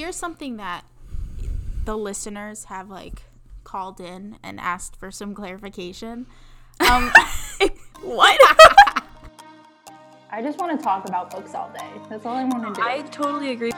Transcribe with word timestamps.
here's 0.00 0.16
something 0.16 0.56
that 0.56 0.82
the 1.84 1.94
listeners 1.94 2.64
have 2.64 2.88
like 2.88 3.24
called 3.64 4.00
in 4.00 4.38
and 4.42 4.58
asked 4.58 4.96
for 4.96 5.10
some 5.10 5.34
clarification. 5.34 6.24
Um, 6.80 7.12
what? 8.00 8.40
I 10.30 10.40
just 10.40 10.58
want 10.58 10.78
to 10.78 10.82
talk 10.82 11.06
about 11.06 11.30
books 11.30 11.54
all 11.54 11.70
day. 11.78 11.86
That's 12.08 12.24
all 12.24 12.34
I 12.34 12.44
want 12.44 12.74
to 12.74 12.80
do. 12.80 12.88
I 12.88 13.02
totally 13.10 13.50
agree. 13.50 13.72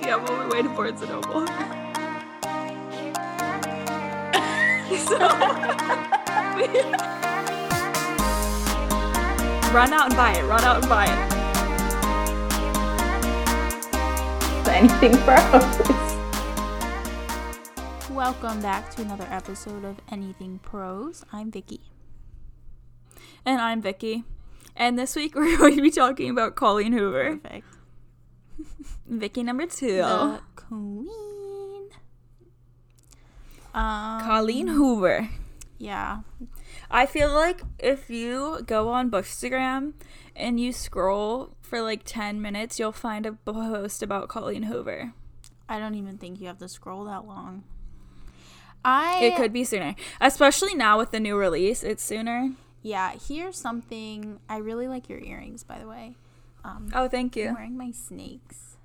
Yeah, 0.00 0.16
I'm 0.16 0.24
on 0.24 0.38
my 0.38 0.48
way 0.48 0.62
to 0.62 0.70
Barnes 0.70 1.02
and 1.02 1.10
Noble. 1.10 1.46
so, 4.96 5.18
run 9.74 9.92
out 9.92 10.06
and 10.06 10.16
buy 10.16 10.32
it. 10.34 10.44
Run 10.44 10.64
out 10.64 10.78
and 10.78 10.88
buy 10.88 11.04
it. 11.04 11.37
Anything 14.78 15.12
pros. 15.22 15.64
welcome 18.10 18.62
back 18.62 18.88
to 18.94 19.02
another 19.02 19.26
episode 19.28 19.84
of 19.84 19.96
Anything 20.08 20.60
Pros. 20.60 21.24
I'm 21.32 21.50
Vicky. 21.50 21.80
And 23.44 23.60
I'm 23.60 23.82
Vicky. 23.82 24.22
And 24.76 24.96
this 24.96 25.16
week 25.16 25.34
we're 25.34 25.58
going 25.58 25.74
to 25.74 25.82
be 25.82 25.90
talking 25.90 26.30
about 26.30 26.54
Colleen 26.54 26.92
Hoover. 26.92 27.38
Perfect. 27.38 27.66
Vicky 29.08 29.42
number 29.42 29.66
two. 29.66 29.96
The 29.96 30.40
queen. 30.54 31.88
Um, 33.74 34.20
Colleen 34.20 34.68
Hoover. 34.68 35.28
Yeah. 35.78 36.18
I 36.88 37.06
feel 37.06 37.34
like 37.34 37.62
if 37.80 38.10
you 38.10 38.62
go 38.64 38.90
on 38.90 39.10
Bookstagram 39.10 39.94
and 40.38 40.58
you 40.60 40.72
scroll 40.72 41.54
for 41.60 41.82
like 41.82 42.02
10 42.04 42.40
minutes, 42.40 42.78
you'll 42.78 42.92
find 42.92 43.26
a 43.26 43.32
post 43.32 44.02
about 44.02 44.28
Colleen 44.28 44.64
Hoover. 44.64 45.12
I 45.68 45.78
don't 45.78 45.94
even 45.94 46.16
think 46.16 46.40
you 46.40 46.46
have 46.46 46.58
to 46.58 46.68
scroll 46.68 47.04
that 47.04 47.26
long. 47.26 47.64
I 48.84 49.18
It 49.24 49.36
could 49.36 49.52
be 49.52 49.64
sooner. 49.64 49.94
Especially 50.20 50.74
now 50.74 50.98
with 50.98 51.10
the 51.10 51.20
new 51.20 51.36
release, 51.36 51.82
it's 51.82 52.02
sooner. 52.02 52.52
Yeah, 52.82 53.12
here's 53.28 53.58
something. 53.58 54.38
I 54.48 54.58
really 54.58 54.88
like 54.88 55.08
your 55.08 55.18
earrings, 55.18 55.64
by 55.64 55.78
the 55.78 55.88
way. 55.88 56.16
Um, 56.64 56.90
Oh, 56.94 57.08
thank 57.08 57.36
you. 57.36 57.48
I'm 57.48 57.54
wearing 57.54 57.76
my 57.76 57.90
snakes. 57.90 58.76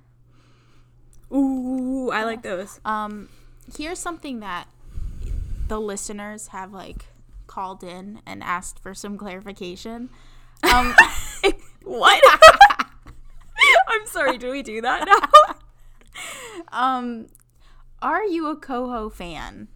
Ooh, 1.32 2.10
I 2.10 2.24
like 2.24 2.42
those. 2.42 2.80
Um, 2.84 3.28
here's 3.76 3.98
something 3.98 4.40
that 4.40 4.68
the 5.68 5.80
listeners 5.80 6.48
have 6.48 6.72
like 6.72 7.06
called 7.46 7.82
in 7.82 8.20
and 8.26 8.42
asked 8.42 8.78
for 8.78 8.94
some 8.94 9.16
clarification. 9.16 10.10
Um, 10.72 10.94
What? 11.84 12.22
I'm 13.88 14.06
sorry, 14.06 14.38
do 14.38 14.50
we 14.50 14.62
do 14.62 14.80
that 14.80 15.06
now? 15.06 15.54
um, 16.96 17.26
are 18.00 18.24
you 18.24 18.46
a 18.48 18.56
Coho 18.56 19.10
fan? 19.10 19.68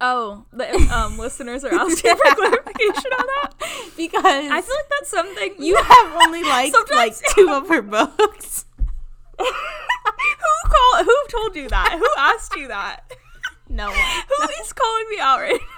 Oh, 0.00 0.44
the 0.52 0.70
um, 0.94 1.18
listeners 1.18 1.64
are 1.64 1.74
asking 1.74 2.14
for 2.16 2.34
clarification 2.34 3.12
on 3.18 3.26
that. 3.26 3.54
Because 3.96 4.24
I 4.24 4.60
feel 4.60 4.74
like 4.76 4.88
that's 4.90 5.10
something 5.10 5.54
you 5.58 5.74
have 5.76 6.12
only 6.22 6.42
liked 6.44 6.76
like 6.92 7.14
Sometimes- 7.14 7.34
two 7.34 7.50
of 7.50 7.68
her 7.68 7.82
books. 7.82 8.66
who 9.38 9.44
call 10.68 11.04
who 11.04 11.16
told 11.28 11.56
you 11.56 11.68
that? 11.68 11.96
Who 11.98 12.06
asked 12.16 12.54
you 12.56 12.68
that? 12.68 13.00
No 13.68 13.86
one. 13.86 13.96
Who 13.96 14.48
is 14.62 14.72
calling 14.72 15.04
me 15.10 15.18
out 15.18 15.40
right 15.40 15.60
now? 15.60 15.77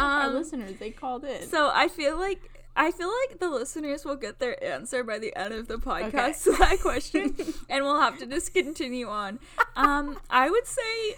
Our 0.00 0.26
Um, 0.28 0.34
listeners, 0.34 0.76
they 0.78 0.90
called 0.90 1.24
in. 1.24 1.42
So 1.48 1.70
I 1.72 1.88
feel 1.88 2.18
like 2.18 2.40
I 2.76 2.92
feel 2.92 3.10
like 3.28 3.40
the 3.40 3.50
listeners 3.50 4.04
will 4.04 4.16
get 4.16 4.38
their 4.38 4.62
answer 4.64 5.02
by 5.04 5.18
the 5.18 5.34
end 5.36 5.52
of 5.52 5.66
the 5.68 5.76
podcast 5.76 6.46
Okay. 6.46 6.56
to 6.56 6.56
that 6.58 6.80
question, 6.80 7.36
and 7.68 7.84
we'll 7.84 8.00
have 8.00 8.18
to 8.18 8.26
just 8.26 8.54
continue 8.54 9.08
on. 9.08 9.40
Um, 9.76 10.18
I 10.30 10.48
would 10.48 10.66
say, 10.66 11.16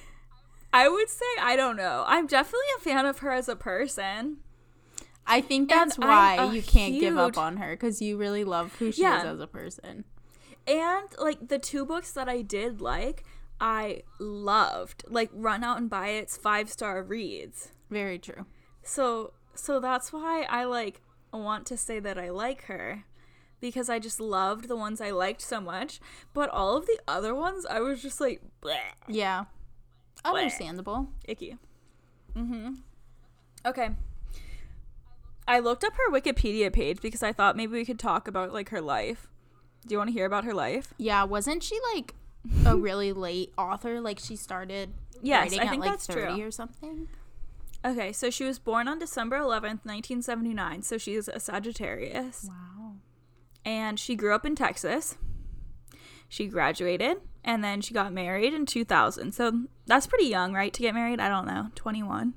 I 0.73 0.89
would 0.89 1.09
say 1.11 1.27
I 1.41 1.55
don't 1.57 1.77
know. 1.77 2.05
I'm 2.07 2.27
definitely 2.27 2.67
a 2.79 2.81
fan 2.81 3.05
of 3.07 3.19
her 3.19 3.31
as 3.31 3.49
a 3.49 3.57
person. 3.57 4.39
I 5.27 5.41
think 5.41 5.69
that's 5.69 5.97
And 5.97 6.05
why 6.05 6.51
you 6.53 6.63
can't 6.63 6.99
give 6.99 7.17
up 7.17 7.39
on 7.39 7.59
her 7.59 7.71
because 7.77 8.03
you 8.03 8.17
really 8.17 8.43
love 8.45 8.75
who 8.77 8.91
she 8.91 9.05
is 9.05 9.25
as 9.25 9.39
a 9.39 9.47
person. 9.47 10.05
And 10.67 11.07
like 11.19 11.49
the 11.49 11.59
two 11.61 11.85
books 11.85 12.13
that 12.13 12.29
I 12.29 12.43
did 12.43 12.81
like, 12.81 13.25
I 13.61 14.03
loved. 14.19 15.05
Like 15.07 15.31
Run 15.33 15.63
Out 15.63 15.79
and 15.79 15.89
Buy 15.89 16.09
It's 16.09 16.37
five 16.37 16.71
star 16.71 17.03
reads. 17.05 17.69
Very 17.91 18.19
true. 18.19 18.47
So 18.83 19.33
so 19.55 19.81
that's 19.81 20.13
why 20.13 20.47
I 20.49 20.65
like 20.65 21.01
want 21.33 21.67
to 21.67 21.77
say 21.77 21.99
that 22.01 22.19
I 22.19 22.31
like 22.31 22.65
her 22.65 23.05
because 23.61 23.89
I 23.89 23.99
just 23.99 24.21
loved 24.21 24.69
the 24.69 24.77
ones 24.77 25.01
I 25.01 25.11
liked 25.11 25.41
so 25.41 25.61
much, 25.61 26.01
but 26.35 26.49
all 26.51 26.77
of 26.77 26.87
the 26.87 26.99
other 27.07 27.35
ones 27.35 27.65
I 27.67 27.81
was 27.81 28.03
just 28.03 28.21
like 28.21 28.41
bleh, 28.63 28.79
Yeah. 29.09 29.45
Understandable. 30.25 31.09
icky. 31.27 31.57
Mhm. 32.37 32.79
Okay. 33.67 33.91
I 35.47 35.59
looked 35.59 35.85
up 35.85 35.95
her 35.95 36.11
Wikipedia 36.13 36.73
page 36.73 37.01
because 37.01 37.23
I 37.23 37.33
thought 37.33 37.57
maybe 37.57 37.73
we 37.73 37.85
could 37.85 37.99
talk 37.99 38.29
about 38.29 38.53
like 38.53 38.69
her 38.71 38.81
life. 38.81 39.29
Do 39.87 39.93
you 39.95 39.99
want 39.99 40.09
to 40.09 40.13
hear 40.13 40.27
about 40.27 40.45
her 40.45 40.55
life? 40.55 40.95
Yeah, 40.99 41.25
wasn't 41.25 41.63
she 41.63 41.79
like 41.95 42.15
a 42.65 42.77
really 42.89 43.13
late 43.13 43.53
author? 43.59 44.01
Like 44.01 44.19
she 44.21 44.37
started 44.37 44.93
Yes, 45.21 45.43
writing 45.51 45.61
I 45.61 45.65
at 45.65 45.71
think 45.71 45.81
like 45.83 45.91
that's 45.93 46.07
30 46.07 46.35
true. 46.37 46.47
or 46.47 46.51
something? 46.51 47.09
Okay, 47.85 48.13
so 48.13 48.31
she 48.31 48.45
was 48.45 48.59
born 48.59 48.87
on 48.87 48.99
December 48.99 49.39
11th, 49.39 49.85
1979, 49.85 50.83
so 50.83 50.99
she 50.99 51.15
is 51.15 51.29
a 51.29 51.41
Sagittarius. 51.41 52.49
Wow. 52.49 52.95
and 53.65 53.99
she 53.99 54.15
grew 54.17 54.35
up 54.35 54.47
in 54.47 54.55
Texas. 54.55 55.17
She 56.29 56.47
graduated 56.47 57.19
and 57.45 57.63
then 57.63 57.81
she 57.81 57.93
got 57.93 58.13
married 58.13 58.55
in 58.55 58.67
2000. 58.67 59.33
So 59.33 59.65
that's 59.87 60.07
pretty 60.07 60.27
young, 60.27 60.55
right? 60.55 60.73
To 60.73 60.81
get 60.83 60.95
married? 60.95 61.21
I 61.21 61.29
don't 61.29 61.47
know. 61.47 61.69
21. 61.75 62.35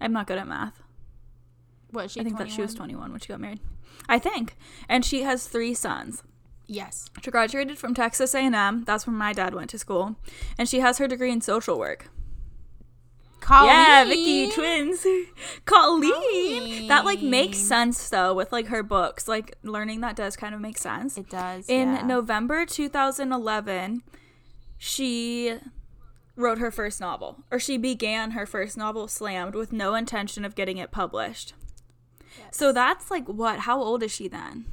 I'm 0.00 0.12
not 0.12 0.26
good 0.26 0.38
at 0.38 0.46
math. 0.46 0.82
What, 1.90 2.10
she 2.10 2.20
I 2.20 2.24
think 2.24 2.38
that 2.38 2.50
she 2.50 2.60
was 2.62 2.74
21? 2.74 2.98
21 3.08 3.10
when 3.12 3.20
she 3.20 3.28
got 3.28 3.40
married. 3.40 3.60
I 4.08 4.18
think. 4.18 4.56
And 4.88 5.04
she 5.04 5.22
has 5.22 5.46
three 5.46 5.74
sons. 5.74 6.22
Yes. 6.66 7.08
She 7.22 7.30
graduated 7.30 7.78
from 7.78 7.94
Texas 7.94 8.34
A&M. 8.34 8.84
That's 8.84 9.06
where 9.06 9.14
my 9.16 9.32
dad 9.32 9.54
went 9.54 9.70
to 9.70 9.78
school. 9.78 10.16
And 10.58 10.68
she 10.68 10.80
has 10.80 10.98
her 10.98 11.08
degree 11.08 11.32
in 11.32 11.40
social 11.40 11.78
work. 11.78 12.10
Colleen. 13.44 13.74
Yeah, 13.74 14.04
Vicky 14.06 14.50
twins. 14.50 15.06
Colleen. 15.66 16.12
Colleen. 16.14 16.88
That 16.88 17.04
like 17.04 17.20
makes 17.20 17.58
sense 17.58 18.08
though 18.08 18.32
with 18.32 18.52
like 18.52 18.68
her 18.68 18.82
books. 18.82 19.28
Like 19.28 19.56
learning 19.62 20.00
that 20.00 20.16
does 20.16 20.34
kind 20.34 20.54
of 20.54 20.62
make 20.62 20.78
sense. 20.78 21.18
It 21.18 21.28
does. 21.28 21.68
In 21.68 21.92
yeah. 21.92 22.06
November 22.06 22.64
2011, 22.64 24.02
she 24.78 25.58
wrote 26.36 26.56
her 26.58 26.70
first 26.70 27.02
novel, 27.02 27.44
or 27.50 27.58
she 27.58 27.76
began 27.76 28.30
her 28.30 28.46
first 28.46 28.78
novel, 28.78 29.08
Slammed, 29.08 29.54
with 29.54 29.72
no 29.72 29.94
intention 29.94 30.46
of 30.46 30.54
getting 30.54 30.78
it 30.78 30.90
published. 30.90 31.52
So 32.50 32.72
that's 32.72 33.10
like 33.10 33.28
what? 33.28 33.60
How 33.60 33.78
old 33.78 34.02
is 34.02 34.10
she 34.10 34.26
then? 34.26 34.64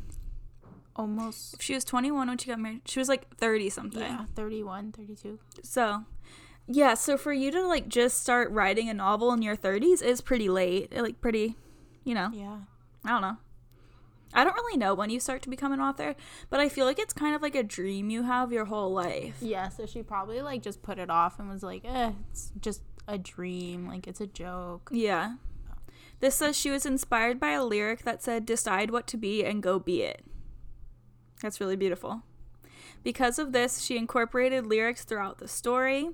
Almost. 0.96 1.56
If 1.56 1.62
she 1.62 1.74
was 1.74 1.84
21 1.84 2.28
when 2.28 2.38
she 2.38 2.48
got 2.48 2.60
married, 2.60 2.82
she 2.86 3.00
was 3.00 3.10
like 3.10 3.36
30 3.36 3.70
something. 3.70 4.02
Yeah, 4.02 4.26
31, 4.36 4.94
32. 4.94 5.40
So, 5.62 6.06
yeah, 6.72 6.94
so 6.94 7.18
for 7.18 7.34
you 7.34 7.52
to 7.52 7.68
like 7.68 7.88
just 7.88 8.20
start 8.22 8.50
writing 8.52 8.90
a 8.90 8.94
novel 8.94 9.32
in 9.34 9.42
your 9.42 9.56
30s 9.56 10.02
is 10.02 10.22
pretty 10.22 10.50
late. 10.50 10.96
Like, 10.96 11.22
pretty, 11.22 11.56
you 12.04 12.14
know, 12.16 12.30
Yeah. 12.34 12.58
I 13.04 13.10
don't 13.10 13.22
know. 13.22 13.38
I 14.34 14.44
don't 14.46 14.54
really 14.54 14.78
know 14.78 14.94
when 14.94 15.10
you 15.10 15.20
start 15.20 15.42
to 15.42 15.50
become 15.50 15.74
an 15.74 15.82
author, 15.82 16.16
but 16.50 16.60
I 16.62 16.70
feel 16.70 16.86
like 16.86 17.00
it's 17.00 17.14
kind 17.14 17.36
of 17.36 17.42
like 17.42 17.56
a 17.56 17.64
dream 17.64 18.10
you 18.10 18.24
have 18.24 18.52
your 18.54 18.66
whole 18.66 18.94
life. 18.94 19.36
Yeah, 19.42 19.68
so 19.70 19.86
she 19.86 20.04
probably 20.04 20.42
like 20.42 20.62
just 20.62 20.82
put 20.82 21.00
it 21.00 21.10
off 21.10 21.38
and 21.40 21.50
was 21.50 21.64
like, 21.64 21.84
eh, 21.84 22.12
it's 22.32 22.52
just 22.60 22.82
a 23.08 23.18
dream. 23.18 23.88
Like 23.88 24.08
it's 24.08 24.22
a 24.22 24.28
joke. 24.28 24.90
Yeah. 24.94 25.36
This 26.22 26.36
says 26.36 26.56
she 26.58 26.70
was 26.70 26.86
inspired 26.86 27.40
by 27.40 27.50
a 27.52 27.64
lyric 27.64 28.04
that 28.04 28.24
said, 28.24 28.46
Decide 28.46 28.92
what 28.92 29.08
to 29.08 29.18
be 29.18 29.44
and 29.44 29.62
go 29.62 29.80
be 29.80 30.04
it. 30.04 30.24
That's 31.42 31.60
really 31.60 31.76
beautiful. 31.76 32.22
Because 33.04 33.40
of 33.40 33.52
this, 33.52 33.82
she 33.82 33.98
incorporated 33.98 34.68
lyrics 34.68 35.04
throughout 35.04 35.40
the 35.40 35.48
story, 35.48 36.10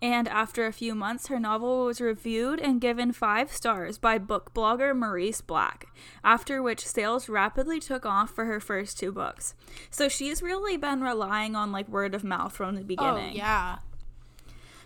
and 0.00 0.26
after 0.26 0.66
a 0.66 0.72
few 0.72 0.94
months, 0.94 1.28
her 1.28 1.38
novel 1.38 1.84
was 1.84 2.00
reviewed 2.00 2.58
and 2.60 2.80
given 2.80 3.12
five 3.12 3.52
stars 3.52 3.96
by 3.96 4.18
book 4.18 4.52
blogger 4.52 4.92
Maryse 4.92 5.46
Black, 5.46 5.86
after 6.24 6.60
which 6.60 6.86
sales 6.86 7.28
rapidly 7.28 7.78
took 7.78 8.04
off 8.04 8.30
for 8.30 8.46
her 8.46 8.58
first 8.58 8.98
two 8.98 9.12
books. 9.12 9.54
So 9.90 10.08
she's 10.08 10.42
really 10.42 10.76
been 10.76 11.00
relying 11.00 11.54
on 11.54 11.70
like 11.70 11.88
word 11.88 12.14
of 12.14 12.24
mouth 12.24 12.52
from 12.54 12.74
the 12.74 12.82
oh, 12.82 12.84
beginning. 12.84 13.32
Oh, 13.34 13.36
yeah. 13.36 13.78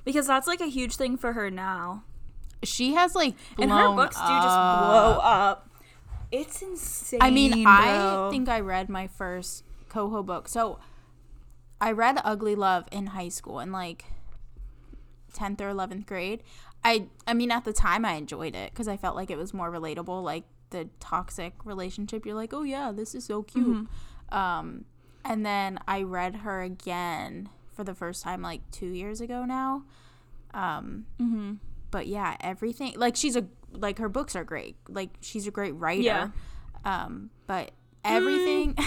Because 0.04 0.26
that's 0.26 0.46
like 0.46 0.60
a 0.60 0.66
huge 0.66 0.96
thing 0.96 1.16
for 1.16 1.32
her 1.32 1.50
now. 1.50 2.04
She 2.62 2.94
has 2.94 3.14
like 3.14 3.34
and 3.58 3.70
her 3.70 3.94
books 3.94 4.16
do 4.16 4.26
just 4.26 4.56
blow 4.56 5.20
up. 5.22 5.70
It's 6.30 6.60
insane. 6.60 7.20
I 7.22 7.30
mean, 7.30 7.66
I 7.66 8.28
think 8.30 8.48
I 8.48 8.60
read 8.60 8.88
my 8.88 9.06
first 9.06 9.64
Coho 9.88 10.22
book. 10.22 10.48
So 10.48 10.78
I 11.81 11.93
read 11.93 12.19
Ugly 12.25 12.55
Love 12.55 12.87
in 12.90 13.08
high 13.08 13.28
school 13.28 13.61
in 13.61 13.70
like 13.73 14.05
10th 15.34 15.61
or 15.61 15.70
11th 15.73 16.06
grade. 16.06 16.43
I 16.84 17.08
I 17.26 17.34
mean 17.34 17.50
at 17.50 17.64
the 17.64 17.73
time 17.73 18.05
I 18.05 18.12
enjoyed 18.12 18.55
it 18.55 18.75
cuz 18.75 18.88
I 18.88 18.96
felt 18.96 19.17
like 19.17 19.31
it 19.31 19.37
was 19.37 19.52
more 19.52 19.70
relatable 19.70 20.23
like 20.23 20.44
the 20.70 20.88
toxic 21.00 21.52
relationship. 21.64 22.25
You're 22.26 22.34
like, 22.34 22.52
"Oh 22.52 22.62
yeah, 22.62 22.93
this 22.93 23.14
is 23.14 23.25
so 23.25 23.43
cute." 23.43 23.87
Um 24.31 24.84
And 25.25 25.44
then 25.44 25.78
I 25.88 26.02
read 26.02 26.37
her 26.37 26.62
again 26.62 27.49
for 27.75 27.84
the 27.84 27.94
first 27.94 28.23
time 28.23 28.40
like 28.43 28.62
two 28.70 28.87
years 28.88 29.20
ago 29.20 29.44
now. 29.44 29.82
Um, 30.55 31.06
Mm-hmm. 31.20 31.55
but 31.90 32.06
yeah, 32.06 32.37
everything 32.40 32.94
like 32.96 33.17
she's 33.17 33.37
a 33.37 33.44
like 33.73 33.99
her 33.99 34.08
books 34.08 34.34
are 34.34 34.44
great. 34.44 34.76
Like 34.88 35.11
she's 35.20 35.46
a 35.46 35.50
great 35.50 35.73
writer. 35.73 36.02
Yeah. 36.02 36.28
Um, 36.84 37.31
but 37.46 37.73
everything. 38.05 38.76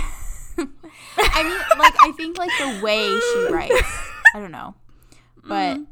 I 1.39 1.43
mean, 1.43 1.79
like 1.79 1.93
I 2.01 2.11
think 2.17 2.37
like 2.37 2.51
the 2.59 2.83
way 2.83 3.19
she 3.19 3.47
writes. 3.53 3.81
I 4.35 4.39
don't 4.39 4.51
know, 4.51 4.75
but 5.43 5.77
Mm-hmm. 5.77 5.83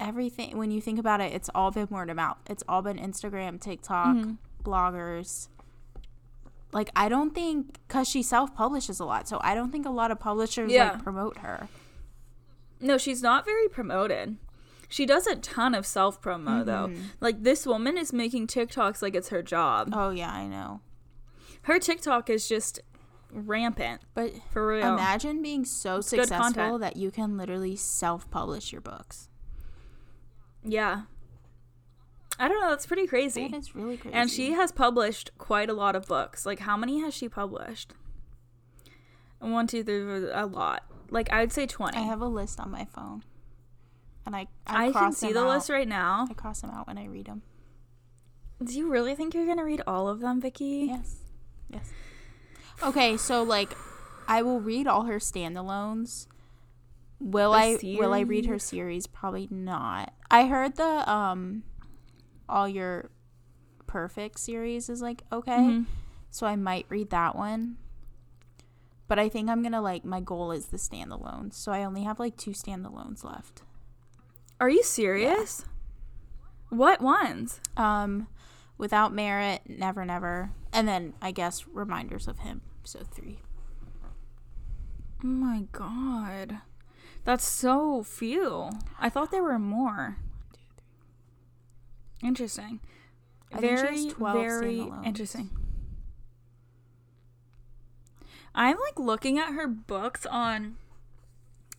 everything 0.00 0.56
when 0.58 0.70
you 0.70 0.80
think 0.80 0.98
about 0.98 1.20
it, 1.20 1.32
it's 1.32 1.50
all 1.54 1.70
been 1.70 1.86
word 1.90 2.10
of 2.10 2.16
mouth. 2.16 2.38
It's 2.48 2.62
all 2.68 2.82
been 2.82 2.98
Instagram, 2.98 3.60
TikTok, 3.60 4.16
Mm-hmm. 4.16 4.32
bloggers. 4.64 5.48
Like 6.72 6.90
I 6.96 7.08
don't 7.08 7.34
think 7.34 7.78
because 7.86 8.08
she 8.08 8.22
self 8.22 8.54
publishes 8.54 8.98
a 9.00 9.04
lot, 9.04 9.28
so 9.28 9.38
I 9.42 9.54
don't 9.54 9.70
think 9.70 9.86
a 9.86 9.90
lot 9.90 10.10
of 10.10 10.18
publishers 10.18 10.70
Yeah. 10.72 10.92
like 10.92 11.02
promote 11.02 11.38
her. 11.38 11.68
No, 12.80 12.98
she's 12.98 13.22
not 13.22 13.44
very 13.44 13.68
promoted. 13.68 14.36
She 14.88 15.06
does 15.06 15.26
a 15.26 15.36
ton 15.36 15.74
of 15.74 15.86
self 15.86 16.20
promo 16.20 16.64
though. 16.64 16.90
Like 17.20 17.42
this 17.42 17.66
woman 17.66 17.96
is 17.98 18.12
making 18.12 18.46
TikToks 18.46 19.02
like 19.02 19.14
it's 19.14 19.28
her 19.28 19.42
job. 19.42 19.90
Oh 19.92 20.10
yeah, 20.10 20.30
I 20.32 20.46
know. 20.46 20.80
Her 21.62 21.78
TikTok 21.78 22.28
is 22.28 22.48
just 22.48 22.80
rampant 23.32 24.02
But 24.14 24.32
for 24.52 24.66
real. 24.68 24.92
Imagine 24.92 25.42
being 25.42 25.64
so 25.64 25.96
good 25.96 26.04
successful 26.04 26.78
that 26.78 26.96
you 26.96 27.10
can 27.10 27.36
literally 27.36 27.74
self-publish 27.76 28.70
your 28.72 28.80
books. 28.80 29.28
yeah. 30.64 31.02
I 32.38 32.48
don't 32.48 32.60
know, 32.60 32.70
that's 32.70 32.86
pretty 32.86 33.06
crazy. 33.06 33.48
That 33.48 33.56
is 33.58 33.74
really 33.74 33.96
crazy. 33.98 34.14
And 34.14 34.30
she 34.30 34.52
has 34.52 34.72
published 34.72 35.30
quite 35.38 35.68
a 35.68 35.74
lot 35.74 35.94
of 35.94 36.06
books. 36.06 36.46
Like 36.46 36.60
how 36.60 36.76
many 36.76 37.00
has 37.00 37.14
she 37.14 37.28
published? 37.28 37.92
One, 39.38 39.66
two, 39.66 39.84
three, 39.84 40.30
a 40.32 40.46
lot. 40.46 40.84
Like 41.10 41.30
I'd 41.32 41.52
say 41.52 41.66
twenty. 41.66 41.98
I 41.98 42.02
have 42.02 42.20
a 42.22 42.26
list 42.26 42.58
on 42.58 42.70
my 42.70 42.86
phone, 42.86 43.22
and 44.24 44.34
I 44.34 44.46
I, 44.66 44.86
I 44.86 44.92
can 44.92 45.12
see 45.12 45.32
the 45.32 45.40
out. 45.40 45.48
list 45.48 45.68
right 45.68 45.86
now. 45.86 46.26
I 46.30 46.32
cross 46.32 46.62
them 46.62 46.70
out 46.70 46.86
when 46.86 46.96
I 46.96 47.06
read 47.06 47.26
them. 47.26 47.42
Do 48.64 48.72
you 48.72 48.88
really 48.88 49.14
think 49.14 49.34
you're 49.34 49.46
gonna 49.46 49.64
read 49.64 49.82
all 49.86 50.08
of 50.08 50.20
them, 50.20 50.40
Vicky? 50.40 50.86
Yes, 50.88 51.16
yes. 51.68 51.92
Okay, 52.84 53.16
so 53.16 53.42
like, 53.42 53.76
I 54.28 54.42
will 54.42 54.60
read 54.60 54.86
all 54.86 55.04
her 55.04 55.18
standalones. 55.18 56.26
Will 57.20 57.52
The 57.52 57.56
I? 57.58 57.78
Will 57.98 58.12
I 58.12 58.20
read 58.20 58.46
her 58.46 58.58
series? 58.58 59.04
series? 59.04 59.06
Probably 59.06 59.46
not. 59.50 60.12
I 60.30 60.46
heard 60.46 60.76
the 60.76 61.08
um, 61.10 61.62
all 62.48 62.68
your 62.68 63.10
perfect 63.86 64.40
series 64.40 64.88
is 64.88 65.00
like 65.02 65.22
okay, 65.30 65.52
Mhm. 65.58 65.86
so 66.30 66.46
I 66.46 66.56
might 66.56 66.86
read 66.88 67.10
that 67.10 67.36
one. 67.36 67.76
But 69.06 69.18
I 69.20 69.28
think 69.28 69.48
I'm 69.50 69.62
gonna 69.62 69.82
like 69.82 70.04
my 70.04 70.20
goal 70.20 70.50
is 70.50 70.66
the 70.66 70.78
standalones, 70.78 71.54
so 71.54 71.70
I 71.70 71.84
only 71.84 72.02
have 72.02 72.18
like 72.18 72.36
two 72.36 72.52
standalones 72.52 73.22
left. 73.22 73.62
Are 74.58 74.70
you 74.70 74.82
serious? 74.82 75.64
What 76.70 77.00
ones? 77.00 77.60
Um, 77.76 78.26
without 78.78 79.12
merit, 79.12 79.60
never, 79.68 80.04
never, 80.04 80.50
and 80.72 80.88
then 80.88 81.14
I 81.22 81.30
guess 81.30 81.66
reminders 81.68 82.26
of 82.26 82.40
him. 82.40 82.62
So 82.84 83.00
three. 83.00 83.38
Oh 85.22 85.26
my 85.26 85.66
god. 85.72 86.58
That's 87.24 87.46
so 87.46 88.02
few. 88.02 88.70
I 88.98 89.08
thought 89.08 89.30
there 89.30 89.42
were 89.42 89.58
more. 89.58 90.18
Interesting. 92.22 92.80
I 93.52 93.60
Very, 93.60 94.04
has 94.04 94.12
12 94.12 94.36
very 94.36 94.90
interesting. 95.04 95.50
I'm 98.54 98.76
like 98.78 98.98
looking 98.98 99.38
at 99.38 99.54
her 99.54 99.66
books 99.66 100.26
on 100.26 100.76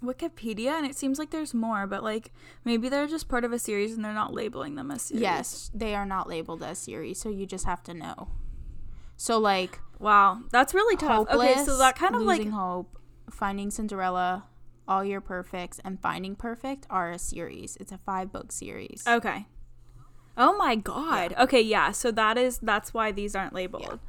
Wikipedia 0.03 0.77
and 0.77 0.85
it 0.85 0.95
seems 0.95 1.19
like 1.19 1.29
there's 1.29 1.53
more, 1.53 1.87
but 1.87 2.03
like 2.03 2.31
maybe 2.65 2.89
they're 2.89 3.07
just 3.07 3.27
part 3.27 3.45
of 3.45 3.53
a 3.53 3.59
series 3.59 3.93
and 3.93 4.03
they're 4.03 4.13
not 4.13 4.33
labeling 4.33 4.75
them 4.75 4.91
as 4.91 5.03
series. 5.03 5.21
Yes, 5.21 5.71
they 5.73 5.95
are 5.95 6.05
not 6.05 6.27
labeled 6.27 6.63
as 6.63 6.79
series, 6.79 7.19
so 7.19 7.29
you 7.29 7.45
just 7.45 7.65
have 7.65 7.83
to 7.83 7.93
know. 7.93 8.29
So 9.17 9.37
like 9.37 9.79
Wow. 10.03 10.41
That's 10.51 10.73
really 10.73 10.97
tough. 10.97 11.29
hopeless, 11.29 11.51
okay, 11.51 11.63
so 11.63 11.77
that 11.77 11.95
kind 11.95 12.13
of 12.13 12.23
like 12.23 12.39
losing 12.39 12.51
hope, 12.51 12.99
finding 13.31 13.71
Cinderella, 13.71 14.43
all 14.85 15.03
your 15.03 15.21
perfects, 15.21 15.79
and 15.85 15.99
finding 16.01 16.35
perfect 16.35 16.85
are 16.89 17.11
a 17.11 17.17
series. 17.17 17.77
It's 17.79 17.93
a 17.93 17.97
five 17.97 18.31
book 18.31 18.51
series. 18.51 19.05
Okay. 19.07 19.47
Oh 20.37 20.57
my 20.57 20.75
god. 20.75 21.33
Okay, 21.39 21.61
yeah. 21.61 21.91
So 21.91 22.11
that 22.11 22.37
is 22.37 22.57
that's 22.57 22.93
why 22.93 23.13
these 23.13 23.33
aren't 23.33 23.53
labeled. 23.53 23.99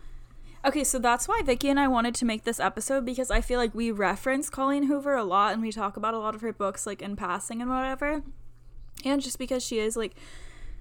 Okay, 0.65 0.83
so 0.83 0.99
that's 0.99 1.29
why 1.29 1.43
Vicky 1.45 1.69
and 1.69 1.79
I 1.79 1.87
wanted 1.87 2.15
to 2.17 2.25
make 2.25 2.43
this 2.43 2.59
episode 2.59 3.05
because 3.05 3.31
I 3.31 3.41
feel 3.41 3.61
like 3.61 3.75
we 3.75 3.93
reference 3.93 4.51
Colleen 4.51 4.85
Hoover 4.85 5.15
a 5.15 5.23
lot 5.23 5.53
and 5.53 5.63
we 5.63 5.71
talk 5.71 5.97
about 5.97 6.15
a 6.15 6.19
lot 6.19 6.35
of 6.35 6.41
her 6.41 6.53
books 6.53 6.87
like 6.87 7.03
in 7.03 7.15
passing 7.15 7.63
and 7.63 7.71
whatever. 7.71 8.23
And 9.05 9.23
just 9.23 9.39
because 9.39 9.65
she 9.65 9.79
is 9.79 9.97
like 9.97 10.17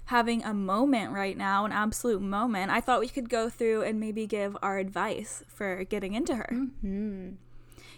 having 0.06 0.42
a 0.44 0.52
moment 0.54 1.12
right 1.12 1.36
now, 1.36 1.64
an 1.64 1.72
absolute 1.72 2.20
moment, 2.22 2.70
I 2.70 2.80
thought 2.80 3.00
we 3.00 3.08
could 3.08 3.28
go 3.30 3.48
through 3.48 3.82
and 3.82 3.98
maybe 3.98 4.26
give 4.26 4.56
our 4.62 4.78
advice 4.78 5.42
for 5.48 5.84
getting 5.84 6.14
into 6.14 6.36
her. 6.36 6.48
hmm 6.80 7.30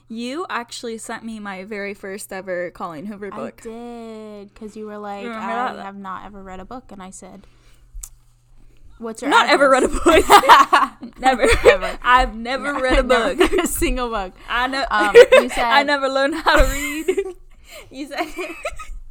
You 0.08 0.46
actually 0.48 0.98
sent 0.98 1.24
me 1.24 1.40
my 1.40 1.64
very 1.64 1.94
first 1.94 2.32
ever 2.32 2.70
Colleen 2.70 3.06
Hoover 3.06 3.30
book. 3.30 3.60
I 3.64 3.68
did 3.68 4.54
because 4.54 4.76
you 4.76 4.86
were 4.86 4.98
like, 4.98 5.24
Remember 5.24 5.42
I 5.46 5.72
that? 5.74 5.84
have 5.84 5.96
not 5.96 6.24
ever 6.26 6.42
read 6.42 6.60
a 6.60 6.64
book, 6.64 6.92
and 6.92 7.02
I 7.02 7.10
said, 7.10 7.44
"What's 8.98 9.20
your 9.20 9.30
Not 9.30 9.48
ever 9.48 9.68
read 9.68 9.82
a 9.82 9.88
book. 9.88 11.18
never. 11.18 11.46
Never. 11.64 11.98
I've 12.02 12.34
never 12.36 12.74
read 12.74 12.98
a 13.00 13.02
book. 13.16 13.40
a 13.40 13.66
single 13.66 14.08
book. 14.10 14.32
I 14.48 14.68
know. 14.68 14.84
Um, 14.90 15.14
you 15.32 15.48
said- 15.48 15.64
I 15.64 15.82
never 15.82 16.08
learned 16.08 16.36
how 16.36 16.56
to 16.56 16.70
read. 16.70 17.34
you 17.90 18.06
said. 18.06 18.26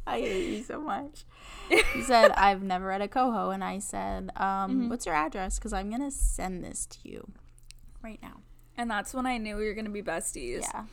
I 0.06 0.20
hate 0.20 0.48
you 0.58 0.62
so 0.62 0.80
much. 0.80 1.24
You 1.70 2.02
said 2.04 2.30
I've 2.32 2.62
never 2.62 2.86
read 2.86 3.00
a 3.02 3.08
coho, 3.08 3.50
and 3.50 3.62
I 3.64 3.78
said, 3.80 4.30
um, 4.36 4.44
Mm-hmm. 4.70 4.88
"What's 4.88 5.06
your 5.06 5.14
address?" 5.14 5.58
Because 5.58 5.72
I'm 5.72 5.90
gonna 5.90 6.10
send 6.10 6.62
this 6.64 6.86
to 6.86 6.98
you 7.08 7.28
right 8.02 8.18
now. 8.22 8.40
and 8.76 8.90
that's 8.90 9.14
when 9.14 9.26
I 9.26 9.38
knew 9.38 9.56
we 9.56 9.66
were 9.66 9.74
gonna 9.74 9.88
be 9.90 10.02
besties. 10.02 10.60
Yeah. 10.62 10.84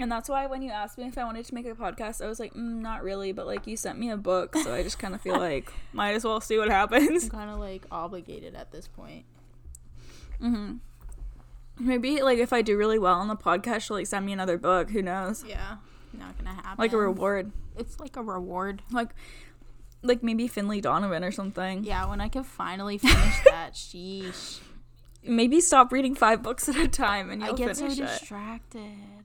And 0.00 0.12
that's 0.12 0.28
why 0.28 0.46
when 0.46 0.62
you 0.62 0.70
asked 0.70 0.96
me 0.96 1.04
if 1.06 1.18
I 1.18 1.24
wanted 1.24 1.44
to 1.46 1.54
make 1.54 1.66
a 1.66 1.74
podcast, 1.74 2.24
I 2.24 2.28
was 2.28 2.38
like, 2.38 2.54
mm, 2.54 2.80
not 2.80 3.02
really. 3.02 3.32
But 3.32 3.46
like 3.46 3.66
you 3.66 3.76
sent 3.76 3.98
me 3.98 4.10
a 4.10 4.16
book, 4.16 4.54
so 4.56 4.72
I 4.72 4.82
just 4.84 4.98
kind 4.98 5.14
of 5.14 5.20
feel 5.20 5.38
like 5.50 5.72
might 5.92 6.12
as 6.14 6.24
well 6.24 6.40
see 6.40 6.56
what 6.58 6.68
happens. 6.70 7.24
I'm 7.24 7.30
kind 7.30 7.50
of 7.50 7.58
like 7.58 7.84
obligated 7.90 8.54
at 8.54 8.70
this 8.70 8.86
point. 8.88 9.24
hmm 10.40 10.74
Maybe 11.80 12.22
like 12.22 12.38
if 12.38 12.52
I 12.52 12.62
do 12.62 12.76
really 12.76 12.98
well 12.98 13.14
on 13.20 13.28
the 13.28 13.36
podcast, 13.36 13.82
she'll 13.82 13.96
like 13.96 14.06
send 14.06 14.26
me 14.26 14.32
another 14.32 14.58
book. 14.58 14.90
Who 14.90 15.00
knows? 15.02 15.44
Yeah, 15.46 15.76
not 16.12 16.36
gonna 16.36 16.54
happen. 16.54 16.74
Like 16.78 16.92
a 16.92 16.96
reward. 16.98 17.52
It's 17.76 18.00
like 18.00 18.16
a 18.16 18.22
reward. 18.22 18.82
Like, 18.90 19.10
like 20.02 20.22
maybe 20.22 20.46
Finlay 20.48 20.80
Donovan 20.80 21.24
or 21.24 21.30
something. 21.32 21.84
Yeah, 21.84 22.06
when 22.06 22.20
I 22.20 22.28
can 22.28 22.44
finally 22.44 22.98
finish 22.98 23.42
that, 23.44 23.72
sheesh. 23.74 24.60
Maybe 25.22 25.60
stop 25.60 25.92
reading 25.92 26.14
five 26.14 26.42
books 26.42 26.68
at 26.68 26.76
a 26.76 26.86
time 26.88 27.30
and 27.30 27.42
I 27.42 27.48
you'll 27.48 27.56
get 27.56 27.76
so 27.76 27.82
finish 27.84 27.98
it. 27.98 28.06
distracted 28.06 29.24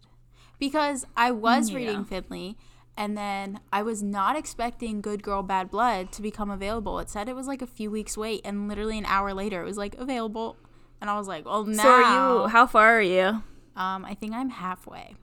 because 0.59 1.05
I 1.15 1.31
was 1.31 1.69
Yeah. 1.69 1.77
reading 1.77 2.03
Finley, 2.05 2.57
and 2.97 3.17
then 3.17 3.59
I 3.71 3.83
was 3.83 4.01
not 4.03 4.35
expecting 4.35 5.01
Good 5.01 5.23
Girl 5.23 5.43
Bad 5.43 5.69
Blood 5.69 6.11
to 6.13 6.21
become 6.21 6.49
available. 6.49 6.99
It 6.99 7.09
said 7.09 7.29
it 7.29 7.35
was 7.35 7.47
like 7.47 7.61
a 7.61 7.67
few 7.67 7.89
weeks 7.91 8.17
wait, 8.17 8.41
and 8.43 8.67
literally 8.67 8.97
an 8.97 9.05
hour 9.05 9.33
later, 9.33 9.61
it 9.61 9.65
was 9.65 9.77
like 9.77 9.95
available, 9.95 10.57
and 11.01 11.09
I 11.09 11.17
was 11.17 11.27
like, 11.27 11.45
"Well, 11.45 11.65
now." 11.65 11.83
So 11.83 11.89
are 11.89 12.01
you? 12.43 12.47
How 12.47 12.65
far 12.67 12.97
are 12.97 13.01
you? 13.01 13.41
Um, 13.75 14.05
I 14.05 14.15
think 14.19 14.33
I'm 14.33 14.49
halfway. 14.49 15.15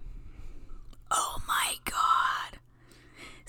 Oh 1.10 1.38
my 1.48 1.74
god. 1.84 1.94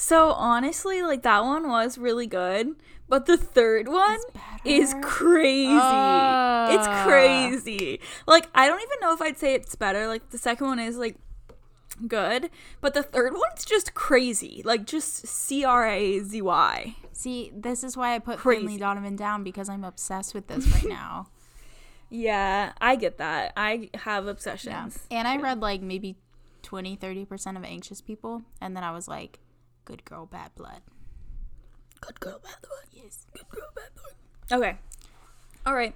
So 0.02 0.32
honestly, 0.32 1.04
like 1.04 1.22
that 1.22 1.44
one 1.44 1.70
was 1.70 2.00
really 2.00 2.26
good, 2.26 2.76
but 3.08 3.28
the 3.28 3.38
third 3.38 3.88
one 3.88 4.18
is 4.66 4.96
crazy. 5.04 5.76
it's 5.76 6.88
Ah. 6.88 7.04
crazy. 7.06 8.00
Like 8.26 8.48
I 8.56 8.68
don't 8.68 8.82
even 8.82 8.98
know 9.00 9.14
if 9.14 9.22
I'd 9.22 9.38
say 9.38 9.54
it's 9.54 9.76
better. 9.76 10.08
Like 10.08 10.32
the 10.32 10.40
second 10.40 10.66
one 10.66 10.80
is 10.80 10.98
like 10.98 11.18
good, 12.08 12.50
but 12.82 12.96
the 12.96 13.04
third 13.04 13.34
one's 13.34 13.64
just 13.64 13.94
crazy. 13.94 14.64
Like 14.66 14.88
just 14.88 15.28
C 15.28 15.64
R 15.64 15.88
A 15.88 16.20
Z 16.20 16.42
Y. 16.42 16.96
See, 17.14 17.52
this 17.56 17.84
is 17.84 17.96
why 17.96 18.16
I 18.16 18.20
put 18.20 18.40
Crazy. 18.40 18.62
Finlay 18.62 18.78
Donovan 18.80 19.16
down 19.16 19.44
because 19.44 19.70
I'm 19.70 19.84
obsessed 19.84 20.34
with 20.34 20.48
this 20.48 20.68
right 20.74 20.86
now. 20.90 21.28
Yeah, 22.14 22.74
I 22.82 22.98
get 22.98 23.20
that. 23.20 23.54
I 23.56 23.90
have 23.94 24.26
Yeah. 24.26 24.32
obsessions. 24.32 25.00
And 25.10 25.28
I 25.30 25.38
read 25.38 25.62
like 25.62 25.82
maybe 25.82 26.18
20, 26.64 26.98
30% 26.98 27.56
of 27.56 27.64
Anxious 27.64 28.02
People. 28.02 28.42
And 28.60 28.76
then 28.76 28.84
I 28.84 28.92
was 28.92 29.08
like, 29.08 29.40
good 29.92 30.06
girl, 30.06 30.26
bad 30.26 30.56
blood. 30.56 30.82
Good 32.00 32.20
girl, 32.22 32.40
bad 32.42 32.56
Blood. 32.62 32.88
Yes. 32.94 33.26
Good 33.34 33.50
girl, 33.50 33.68
bad 33.76 33.90
boy. 33.96 34.58
Okay. 34.58 34.78
All 35.66 35.76
right. 35.76 35.94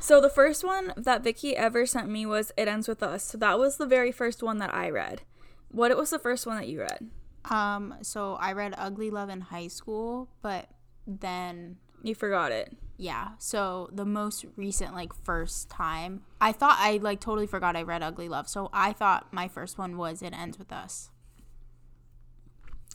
So 0.00 0.20
the 0.20 0.30
first 0.30 0.64
one 0.64 0.92
that 0.96 1.22
Vicky 1.22 1.54
ever 1.56 1.84
sent 1.86 2.08
me 2.08 2.24
was 2.26 2.50
It 2.56 2.66
Ends 2.66 2.88
With 2.88 3.02
Us. 3.02 3.22
So 3.24 3.38
that 3.38 3.58
was 3.58 3.76
the 3.76 3.86
very 3.86 4.10
first 4.10 4.42
one 4.42 4.58
that 4.58 4.74
I 4.74 4.88
read. 4.90 5.22
What 5.70 5.94
was 5.96 6.10
the 6.10 6.18
first 6.18 6.46
one 6.46 6.56
that 6.56 6.68
you 6.68 6.80
read? 6.80 7.10
Um, 7.50 7.94
so 8.02 8.34
I 8.40 8.52
read 8.54 8.74
Ugly 8.78 9.10
Love 9.10 9.28
in 9.28 9.40
high 9.42 9.68
school, 9.68 10.28
but 10.42 10.68
then 11.06 11.76
You 12.02 12.14
forgot 12.14 12.50
it. 12.52 12.76
yeah. 12.96 13.30
So 13.38 13.88
the 13.92 14.04
most 14.06 14.44
recent 14.56 14.94
like 14.94 15.12
first 15.24 15.68
time, 15.70 16.22
I 16.40 16.52
thought 16.52 16.76
I 16.80 16.96
like 17.02 17.20
totally 17.20 17.46
forgot 17.46 17.76
I 17.76 17.82
read 17.82 18.02
Ugly 18.02 18.28
Love. 18.28 18.48
So 18.48 18.68
I 18.72 18.92
thought 18.92 19.32
my 19.32 19.46
first 19.48 19.78
one 19.78 19.96
was 19.96 20.22
It 20.22 20.32
Ends 20.34 20.58
with 20.58 20.72
Us. 20.72 21.10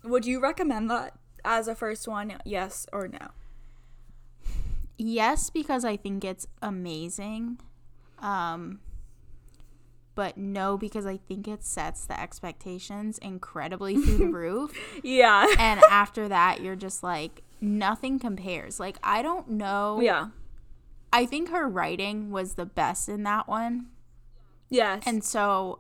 Would 0.04 0.26
you 0.26 0.40
recommend 0.42 0.90
that 0.90 1.14
as 1.46 1.68
a 1.68 1.76
first 1.76 2.08
one? 2.08 2.34
Yes 2.46 2.86
or 2.92 3.08
no? 3.08 3.30
Yes, 4.98 5.50
because 5.50 5.84
I 5.86 5.98
think 5.98 6.24
it's 6.24 6.48
amazing. 6.62 7.60
Um 8.20 8.80
but 10.14 10.38
no 10.38 10.78
because 10.78 11.06
I 11.06 11.18
think 11.18 11.48
it 11.48 11.64
sets 11.64 12.06
the 12.06 12.20
expectations 12.20 13.18
incredibly 13.18 13.96
through 13.96 14.18
the 14.18 14.26
roof. 14.32 14.78
Yeah. 15.04 15.48
And 15.58 15.82
after 15.90 16.28
that, 16.28 16.62
you're 16.62 16.76
just 16.76 17.02
like 17.02 17.42
nothing 17.62 18.20
compares. 18.20 18.80
Like 18.80 18.98
I 19.04 19.22
don't 19.22 19.50
know. 19.50 20.00
yeah. 20.02 20.28
I 21.14 21.26
think 21.26 21.50
her 21.50 21.68
writing 21.68 22.32
was 22.32 22.54
the 22.54 22.66
best 22.66 23.10
in 23.10 23.24
that 23.24 23.48
one. 23.48 23.88
Yes. 24.70 25.04
And 25.06 25.22
so, 25.24 25.80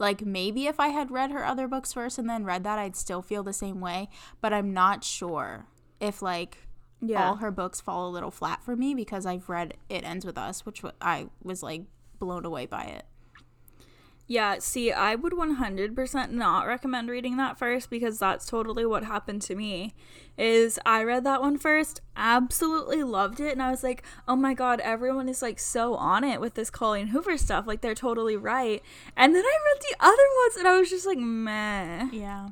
like, 0.00 0.24
maybe 0.24 0.66
if 0.66 0.80
I 0.80 0.88
had 0.88 1.10
read 1.10 1.30
her 1.30 1.44
other 1.44 1.68
books 1.68 1.92
first 1.92 2.18
and 2.18 2.28
then 2.28 2.44
read 2.44 2.64
that, 2.64 2.78
I'd 2.78 2.96
still 2.96 3.20
feel 3.20 3.42
the 3.42 3.52
same 3.52 3.80
way. 3.80 4.08
But 4.40 4.54
I'm 4.54 4.72
not 4.72 5.04
sure 5.04 5.66
if, 6.00 6.22
like, 6.22 6.56
yeah. 7.02 7.28
all 7.28 7.36
her 7.36 7.50
books 7.50 7.82
fall 7.82 8.08
a 8.08 8.10
little 8.10 8.30
flat 8.30 8.64
for 8.64 8.74
me 8.74 8.94
because 8.94 9.26
I've 9.26 9.50
read 9.50 9.74
It 9.90 10.02
Ends 10.02 10.24
With 10.24 10.38
Us, 10.38 10.64
which 10.64 10.82
I 11.02 11.26
was, 11.42 11.62
like, 11.62 11.82
blown 12.18 12.46
away 12.46 12.64
by 12.64 12.84
it. 12.84 13.04
Yeah, 14.30 14.60
see, 14.60 14.92
I 14.92 15.16
would 15.16 15.32
100% 15.32 16.30
not 16.30 16.64
recommend 16.68 17.10
reading 17.10 17.36
that 17.38 17.58
first 17.58 17.90
because 17.90 18.20
that's 18.20 18.46
totally 18.46 18.86
what 18.86 19.02
happened 19.02 19.42
to 19.42 19.56
me. 19.56 19.92
Is 20.38 20.78
I 20.86 21.02
read 21.02 21.24
that 21.24 21.40
one 21.40 21.58
first, 21.58 22.00
absolutely 22.16 23.02
loved 23.02 23.40
it, 23.40 23.50
and 23.50 23.60
I 23.60 23.72
was 23.72 23.82
like, 23.82 24.04
"Oh 24.28 24.36
my 24.36 24.54
god, 24.54 24.78
everyone 24.82 25.28
is 25.28 25.42
like 25.42 25.58
so 25.58 25.96
on 25.96 26.22
it 26.22 26.40
with 26.40 26.54
this 26.54 26.70
Colleen 26.70 27.08
Hoover 27.08 27.36
stuff. 27.36 27.66
Like 27.66 27.80
they're 27.80 27.92
totally 27.92 28.36
right." 28.36 28.80
And 29.16 29.34
then 29.34 29.44
I 29.44 29.58
read 29.66 29.82
the 29.82 29.96
other 29.98 30.28
ones 30.44 30.56
and 30.56 30.68
I 30.68 30.78
was 30.78 30.90
just 30.90 31.06
like, 31.08 31.18
"Meh, 31.18 32.08
Yeah. 32.12 32.50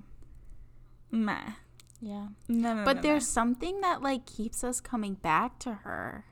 meh." 1.12 1.52
Yeah. 2.00 2.26
No, 2.48 2.74
no, 2.74 2.84
But 2.84 2.96
no, 2.96 3.02
there's 3.02 3.28
something 3.28 3.82
that, 3.82 4.02
like, 4.02 4.26
keeps 4.26 4.64
us 4.64 4.80
coming 4.80 5.14
back 5.14 5.60
to 5.60 5.74
her. 5.74 6.24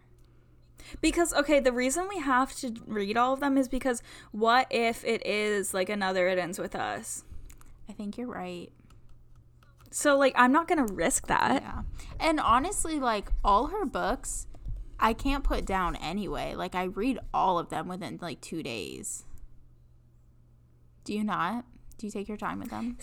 Because 1.00 1.32
okay, 1.34 1.60
the 1.60 1.72
reason 1.72 2.08
we 2.08 2.18
have 2.18 2.54
to 2.56 2.74
read 2.86 3.16
all 3.16 3.32
of 3.32 3.40
them 3.40 3.56
is 3.56 3.68
because 3.68 4.02
what 4.32 4.66
if 4.70 5.04
it 5.04 5.26
is 5.26 5.74
like 5.74 5.88
another 5.88 6.28
it 6.28 6.38
ends 6.38 6.58
with 6.58 6.74
us? 6.74 7.24
I 7.88 7.92
think 7.92 8.18
you're 8.18 8.28
right. 8.28 8.70
So 9.90 10.18
like 10.18 10.34
I'm 10.36 10.52
not 10.52 10.68
going 10.68 10.86
to 10.86 10.92
risk 10.92 11.26
that. 11.28 11.62
Yeah. 11.62 11.82
And 12.20 12.40
honestly, 12.40 12.98
like 12.98 13.30
all 13.44 13.68
her 13.68 13.84
books, 13.84 14.46
I 14.98 15.12
can't 15.12 15.44
put 15.44 15.64
down 15.64 15.96
anyway. 15.96 16.54
Like 16.54 16.74
I 16.74 16.84
read 16.84 17.18
all 17.32 17.58
of 17.58 17.68
them 17.68 17.88
within 17.88 18.18
like 18.20 18.40
two 18.40 18.62
days. 18.62 19.24
Do 21.04 21.14
you 21.14 21.24
not? 21.24 21.64
Do 21.98 22.06
you 22.06 22.10
take 22.10 22.28
your 22.28 22.36
time 22.36 22.58
with 22.58 22.70
them? 22.70 22.98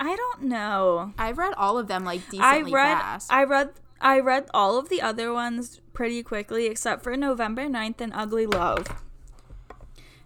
I 0.00 0.16
don't 0.16 0.42
know. 0.42 1.12
I've 1.16 1.38
read 1.38 1.54
all 1.54 1.78
of 1.78 1.86
them 1.86 2.04
like 2.04 2.20
decently 2.30 2.42
I 2.42 2.58
read 2.74 2.98
fast. 2.98 3.32
I 3.32 3.44
read 3.44 3.70
I 4.00 4.20
read 4.20 4.48
all 4.52 4.78
of 4.78 4.88
the 4.88 5.00
other 5.00 5.32
ones 5.32 5.80
pretty 5.96 6.22
quickly 6.22 6.66
except 6.66 7.02
for 7.02 7.16
November 7.16 7.62
9th 7.62 8.02
and 8.02 8.12
Ugly 8.14 8.46
Love. 8.46 8.86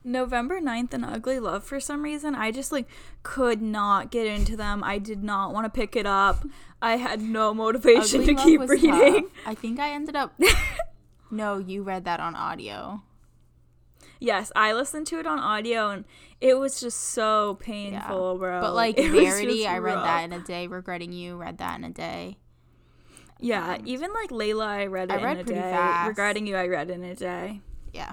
November 0.02 0.60
9th 0.60 0.92
and 0.94 1.04
Ugly 1.04 1.38
Love 1.38 1.62
for 1.62 1.78
some 1.78 2.02
reason 2.02 2.34
I 2.34 2.50
just 2.50 2.72
like 2.72 2.88
could 3.22 3.62
not 3.62 4.10
get 4.10 4.26
into 4.26 4.56
them. 4.56 4.82
I 4.82 4.98
did 4.98 5.22
not 5.22 5.52
want 5.54 5.66
to 5.66 5.70
pick 5.70 5.94
it 5.94 6.06
up. 6.06 6.44
I 6.82 6.96
had 6.96 7.22
no 7.22 7.54
motivation 7.54 8.22
Ugly 8.22 8.34
to 8.34 8.42
keep 8.42 8.60
reading. 8.68 8.90
tough. 9.22 9.24
I 9.46 9.54
think 9.54 9.78
I 9.78 9.92
ended 9.92 10.16
up. 10.16 10.34
no, 11.30 11.58
you 11.58 11.84
read 11.84 12.04
that 12.04 12.18
on 12.18 12.34
audio. 12.34 13.02
Yes, 14.18 14.50
I 14.56 14.72
listened 14.72 15.06
to 15.08 15.20
it 15.20 15.26
on 15.26 15.38
audio 15.38 15.90
and 15.90 16.04
it 16.40 16.58
was 16.58 16.80
just 16.80 16.98
so 16.98 17.58
painful, 17.60 18.38
bro. 18.38 18.60
But 18.60 18.74
like 18.74 18.98
It 18.98 19.12
Verity, 19.12 19.68
I 19.68 19.78
read 19.78 19.94
rough. 19.94 20.04
that 20.04 20.24
in 20.24 20.32
a 20.32 20.40
day. 20.40 20.66
Regretting 20.66 21.12
You, 21.12 21.36
read 21.36 21.58
that 21.58 21.78
in 21.78 21.84
a 21.84 21.90
day. 21.90 22.38
Yeah, 23.40 23.78
even 23.84 24.12
like 24.12 24.30
Layla, 24.30 24.66
I 24.66 24.86
read 24.86 25.10
it 25.10 25.14
I 25.14 25.16
in 25.18 25.24
read 25.24 25.40
a 25.40 25.44
pretty 25.44 25.60
day. 25.60 25.70
fast. 25.70 26.08
Regretting 26.08 26.46
You, 26.46 26.56
I 26.56 26.66
read 26.66 26.90
in 26.90 27.02
a 27.04 27.14
day. 27.14 27.60
Yeah. 27.92 28.12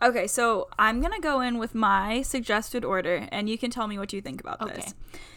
Okay, 0.00 0.26
so 0.26 0.68
I'm 0.78 1.00
gonna 1.00 1.20
go 1.20 1.40
in 1.40 1.58
with 1.58 1.74
my 1.74 2.22
suggested 2.22 2.84
order, 2.84 3.28
and 3.32 3.48
you 3.48 3.58
can 3.58 3.70
tell 3.70 3.88
me 3.88 3.98
what 3.98 4.12
you 4.12 4.20
think 4.20 4.40
about 4.40 4.60
Okay. 4.60 4.74
this. 4.74 4.94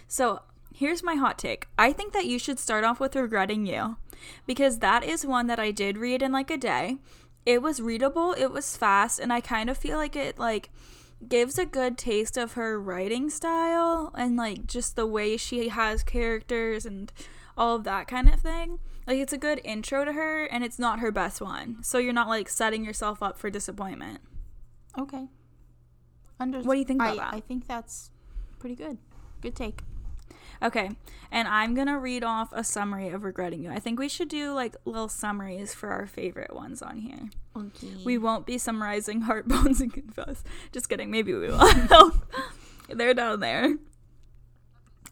So 0.08 0.42
here's 0.74 1.02
my 1.04 1.16
hot 1.16 1.40
take. 1.40 1.68
I 1.78 1.92
think 1.94 2.14
that 2.14 2.26
you 2.26 2.38
should 2.38 2.60
start 2.60 2.84
off 2.84 3.00
with 3.00 3.16
Regretting 3.16 3.66
You, 3.66 3.98
because 4.46 4.80
that 4.80 5.04
is 5.04 5.26
one 5.26 5.48
that 5.48 5.60
I 5.60 5.72
did 5.72 5.98
read 5.98 6.22
in 6.22 6.32
like 6.32 6.52
a 6.52 6.58
day. 6.58 6.98
It 7.44 7.64
was 7.64 7.82
readable, 7.82 8.34
it 8.34 8.52
was 8.52 8.78
fast, 8.78 9.20
and 9.20 9.34
I 9.34 9.42
kind 9.42 9.68
of 9.70 9.78
feel 9.78 9.98
like 9.98 10.16
it 10.16 10.38
like 10.38 10.70
gives 11.28 11.58
a 11.58 11.66
good 11.66 11.98
taste 11.98 12.38
of 12.38 12.54
her 12.54 12.80
writing 12.80 13.30
style 13.30 14.12
and 14.16 14.36
like 14.36 14.66
just 14.68 14.96
the 14.96 15.06
way 15.08 15.38
she 15.38 15.70
has 15.70 16.04
characters 16.04 16.86
and 16.86 17.12
all 17.62 17.76
of 17.76 17.84
that 17.84 18.08
kind 18.08 18.28
of 18.28 18.40
thing. 18.42 18.80
Like 19.06 19.18
it's 19.20 19.34
a 19.34 19.38
good 19.38 19.62
intro 19.64 20.04
to 20.04 20.14
her 20.14 20.46
and 20.46 20.64
it's 20.64 20.80
not 20.80 21.00
her 21.00 21.12
best 21.12 21.42
one. 21.42 21.84
So 21.84 22.00
you're 22.00 22.12
not 22.12 22.28
like 22.28 22.50
setting 22.50 22.84
yourself 22.84 23.22
up 23.22 23.38
for 23.38 23.52
disappointment. 23.52 24.20
Okay. 24.98 25.28
Under- 26.40 26.62
What 26.62 26.74
do 26.74 26.80
you 26.80 26.86
think 26.86 27.02
about 27.02 27.14
I, 27.14 27.18
that? 27.18 27.34
I 27.36 27.40
think 27.40 27.68
that's 27.68 28.10
pretty 28.58 28.76
good. 28.76 28.98
Good 29.42 29.56
take. 29.56 29.82
Okay, 30.64 30.92
and 31.32 31.48
I'm 31.48 31.74
gonna 31.74 31.98
read 32.00 32.24
off 32.24 32.50
a 32.54 32.64
summary 32.64 33.10
of 33.10 33.24
Regretting 33.24 33.64
You. 33.64 33.72
I 33.72 33.80
think 33.80 34.00
we 34.00 34.08
should 34.08 34.30
do 34.30 34.54
like 34.54 34.76
little 34.86 35.08
summaries 35.10 35.74
for 35.74 35.90
our 35.90 36.06
favorite 36.06 36.54
ones 36.56 36.84
on 36.84 36.98
here. 37.00 37.30
Okay. 37.58 37.96
We 38.06 38.20
won't 38.20 38.46
be 38.46 38.60
summarizing 38.60 39.22
Heart, 39.28 39.48
Bones, 39.48 39.82
and 39.82 39.92
Confess. 39.92 40.44
Just 40.72 40.88
kidding, 40.90 41.10
maybe 41.10 41.34
we 41.34 41.48
will. 41.48 42.12
They're 42.90 43.16
down 43.16 43.40
there. 43.40 43.76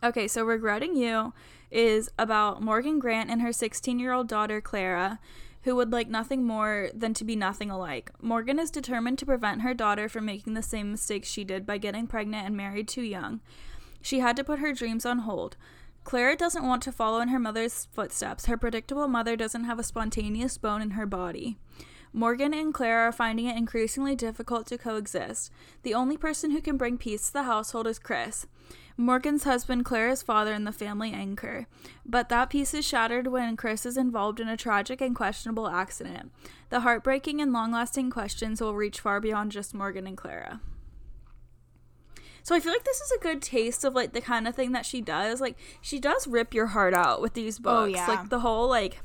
Okay, 0.03 0.27
so 0.27 0.43
Regretting 0.45 0.95
You 0.95 1.33
is 1.71 2.09
about 2.17 2.61
Morgan 2.61 2.99
Grant 2.99 3.29
and 3.29 3.41
her 3.41 3.53
16 3.53 3.99
year 3.99 4.13
old 4.13 4.27
daughter 4.27 4.61
Clara, 4.61 5.19
who 5.63 5.75
would 5.75 5.91
like 5.91 6.07
nothing 6.07 6.45
more 6.45 6.89
than 6.93 7.13
to 7.13 7.23
be 7.23 7.35
nothing 7.35 7.69
alike. 7.69 8.11
Morgan 8.21 8.59
is 8.59 8.71
determined 8.71 9.19
to 9.19 9.25
prevent 9.25 9.61
her 9.61 9.73
daughter 9.73 10.07
from 10.07 10.25
making 10.25 10.53
the 10.53 10.61
same 10.61 10.91
mistakes 10.91 11.29
she 11.29 11.43
did 11.43 11.65
by 11.65 11.77
getting 11.77 12.07
pregnant 12.07 12.45
and 12.45 12.55
married 12.55 12.87
too 12.87 13.01
young. 13.01 13.41
She 14.01 14.19
had 14.19 14.35
to 14.37 14.43
put 14.43 14.59
her 14.59 14.73
dreams 14.73 15.05
on 15.05 15.19
hold. 15.19 15.57
Clara 16.03 16.35
doesn't 16.35 16.65
want 16.65 16.81
to 16.83 16.91
follow 16.91 17.19
in 17.19 17.27
her 17.27 17.39
mother's 17.39 17.87
footsteps. 17.91 18.45
Her 18.45 18.57
predictable 18.57 19.07
mother 19.07 19.35
doesn't 19.35 19.65
have 19.65 19.79
a 19.79 19.83
spontaneous 19.83 20.57
bone 20.57 20.81
in 20.81 20.91
her 20.91 21.05
body. 21.05 21.57
Morgan 22.11 22.53
and 22.55 22.73
Clara 22.73 23.09
are 23.09 23.11
finding 23.11 23.45
it 23.45 23.57
increasingly 23.57 24.15
difficult 24.15 24.65
to 24.67 24.77
coexist. 24.77 25.51
The 25.83 25.93
only 25.93 26.17
person 26.17 26.51
who 26.51 26.61
can 26.61 26.77
bring 26.77 26.97
peace 26.97 27.27
to 27.27 27.33
the 27.33 27.43
household 27.43 27.85
is 27.85 27.99
Chris. 27.99 28.47
Morgan's 28.99 29.45
husband, 29.45 29.85
Clara's 29.85 30.21
father, 30.21 30.51
and 30.51 30.67
the 30.67 30.73
family 30.73 31.13
anchor. 31.13 31.67
But 32.05 32.27
that 32.27 32.49
piece 32.49 32.73
is 32.73 32.85
shattered 32.85 33.27
when 33.27 33.55
Chris 33.55 33.85
is 33.85 33.95
involved 33.95 34.41
in 34.41 34.49
a 34.49 34.57
tragic 34.57 34.99
and 34.99 35.15
questionable 35.15 35.69
accident. 35.69 36.33
The 36.69 36.81
heartbreaking 36.81 37.39
and 37.39 37.53
long 37.53 37.71
lasting 37.71 38.11
questions 38.11 38.59
will 38.59 38.75
reach 38.75 38.99
far 38.99 39.21
beyond 39.21 39.53
just 39.53 39.73
Morgan 39.73 40.05
and 40.05 40.17
Clara. 40.17 40.59
So 42.43 42.53
I 42.53 42.59
feel 42.59 42.73
like 42.73 42.83
this 42.83 42.99
is 42.99 43.11
a 43.11 43.19
good 43.19 43.41
taste 43.41 43.85
of 43.85 43.95
like 43.95 44.11
the 44.11 44.19
kind 44.19 44.47
of 44.49 44.55
thing 44.55 44.73
that 44.73 44.85
she 44.85 44.99
does. 44.99 45.39
Like 45.39 45.55
she 45.79 45.99
does 45.99 46.27
rip 46.27 46.53
your 46.53 46.67
heart 46.67 46.93
out 46.93 47.21
with 47.21 47.35
these 47.35 47.57
oh, 47.59 47.63
books. 47.63 47.81
Oh, 47.81 47.85
yeah. 47.85 48.07
Like 48.07 48.29
the 48.29 48.39
whole 48.39 48.67
like 48.67 48.99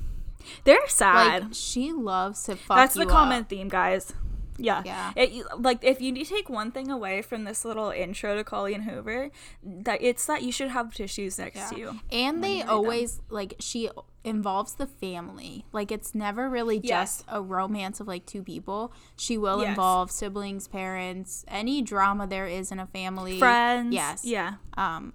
they're 0.64 0.88
sad. 0.88 1.42
like 1.42 1.50
she 1.52 1.92
loves 1.92 2.42
to 2.44 2.56
fuck 2.56 2.78
That's 2.78 2.94
the 2.94 3.06
common 3.06 3.42
up. 3.42 3.48
theme, 3.48 3.68
guys. 3.68 4.12
Yeah. 4.56 4.82
Yeah. 4.84 5.12
It, 5.16 5.44
like 5.58 5.82
if 5.82 6.00
you 6.00 6.12
need 6.12 6.24
to 6.26 6.30
take 6.34 6.48
one 6.48 6.70
thing 6.70 6.90
away 6.90 7.22
from 7.22 7.44
this 7.44 7.64
little 7.64 7.90
intro 7.90 8.36
to 8.36 8.44
Colleen 8.44 8.82
Hoover, 8.82 9.30
that 9.62 10.00
it's 10.00 10.24
that 10.26 10.42
you 10.42 10.52
should 10.52 10.68
have 10.68 10.94
tissues 10.94 11.38
next 11.38 11.56
Yeah. 11.56 11.68
to 11.70 11.78
you. 11.78 12.00
And 12.12 12.42
they 12.44 12.48
you 12.52 12.58
read 12.60 12.68
them. 12.68 12.74
always 12.76 13.20
like 13.30 13.54
she 13.58 13.90
involves 14.22 14.74
the 14.74 14.86
family. 14.86 15.64
Like 15.72 15.90
it's 15.90 16.14
never 16.14 16.48
really 16.48 16.78
Yes. 16.78 17.18
just 17.18 17.24
a 17.28 17.42
romance 17.42 17.98
of 18.00 18.06
like 18.06 18.26
two 18.26 18.42
people. 18.42 18.92
She 19.16 19.36
will 19.36 19.60
Yes. 19.60 19.70
involve 19.70 20.10
siblings, 20.10 20.68
parents, 20.68 21.44
any 21.48 21.82
drama 21.82 22.26
there 22.26 22.46
is 22.46 22.70
in 22.70 22.78
a 22.78 22.86
family. 22.86 23.38
Friends. 23.38 23.92
Yes. 23.92 24.24
Yeah. 24.24 24.54
Um 24.76 25.14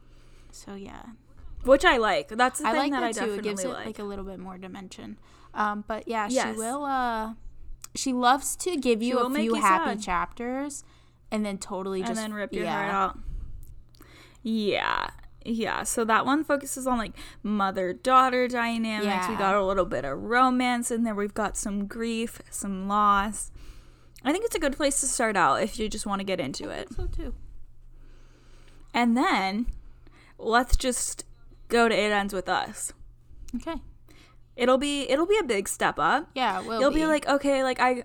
so 0.51 0.75
yeah. 0.75 1.03
Which 1.63 1.85
I 1.85 1.97
like. 1.97 2.27
That's 2.29 2.59
the 2.59 2.67
I 2.67 2.71
thing 2.71 2.91
like 2.91 2.91
that, 2.91 3.03
I 3.03 3.11
that, 3.13 3.13
too. 3.13 3.19
definitely 3.37 3.39
It 3.39 3.43
gives 3.43 3.63
it 3.63 3.69
like. 3.69 3.85
like 3.85 3.99
a 3.99 4.03
little 4.03 4.25
bit 4.25 4.39
more 4.39 4.57
dimension. 4.57 5.17
Um 5.53 5.85
but 5.87 6.07
yeah, 6.09 6.27
Yes. 6.29 6.53
she 6.55 6.57
will 6.59 6.83
uh 6.85 7.33
she 7.95 8.13
loves 8.13 8.55
to 8.57 8.77
give 8.77 9.01
you 9.01 9.19
a 9.19 9.29
few 9.29 9.41
you 9.41 9.53
happy 9.55 9.91
sad. 9.91 10.01
chapters 10.01 10.83
and 11.31 11.45
then 11.45 11.57
totally 11.57 11.99
and 11.99 12.07
just 12.07 12.21
then 12.21 12.33
rip 12.33 12.53
your 12.53 12.65
yeah. 12.65 12.75
heart 12.75 12.93
out. 12.93 13.19
Yeah. 14.43 15.09
Yeah, 15.45 15.83
so 15.83 16.03
that 16.03 16.25
one 16.25 16.43
focuses 16.43 16.85
on 16.85 16.97
like 16.97 17.13
mother 17.43 17.93
daughter 17.93 18.47
dynamics. 18.47 19.27
We 19.29 19.35
got 19.35 19.55
a 19.55 19.65
little 19.65 19.85
bit 19.85 20.03
of 20.03 20.21
romance 20.21 20.91
in 20.91 21.03
there. 21.03 21.15
We've 21.15 21.33
got 21.33 21.55
some 21.55 21.87
grief, 21.87 22.41
some 22.49 22.87
loss. 22.87 23.49
I 24.23 24.33
think 24.33 24.45
it's 24.45 24.55
a 24.55 24.59
good 24.59 24.75
place 24.75 24.99
to 24.99 25.07
start 25.07 25.37
out 25.37 25.63
if 25.63 25.79
you 25.79 25.87
just 25.87 26.05
want 26.05 26.19
to 26.19 26.25
get 26.25 26.41
into 26.41 26.69
it. 26.69 26.93
So 26.93 27.07
too. 27.07 27.33
And 28.93 29.15
then 29.15 29.67
let's 30.37 30.75
just 30.75 31.23
go 31.69 31.87
to 31.87 31.95
It 31.95 32.11
Ends 32.11 32.33
With 32.33 32.49
Us. 32.49 32.91
Okay. 33.55 33.75
It'll 34.59 34.77
be 34.77 35.09
it'll 35.09 35.25
be 35.25 35.37
a 35.37 35.43
big 35.43 35.67
step 35.67 35.97
up. 35.97 36.29
Yeah, 36.35 36.59
it 36.59 36.65
will 36.65 36.79
You'll 36.81 36.91
be 36.91 37.05
like, 37.05 37.27
okay, 37.27 37.63
like 37.63 37.79
I 37.79 38.03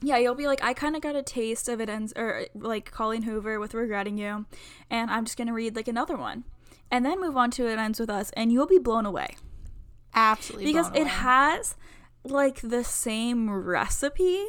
yeah, 0.00 0.16
you'll 0.16 0.34
be 0.34 0.46
like, 0.46 0.62
I 0.62 0.74
kind 0.74 0.94
of 0.94 1.02
got 1.02 1.16
a 1.16 1.22
taste 1.22 1.68
of 1.68 1.80
it 1.80 1.88
ends 1.88 2.12
or 2.16 2.46
like 2.54 2.90
Colleen 2.90 3.22
Hoover 3.22 3.60
with 3.60 3.74
regretting 3.74 4.16
you, 4.16 4.46
and 4.90 5.10
I'm 5.10 5.24
just 5.24 5.36
gonna 5.36 5.52
read 5.52 5.76
like 5.76 5.88
another 5.88 6.16
one, 6.16 6.44
and 6.90 7.04
then 7.04 7.20
move 7.20 7.36
on 7.36 7.50
to 7.52 7.68
it 7.68 7.78
ends 7.78 8.00
with 8.00 8.10
us, 8.10 8.30
and 8.34 8.52
you'll 8.52 8.66
be 8.66 8.78
blown 8.78 9.06
away 9.06 9.36
absolutely 10.14 10.66
because 10.66 10.88
it 10.88 11.02
away. 11.02 11.08
has 11.08 11.74
like 12.24 12.60
the 12.60 12.84
same 12.84 13.50
recipe, 13.50 14.46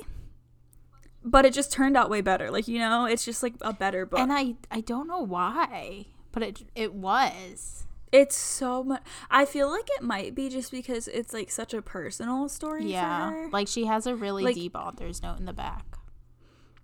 but 1.24 1.46
it 1.46 1.54
just 1.54 1.72
turned 1.72 1.98
out 1.98 2.10
way 2.10 2.22
better. 2.22 2.50
Like 2.52 2.68
you 2.68 2.80
know, 2.80 3.06
it's 3.06 3.26
just 3.26 3.44
like 3.44 3.54
a 3.62 3.74
better 3.74 4.06
book. 4.06 4.20
and 4.20 4.32
I 4.32 4.56
I 4.72 4.82
don't 4.82 5.08
know 5.08 5.22
why, 5.22 6.06
but 6.32 6.44
it 6.44 6.62
it 6.76 6.94
was. 6.94 7.86
It's 8.12 8.36
so 8.36 8.84
much. 8.84 9.04
I 9.30 9.46
feel 9.46 9.70
like 9.70 9.88
it 9.98 10.04
might 10.04 10.34
be 10.34 10.50
just 10.50 10.72
because 10.72 11.08
it's 11.08 11.32
like 11.34 11.52
such 11.52 11.74
a 11.74 11.82
personal 11.82 12.50
story. 12.50 12.82
for 12.82 12.88
Yeah, 12.88 13.30
her. 13.32 13.50
like 13.52 13.68
she 13.68 13.86
has 13.86 14.08
a 14.08 14.16
really 14.16 14.44
Like- 14.44 14.56
deep 14.56 14.76
author's 14.76 15.22
note 15.22 15.38
in 15.40 15.46
the 15.46 15.54
back. 15.54 15.98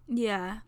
Yeah. 0.08 0.60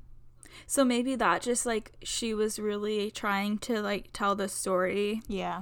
So 0.66 0.84
maybe 0.84 1.16
that 1.16 1.44
just 1.44 1.66
like 1.68 1.94
she 2.02 2.34
was 2.34 2.58
really 2.58 3.12
trying 3.12 3.60
to 3.60 3.82
like 3.82 4.10
tell 4.14 4.34
the 4.36 4.48
story 4.50 5.22
Yeah, 5.28 5.62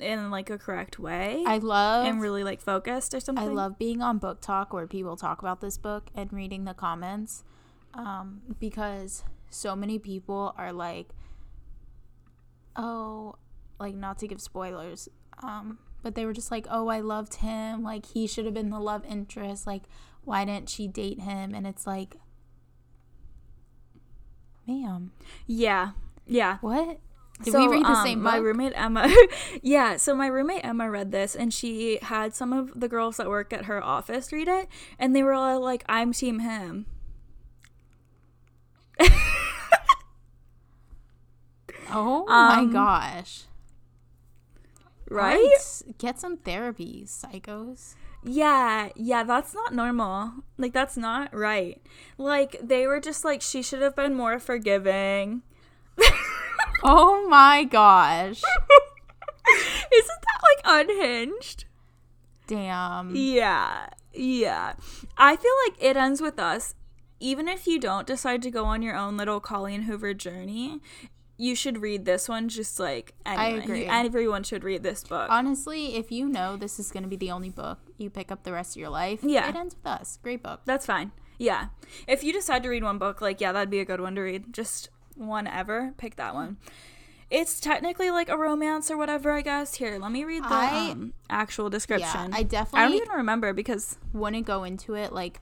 in 0.00 0.32
like 0.32 0.50
a 0.50 0.58
correct 0.58 0.98
way 0.98 1.44
I 1.46 1.58
love 1.58 2.04
and 2.06 2.20
really 2.20 2.42
like 2.42 2.60
focused 2.60 3.14
or 3.14 3.20
something. 3.20 3.44
I 3.48 3.52
love 3.52 3.78
being 3.78 4.02
on 4.02 4.18
BookTok 4.18 4.72
where 4.72 4.88
people 4.88 5.16
talk 5.16 5.38
about 5.38 5.60
this 5.60 5.78
book 5.78 6.08
and 6.16 6.32
reading 6.32 6.64
the 6.64 6.74
comments 6.74 7.44
um, 7.94 8.40
because 8.58 9.22
so 9.50 9.76
many 9.76 10.00
people 10.00 10.52
are 10.58 10.72
like, 10.72 11.10
oh, 12.74 13.36
like 13.78 13.94
not 13.94 14.18
to 14.18 14.28
give 14.28 14.40
spoilers, 14.40 15.08
um, 15.42 15.78
but 16.02 16.14
they 16.14 16.26
were 16.26 16.32
just 16.32 16.50
like, 16.50 16.66
oh, 16.70 16.88
I 16.88 17.00
loved 17.00 17.34
him. 17.36 17.82
Like 17.82 18.06
he 18.06 18.26
should 18.26 18.44
have 18.44 18.54
been 18.54 18.70
the 18.70 18.80
love 18.80 19.04
interest. 19.06 19.66
Like 19.66 19.84
why 20.24 20.44
didn't 20.44 20.68
she 20.68 20.88
date 20.88 21.20
him? 21.20 21.54
And 21.54 21.66
it's 21.66 21.86
like, 21.86 22.16
ma'am, 24.66 25.12
Yeah. 25.46 25.90
Yeah. 26.26 26.58
what? 26.60 27.00
Did 27.42 27.52
So, 27.52 27.58
we 27.58 27.76
read 27.76 27.84
the 27.84 27.90
um, 27.90 28.06
same 28.06 28.22
My 28.22 28.36
roommate 28.36 28.72
Emma. 28.76 29.12
yeah, 29.62 29.96
so 29.96 30.14
my 30.14 30.28
roommate 30.28 30.64
Emma 30.64 30.88
read 30.88 31.10
this 31.10 31.34
and 31.34 31.52
she 31.52 31.98
had 32.00 32.34
some 32.34 32.52
of 32.52 32.78
the 32.78 32.88
girls 32.88 33.16
that 33.16 33.28
work 33.28 33.52
at 33.52 33.64
her 33.64 33.82
office 33.82 34.32
read 34.32 34.48
it 34.48 34.68
and 34.98 35.14
they 35.14 35.22
were 35.22 35.32
all 35.32 35.60
like 35.60 35.84
I'm 35.88 36.12
team 36.12 36.38
him. 36.38 36.86
oh 41.90 42.24
my 42.28 42.60
um, 42.60 42.72
gosh. 42.72 43.44
Right? 45.10 45.36
Right? 45.36 45.98
Get 45.98 46.18
some 46.18 46.36
therapy, 46.38 47.04
psychos. 47.06 47.94
Yeah, 48.22 48.88
yeah, 48.96 49.22
that's 49.22 49.54
not 49.54 49.74
normal. 49.74 50.32
Like 50.56 50.72
that's 50.72 50.96
not 50.96 51.34
right. 51.34 51.80
Like 52.16 52.56
they 52.62 52.86
were 52.86 53.00
just 53.00 53.24
like 53.24 53.42
she 53.42 53.62
should 53.62 53.82
have 53.82 53.94
been 53.94 54.14
more 54.14 54.38
forgiving. 54.38 55.42
Oh 56.86 57.26
my 57.28 57.64
gosh. 57.64 58.42
Isn't 59.94 60.20
that 60.22 60.40
like 60.42 60.88
unhinged? 60.88 61.64
Damn. 62.46 63.16
Yeah. 63.16 63.86
Yeah. 64.12 64.74
I 65.16 65.36
feel 65.36 65.52
like 65.66 65.82
it 65.82 65.96
ends 65.96 66.20
with 66.20 66.38
us. 66.38 66.74
Even 67.20 67.48
if 67.48 67.66
you 67.66 67.80
don't 67.80 68.06
decide 68.06 68.42
to 68.42 68.50
go 68.50 68.66
on 68.66 68.82
your 68.82 68.96
own 68.96 69.16
little 69.16 69.40
Colleen 69.40 69.82
Hoover 69.82 70.12
journey, 70.12 70.80
you 71.36 71.54
should 71.56 71.78
read 71.82 72.04
this 72.04 72.28
one 72.28 72.48
just 72.48 72.78
like 72.78 73.14
I 73.26 73.48
agree. 73.48 73.86
Everyone 73.86 74.42
should 74.44 74.62
read 74.64 74.82
this 74.82 75.02
book. 75.04 75.26
Honestly, 75.30 75.96
if 75.96 76.12
you 76.12 76.28
know 76.28 76.56
this 76.56 76.78
is 76.78 76.90
going 76.92 77.02
to 77.02 77.08
be 77.08 77.16
the 77.16 77.30
only 77.30 77.50
book 77.50 77.78
you 77.98 78.08
pick 78.10 78.30
up 78.30 78.44
the 78.44 78.52
rest 78.52 78.76
of 78.76 78.80
your 78.80 78.90
life, 78.90 79.20
Yeah. 79.22 79.48
it 79.48 79.56
ends 79.56 79.74
with 79.74 79.86
us. 79.86 80.18
Great 80.22 80.42
book. 80.42 80.60
That's 80.64 80.86
fine. 80.86 81.12
Yeah. 81.38 81.66
If 82.06 82.22
you 82.22 82.32
decide 82.32 82.62
to 82.62 82.68
read 82.68 82.84
one 82.84 82.98
book, 82.98 83.20
like, 83.20 83.40
yeah, 83.40 83.50
that'd 83.52 83.70
be 83.70 83.80
a 83.80 83.84
good 83.84 84.00
one 84.00 84.14
to 84.14 84.20
read. 84.20 84.52
Just 84.52 84.90
one 85.16 85.46
ever, 85.48 85.92
pick 85.96 86.14
that 86.16 86.34
one. 86.34 86.56
It's 87.30 87.58
technically 87.58 88.10
like 88.12 88.28
a 88.28 88.36
romance 88.36 88.90
or 88.90 88.96
whatever, 88.96 89.32
I 89.32 89.40
guess. 89.40 89.74
Here, 89.74 89.98
let 89.98 90.12
me 90.12 90.22
read 90.24 90.44
the 90.44 90.48
I- 90.54 90.90
um, 90.90 91.14
actual 91.28 91.68
description. 91.70 92.32
I 92.32 92.44
definitely. 92.44 92.80
I 92.80 92.84
don't 92.88 92.94
even 92.94 93.08
remember 93.16 93.52
because 93.52 93.98
wouldn't 94.12 94.46
go 94.46 94.62
into 94.62 94.94
it 94.94 95.12
like 95.12 95.40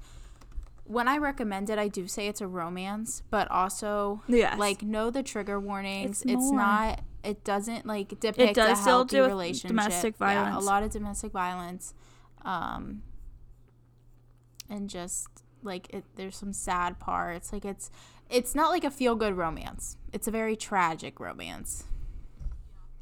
when 0.85 1.09
I 1.09 1.17
recommend 1.19 1.71
it, 1.71 1.79
I 1.79 1.89
do 1.89 2.07
say 2.09 2.27
it's 2.29 2.41
a 2.41 2.47
romance, 2.47 3.23
but 3.31 3.51
also 3.51 4.23
Yes. 4.29 4.59
like 4.59 4.83
know 4.83 5.11
the 5.11 5.23
trigger 5.23 5.59
warnings. 5.61 6.23
It's 6.23 6.33
It's, 6.33 6.51
not. 6.51 7.01
It 7.25 7.45
doesn't 7.45 7.87
like 7.87 8.19
depict 8.21 8.55
does 8.57 8.81
a 8.81 8.83
healthy 8.83 9.17
do 9.17 9.25
relationship. 9.27 9.69
domestic 9.69 10.15
Yeah, 10.21 10.27
violence. 10.27 10.65
a 10.65 10.67
lot 10.67 10.83
of 10.83 10.91
domestic 10.91 11.31
violence, 11.33 11.95
um, 12.45 13.03
and 14.69 14.91
just 14.91 15.29
like 15.63 15.89
it, 15.95 16.05
there's 16.17 16.37
some 16.37 16.53
sad 16.53 16.99
parts. 16.99 17.53
Like 17.53 17.65
it's 17.65 17.91
it's 18.29 18.55
not 18.57 18.71
like 18.71 18.83
a 18.83 18.91
feel 18.91 19.15
good 19.15 19.37
romance. 19.37 19.97
It's 20.13 20.27
a 20.27 20.31
very 20.33 20.57
tragic 20.57 21.21
romance. 21.21 21.85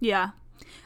Yeah. 0.01 0.31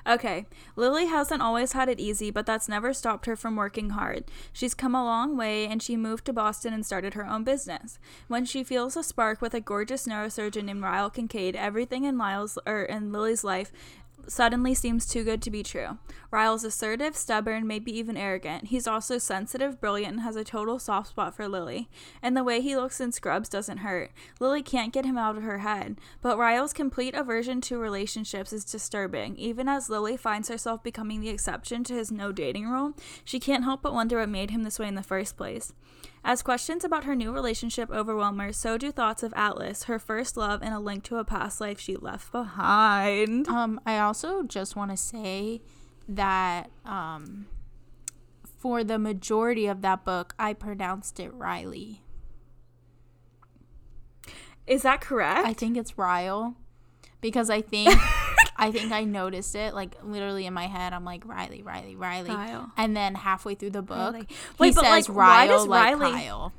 Okay. 0.07 0.47
Lily 0.77 1.07
hasn't 1.07 1.43
always 1.43 1.73
had 1.73 1.89
it 1.89 2.01
easy, 2.01 2.31
but 2.31 2.47
that's 2.47 2.69
never 2.69 2.93
stopped 2.93 3.27
her 3.27 3.37
from 3.37 3.57
working 3.57 3.91
hard. 3.91 4.25
She's 4.53 4.75
come 4.75 4.95
a 4.95 5.05
long 5.05 5.37
way 5.37 5.67
and 5.67 5.83
she 5.83 5.97
moved 5.97 6.25
to 6.27 6.33
Boston 6.33 6.75
and 6.75 6.85
started 6.85 7.15
her 7.15 7.27
own 7.27 7.45
business. 7.45 7.99
When 8.29 8.45
she 8.45 8.65
feels 8.65 8.97
a 8.97 9.03
spark 9.03 9.41
with 9.41 9.55
a 9.55 9.61
gorgeous 9.61 10.07
neurosurgeon 10.07 10.65
named 10.65 10.83
Ryle 10.83 11.11
Kincaid, 11.11 11.57
everything 11.57 12.05
in 12.05 12.19
Lyle's 12.19 12.59
or 12.67 12.83
in 12.83 13.13
Lily's 13.13 13.45
life 13.45 13.73
suddenly 14.29 14.75
seems 14.75 15.07
too 15.07 15.25
good 15.25 15.43
to 15.43 15.51
be 15.51 15.63
true. 15.63 15.99
Ryle's 16.31 16.65
assertive, 16.65 17.17
stubborn, 17.17 17.67
maybe 17.67 17.97
even 17.97 18.17
arrogant. 18.17 18.67
He's 18.67 18.87
also 18.87 19.19
sensitive, 19.19 19.81
brilliant, 19.81 20.15
and 20.15 20.21
has 20.23 20.37
a 20.37 20.45
total 20.45 20.79
soft 20.79 21.09
spot 21.09 21.35
for 21.35 21.49
Lily. 21.49 21.89
And 22.23 22.37
the 22.37 22.45
way 22.45 22.61
he 22.61 22.77
looks 22.77 23.01
in 23.01 23.13
scrubs 23.13 23.49
doesn't 23.49 23.79
hurt. 23.79 24.11
Lily 24.41 24.63
can't 24.63 24.93
get 24.93 25.05
him 25.05 25.19
out 25.19 25.37
of 25.37 25.43
her 25.43 25.59
head. 25.59 25.99
But 26.21 26.39
Ryle's 26.39 26.73
complete 26.73 27.15
aversion 27.15 27.61
to 27.63 27.79
relationships 27.79 28.53
is 28.53 28.65
disturbing. 28.65 29.37
Even 29.37 29.69
as 29.69 29.89
Lily 29.89 30.17
finds 30.17 30.49
herself 30.49 30.83
becoming 30.83 31.21
the 31.21 31.29
exception 31.29 31.85
to 31.85 31.95
his 31.95 32.11
no 32.11 32.33
dating 32.33 32.69
rule, 32.69 32.95
she 33.25 33.39
can't 33.39 33.65
help 33.65 33.83
but 33.83 33.95
wonder 33.95 34.19
what 34.19 34.29
made 34.29 34.51
him 34.51 34.63
this 34.63 34.79
way 34.79 34.89
in 34.89 34.95
the 34.95 35.03
first 35.03 35.37
place. 35.37 35.73
As 36.27 36.41
questions 36.41 36.85
about 36.85 37.05
her 37.05 37.15
new 37.15 37.31
relationship 37.33 37.91
overwhelm 37.91 38.39
her, 38.39 38.51
so 38.51 38.79
do 38.79 38.91
thoughts 38.91 39.23
of 39.23 39.35
Atlas, 39.37 39.85
her 39.85 39.99
first 39.99 40.39
love, 40.39 40.63
and 40.63 40.73
a 40.73 40.81
link 40.81 41.05
to 41.05 41.19
a 41.19 41.25
past 41.25 41.61
life 41.61 41.79
she 41.79 41.97
left 41.97 42.33
behind. 42.33 43.47
Um, 43.47 43.79
I 43.85 43.99
also 43.99 44.43
just 44.43 44.75
want 44.75 44.91
to 44.91 44.97
say 44.97 45.61
that 46.09 46.71
um, 46.87 47.47
for 48.59 48.83
the 48.83 48.99
majority 48.99 49.67
of 49.67 49.83
that 49.83 50.07
book, 50.07 50.35
I 50.39 50.55
pronounced 50.55 51.21
it 51.21 51.33
Riley. 51.35 52.01
Is 54.67 54.81
that 54.81 55.03
correct? 55.03 55.47
I 55.47 55.53
think 55.53 55.77
it's 55.77 55.99
Ryle 55.99 56.57
because 57.21 57.51
I 57.51 57.61
think 57.61 57.91
I 58.64 58.72
think 58.72 58.92
I 58.92 59.05
noticed 59.05 59.55
it 59.55 59.74
like 59.74 59.96
literally 60.03 60.46
in 60.46 60.55
my 60.55 60.66
head. 60.66 60.92
I'm 60.92 61.05
like 61.05 61.27
Riley, 61.27 61.62
Riley, 61.62 61.94
Riley, 61.96 62.31
Ryle. 62.31 62.70
and 62.77 62.96
then 62.96 63.14
halfway 63.14 63.55
through 63.55 63.70
the 63.70 63.83
book, 63.83 64.12
Riley. 64.14 64.27
he 64.29 64.37
Wait, 64.59 64.74
but, 64.74 64.85
says 64.85 65.09
like, 65.09 65.16
why 65.16 65.48
Ryle 65.48 65.66
like 65.66 65.98
Riley- 65.98 66.12
Kyle, 66.12 66.53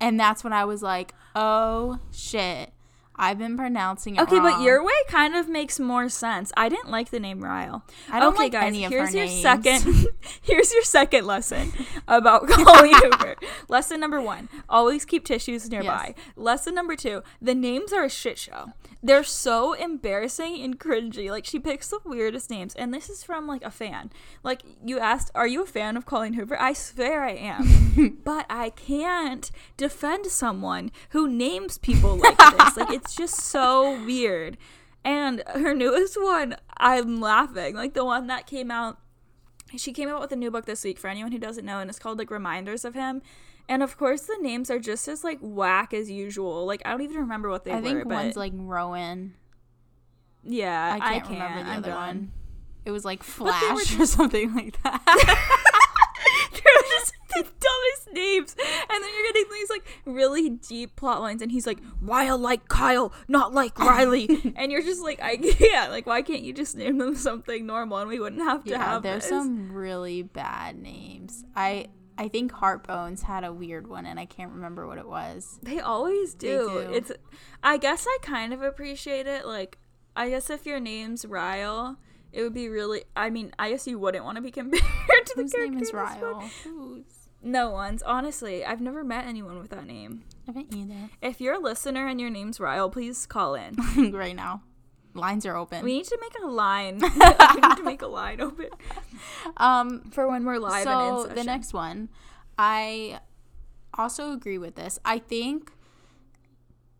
and 0.00 0.20
that's 0.20 0.44
when 0.44 0.52
I 0.52 0.64
was 0.66 0.82
like, 0.82 1.14
oh 1.34 1.98
shit, 2.12 2.72
I've 3.16 3.38
been 3.38 3.56
pronouncing 3.56 4.16
it 4.16 4.22
Okay, 4.22 4.38
but 4.40 4.54
ah. 4.54 4.62
your 4.62 4.82
way 4.84 4.92
kind 5.08 5.34
of 5.36 5.48
makes 5.48 5.78
more 5.78 6.08
sense. 6.08 6.52
I 6.56 6.68
didn't 6.68 6.90
like 6.90 7.10
the 7.10 7.20
name 7.20 7.42
Ryle. 7.42 7.84
I 8.10 8.18
don't 8.20 8.34
okay, 8.34 8.44
like 8.44 8.52
guys, 8.52 8.64
any 8.66 8.84
of 8.84 8.90
here's 8.92 9.10
her 9.12 9.18
your 9.18 9.26
names. 9.26 9.42
second. 9.42 10.06
here's 10.42 10.72
your 10.72 10.82
second 10.82 11.26
lesson 11.26 11.72
about 12.08 12.48
Colleen 12.48 12.94
Hoover. 12.94 13.36
Lesson 13.68 14.00
number 14.00 14.20
one: 14.20 14.48
always 14.68 15.04
keep 15.04 15.24
tissues 15.24 15.68
nearby. 15.70 16.14
Lesson 16.36 16.74
number 16.74 16.96
two: 16.96 17.22
the 17.40 17.54
names 17.54 17.92
are 17.92 18.04
a 18.04 18.10
shit 18.10 18.38
show. 18.38 18.72
They're 19.02 19.22
so 19.22 19.74
embarrassing 19.74 20.62
and 20.62 20.80
cringy. 20.80 21.30
Like 21.30 21.44
she 21.44 21.58
picks 21.58 21.88
the 21.88 22.00
weirdest 22.04 22.48
names, 22.50 22.74
and 22.74 22.92
this 22.92 23.10
is 23.10 23.22
from 23.22 23.46
like 23.46 23.62
a 23.62 23.70
fan. 23.70 24.10
Like 24.42 24.62
you 24.84 24.98
asked, 24.98 25.30
"Are 25.34 25.46
you 25.46 25.62
a 25.62 25.66
fan 25.66 25.96
of 25.96 26.06
Colleen 26.06 26.32
Hoover?" 26.32 26.60
I 26.60 26.72
swear 26.72 27.22
I 27.22 27.32
am, 27.32 28.20
but 28.24 28.46
I 28.48 28.70
can't 28.70 29.50
defend 29.76 30.26
someone 30.26 30.90
who 31.10 31.28
names 31.28 31.76
people 31.76 32.16
like 32.16 32.38
this. 32.38 32.76
Like 32.78 32.90
it's 32.90 33.03
just 33.12 33.34
so 33.34 34.02
weird. 34.04 34.56
And 35.04 35.42
her 35.54 35.74
newest 35.74 36.16
one, 36.20 36.56
I'm 36.78 37.20
laughing. 37.20 37.74
Like 37.74 37.94
the 37.94 38.04
one 38.04 38.28
that 38.28 38.46
came 38.46 38.70
out 38.70 38.98
she 39.76 39.92
came 39.92 40.08
out 40.08 40.20
with 40.20 40.30
a 40.32 40.36
new 40.36 40.50
book 40.50 40.66
this 40.66 40.84
week 40.84 40.98
for 40.98 41.08
anyone 41.08 41.32
who 41.32 41.38
doesn't 41.38 41.64
know 41.64 41.80
and 41.80 41.90
it's 41.90 41.98
called 41.98 42.16
like 42.18 42.30
reminders 42.30 42.84
of 42.84 42.94
him 42.94 43.22
and 43.68 43.82
of 43.82 43.96
course 43.96 44.22
the 44.22 44.36
names 44.40 44.70
are 44.70 44.78
just 44.78 45.08
as 45.08 45.24
like 45.24 45.38
whack 45.40 45.92
as 45.92 46.10
usual 46.10 46.64
like 46.66 46.80
i 46.84 46.90
don't 46.90 47.00
even 47.00 47.16
remember 47.16 47.50
what 47.50 47.64
they 47.64 47.72
I 47.72 47.74
were 47.74 47.80
I 47.80 47.82
think 47.82 47.98
but 48.04 48.14
one's 48.14 48.36
like 48.36 48.52
Rowan. 48.54 49.34
yeah 50.44 50.98
I 51.00 51.18
can't 51.18 51.28
remember 51.28 51.64
the 51.64 51.70
either 51.70 51.90
other 51.90 51.98
one. 51.98 52.32
It 52.84 52.90
was 52.90 53.04
like 53.04 53.22
Flash 53.22 53.98
or 53.98 54.04
something 54.06 54.54
like 54.54 54.80
that. 54.82 55.70
names 58.14 58.54
and 58.58 59.02
then 59.04 59.10
you're 59.14 59.32
getting 59.32 59.52
these 59.52 59.70
like 59.70 59.84
really 60.06 60.50
deep 60.50 60.96
plot 60.96 61.20
lines, 61.20 61.42
and 61.42 61.50
he's 61.52 61.66
like, 61.66 61.80
"Why 62.00 62.26
I 62.26 62.32
like 62.32 62.68
Kyle, 62.68 63.12
not 63.28 63.52
like 63.52 63.78
Riley?" 63.78 64.28
and 64.56 64.70
you're 64.72 64.82
just 64.82 65.02
like, 65.02 65.20
"I 65.22 65.36
can't. 65.58 65.90
Like, 65.90 66.06
why 66.06 66.22
can't 66.22 66.42
you 66.42 66.52
just 66.52 66.76
name 66.76 66.98
them 66.98 67.14
something 67.16 67.66
normal, 67.66 67.98
and 67.98 68.08
we 68.08 68.18
wouldn't 68.20 68.42
have 68.42 68.64
to 68.64 68.70
Yeah, 68.70 68.84
have 68.84 69.02
there's 69.02 69.22
this?" 69.24 69.30
some 69.30 69.72
really 69.72 70.22
bad 70.22 70.76
names. 70.76 71.44
I 71.56 71.88
I 72.16 72.28
think 72.28 72.52
Heartbones 72.52 73.22
had 73.22 73.42
a 73.42 73.52
weird 73.52 73.88
one, 73.88 74.06
and 74.06 74.20
I 74.20 74.24
can't 74.26 74.52
remember 74.52 74.86
what 74.86 74.98
it 74.98 75.08
was. 75.08 75.58
They 75.62 75.80
always 75.80 76.34
They 76.34 76.48
do. 76.48 76.68
do. 76.68 76.78
It's. 76.94 77.10
I 77.62 77.76
guess 77.76 78.06
I 78.08 78.18
kind 78.22 78.52
of 78.54 78.62
appreciate 78.62 79.26
it. 79.26 79.44
Like, 79.46 79.78
I 80.14 80.28
guess 80.30 80.48
if 80.48 80.64
your 80.64 80.78
name's 80.78 81.24
Ryle, 81.24 81.96
it 82.32 82.42
would 82.42 82.54
be 82.54 82.68
really. 82.68 83.02
I 83.16 83.30
mean, 83.30 83.50
I 83.58 83.70
guess 83.70 83.88
you 83.88 83.98
wouldn't 83.98 84.24
want 84.24 84.36
to 84.36 84.42
be 84.42 84.50
compared 84.60 84.80
to 84.80 85.34
the 85.34 85.42
character. 85.42 85.42
Whose 85.42 85.54
name 85.54 85.78
is 85.82 85.90
character 85.90 86.14
in 86.14 86.18
this 86.20 86.20
book. 86.20 86.34
Ryle? 86.36 86.50
Whose? 86.62 87.23
No 87.44 87.70
one's. 87.70 88.02
Honestly, 88.02 88.64
I've 88.64 88.80
never 88.80 89.04
met 89.04 89.26
anyone 89.26 89.58
with 89.58 89.70
that 89.70 89.86
name. 89.86 90.24
I 90.48 90.52
haven't 90.52 90.74
either. 90.74 91.10
If 91.20 91.40
you're 91.40 91.54
a 91.54 91.58
listener 91.58 92.08
and 92.08 92.20
your 92.20 92.30
name's 92.30 92.58
Ryle, 92.58 92.88
please 92.88 93.26
call 93.26 93.54
in. 93.54 93.76
right 94.12 94.34
now, 94.34 94.62
lines 95.12 95.44
are 95.44 95.54
open. 95.54 95.84
We 95.84 95.98
need 95.98 96.06
to 96.06 96.18
make 96.20 96.42
a 96.42 96.46
line. 96.46 96.98
we 97.02 97.08
need 97.08 97.76
to 97.76 97.82
make 97.84 98.00
a 98.02 98.06
line 98.06 98.40
open 98.40 98.70
um, 99.58 100.10
for 100.10 100.28
when 100.28 100.44
we're 100.44 100.58
live 100.58 100.84
so 100.84 101.26
the 101.26 101.44
next 101.44 101.72
one, 101.74 102.08
I 102.58 103.20
also 103.92 104.32
agree 104.32 104.58
with 104.58 104.74
this. 104.74 104.98
I 105.04 105.18
think 105.18 105.72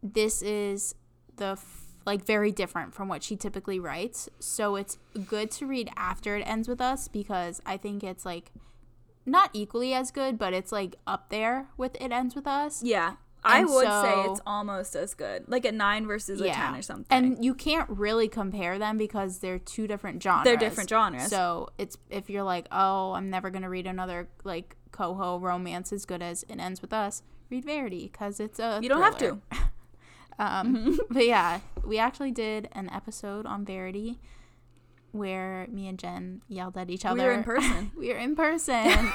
this 0.02 0.42
is 0.42 0.94
the 1.37 1.52
f- 1.52 1.80
like 2.07 2.26
very 2.26 2.52
different 2.52 2.92
from 2.94 3.09
what 3.09 3.22
she 3.22 3.35
typically 3.35 3.80
writes. 3.80 4.28
So 4.38 4.76
it's 4.76 4.98
good 5.26 5.50
to 5.52 5.66
read 5.66 5.88
after 5.96 6.37
it 6.37 6.42
ends 6.42 6.68
with 6.68 6.80
us 6.80 7.09
because 7.09 7.62
I 7.64 7.78
think 7.78 8.04
it's 8.04 8.26
like 8.26 8.52
not 9.26 9.50
equally 9.52 9.94
as 9.94 10.10
good, 10.10 10.38
but 10.38 10.52
it's 10.52 10.72
like 10.72 10.96
up 11.06 11.30
there 11.30 11.68
with 11.76 11.96
it 12.00 12.12
ends 12.12 12.34
with 12.34 12.46
us. 12.46 12.82
yeah, 12.82 13.14
I 13.42 13.58
And 13.60 13.68
would 13.68 13.87
say 13.87 14.22
it's 14.24 14.40
almost 14.46 14.96
as 14.96 15.14
good, 15.14 15.44
like 15.48 15.64
a 15.64 15.72
nine 15.72 16.06
versus 16.06 16.40
a 16.40 16.50
ten 16.50 16.74
or 16.74 16.82
something. 16.82 17.06
And 17.10 17.44
you 17.44 17.54
can't 17.54 17.88
really 17.90 18.28
compare 18.28 18.78
them 18.78 18.96
because 18.96 19.38
they're 19.40 19.58
two 19.58 19.87
different 19.87 20.22
genres. 20.22 20.44
They're 20.44 20.56
different 20.56 20.88
genres. 20.88 21.28
So 21.28 21.68
it's 21.78 21.98
if 22.10 22.30
you're 22.30 22.42
like, 22.42 22.66
oh, 22.72 23.12
I'm 23.12 23.30
never 23.30 23.50
gonna 23.50 23.68
read 23.70 23.87
another 23.87 24.28
like 24.44 24.76
coho 24.92 25.38
romance 25.38 25.92
as 25.92 26.06
good 26.06 26.22
as 26.22 26.42
it 26.48 26.58
ends 26.58 26.80
with 26.80 26.92
us. 26.92 27.22
Read 27.50 27.64
Verity 27.64 28.08
because 28.10 28.40
it's 28.40 28.58
a. 28.58 28.80
you 28.82 28.88
don't 28.88 29.02
have 29.02 29.18
to. 29.18 29.40
Um, 30.37 30.98
but 31.10 31.26
yeah, 31.26 31.60
we 31.84 31.98
actually 31.98 32.32
did 32.32 32.68
an 32.72 32.90
episode 32.90 33.46
on 33.46 33.64
Verity 33.64 34.18
where 35.14 35.66
me 35.70 35.87
and 35.88 35.98
Jen 35.98 36.42
yelled 36.48 36.77
at 36.77 36.90
each 36.90 37.05
other. 37.05 37.16
We 37.22 37.24
were 37.27 37.33
in 37.33 37.44
person. 37.44 37.90
we 37.96 38.09
were 38.09 38.18
in 38.18 38.37
person. 38.37 39.12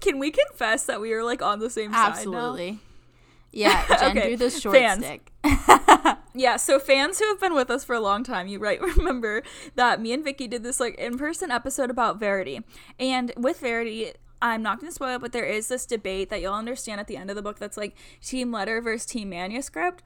Can 0.00 0.18
we 0.18 0.30
confess 0.30 0.84
that 0.86 1.00
we 1.00 1.12
were 1.12 1.24
like 1.24 1.42
on 1.42 1.58
the 1.58 1.68
same 1.70 1.92
side? 1.92 2.10
Absolutely. 2.12 2.78
Yeah, 3.52 3.84
Jen 3.98 4.10
Okay, 4.16 4.28
drew 4.28 4.36
the 4.36 4.50
short 4.50 4.76
fans. 4.76 5.04
stick. 5.04 5.32
Yeah, 6.32 6.58
so 6.58 6.78
fans 6.78 7.18
who 7.18 7.26
have 7.26 7.40
been 7.40 7.54
with 7.54 7.70
us 7.72 7.82
for 7.82 7.94
a 7.96 8.00
long 8.00 8.22
time, 8.22 8.46
you 8.46 8.60
right 8.60 8.80
remember 8.80 9.42
that 9.74 10.00
me 10.00 10.12
and 10.12 10.22
Vicky 10.24 10.46
did 10.46 10.62
this 10.62 10.78
like 10.78 10.94
in-person 10.94 11.50
episode 11.50 11.90
about 11.90 12.20
Verity. 12.20 12.60
And 13.00 13.32
with 13.36 13.58
Verity, 13.58 14.12
I'm 14.40 14.62
not 14.62 14.78
going 14.80 14.88
to 14.88 14.94
spoil 14.94 15.16
it, 15.16 15.20
but 15.20 15.32
there 15.32 15.44
is 15.44 15.66
this 15.66 15.84
debate 15.86 16.30
that 16.30 16.40
you'll 16.40 16.54
understand 16.54 17.00
at 17.00 17.08
the 17.08 17.16
end 17.16 17.30
of 17.30 17.36
the 17.36 17.42
book 17.42 17.58
that's 17.58 17.76
like 17.76 17.96
team 18.22 18.52
letter 18.52 18.80
versus 18.80 19.04
team 19.06 19.30
manuscript. 19.30 20.04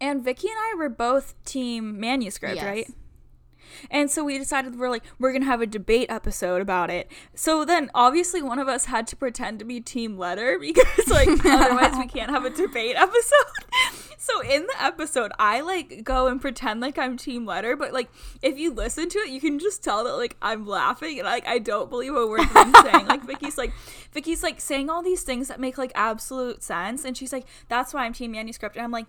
And 0.00 0.24
Vicky 0.24 0.48
and 0.48 0.56
I 0.58 0.74
were 0.76 0.88
both 0.88 1.34
team 1.44 2.00
manuscript, 2.00 2.56
Yes. 2.56 2.64
right? 2.64 2.88
And 3.90 4.10
so 4.10 4.24
we 4.24 4.38
decided 4.38 4.78
we're 4.78 4.90
like 4.90 5.04
we're 5.18 5.32
gonna 5.32 5.44
have 5.44 5.60
a 5.60 5.66
debate 5.66 6.10
episode 6.10 6.60
about 6.60 6.90
it. 6.90 7.10
So 7.34 7.64
then 7.64 7.90
obviously 7.94 8.42
one 8.42 8.58
of 8.58 8.68
us 8.68 8.86
had 8.86 9.06
to 9.08 9.16
pretend 9.16 9.58
to 9.60 9.64
be 9.64 9.80
team 9.80 10.18
letter 10.18 10.58
because 10.60 11.08
like 11.08 11.28
otherwise 11.44 11.94
we 11.96 12.06
can't 12.06 12.30
have 12.30 12.44
a 12.44 12.50
debate 12.50 12.96
episode. 12.96 13.46
so 14.18 14.40
in 14.42 14.66
the 14.66 14.82
episode 14.82 15.32
I 15.38 15.60
like 15.60 16.04
go 16.04 16.26
and 16.26 16.40
pretend 16.40 16.80
like 16.80 16.98
I'm 16.98 17.16
team 17.16 17.46
letter, 17.46 17.76
but 17.76 17.92
like 17.92 18.08
if 18.42 18.58
you 18.58 18.72
listen 18.72 19.08
to 19.08 19.18
it 19.18 19.30
you 19.30 19.40
can 19.40 19.58
just 19.58 19.82
tell 19.82 20.04
that 20.04 20.16
like 20.16 20.36
I'm 20.42 20.66
laughing 20.66 21.18
and 21.18 21.26
like 21.26 21.46
I 21.46 21.58
don't 21.58 21.90
believe 21.90 22.14
a 22.14 22.26
word 22.26 22.40
I'm 22.54 22.74
saying. 22.84 23.06
Like 23.06 23.24
Vicky's 23.24 23.58
like 23.58 23.72
Vicky's 24.12 24.42
like 24.42 24.60
saying 24.60 24.90
all 24.90 25.02
these 25.02 25.22
things 25.22 25.48
that 25.48 25.60
make 25.60 25.78
like 25.78 25.92
absolute 25.94 26.62
sense 26.62 27.04
and 27.04 27.16
she's 27.16 27.32
like, 27.32 27.46
That's 27.68 27.94
why 27.94 28.04
I'm 28.04 28.12
team 28.12 28.32
manuscript 28.32 28.76
and 28.76 28.84
I'm 28.84 28.90
like 28.90 29.06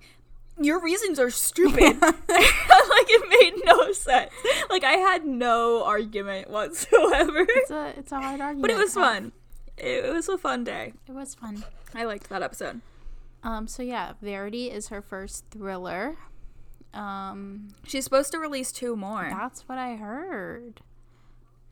your 0.60 0.80
reasons 0.82 1.19
are 1.19 1.30
stupid. 1.30 2.02
like 2.02 2.17
it 2.30 3.30
made 3.30 3.63
no 3.65 3.91
sense. 3.91 4.32
Like 4.69 4.84
I 4.84 4.93
had 4.93 5.26
no 5.26 5.84
argument 5.84 6.50
whatsoever. 6.50 7.45
It's 7.48 7.72
a 7.72 7.93
it's 7.98 8.12
a 8.12 8.19
hard 8.19 8.41
argument. 8.41 8.62
But 8.62 8.72
it 8.72 8.78
was 8.78 8.93
fun. 8.93 9.32
It, 9.78 10.06
it 10.06 10.13
was 10.13 10.28
a 10.30 10.38
fun 10.38 10.63
day. 10.63 10.93
It 11.08 11.13
was 11.13 11.36
fun. 11.36 11.63
I 11.95 12.04
liked 12.04 12.30
that 12.30 12.41
episode. 12.43 12.82
Um, 13.43 13.67
so 13.67 13.82
yeah, 13.84 14.13
Verity 14.22 14.69
is 14.69 14.89
her 14.89 15.02
first 15.02 15.45
thriller. 15.50 16.17
Um, 16.93 17.69
She's 17.86 18.04
supposed 18.04 18.32
to 18.32 18.39
release 18.39 18.72
two 18.72 18.95
more. 18.95 19.28
that's 19.30 19.62
what 19.67 19.78
I 19.78 19.95
heard. 19.95 20.82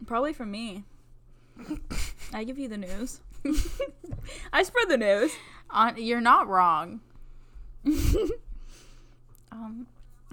Probably 0.05 0.31
from 0.33 0.51
me. 0.51 0.85
I 2.33 2.43
give 2.43 2.59
you 2.59 2.67
the 2.67 2.77
news. 2.77 3.21
I 4.53 4.63
spread 4.63 4.89
the 4.89 4.97
news. 4.97 5.31
On, 5.69 5.95
you're 5.97 6.21
not 6.21 6.47
wrong. 6.47 7.01
um, 9.65 9.87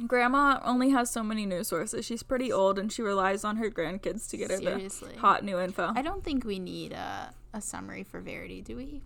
Grandma 0.07 0.61
only 0.65 0.91
has 0.91 1.11
so 1.11 1.23
many 1.23 1.47
news 1.47 1.69
sources. 1.69 2.05
She's 2.05 2.23
pretty 2.23 2.53
old 2.53 2.79
and 2.79 2.93
she 2.93 3.01
relies 3.03 3.45
on 3.45 3.57
her 3.57 3.71
grandkids 3.71 4.29
to 4.31 4.37
get 4.37 4.51
her 4.51 4.57
seriously, 4.59 5.13
the 5.15 5.21
hot 5.21 5.45
new 5.45 5.59
info. 5.59 5.93
I 5.95 6.03
don't 6.03 6.25
think 6.25 6.45
we 6.45 6.59
need 6.59 6.93
a, 6.93 7.33
a 7.53 7.61
summary 7.61 8.03
for 8.03 8.21
Verity, 8.21 8.61
do 8.61 8.77
we? 8.77 9.03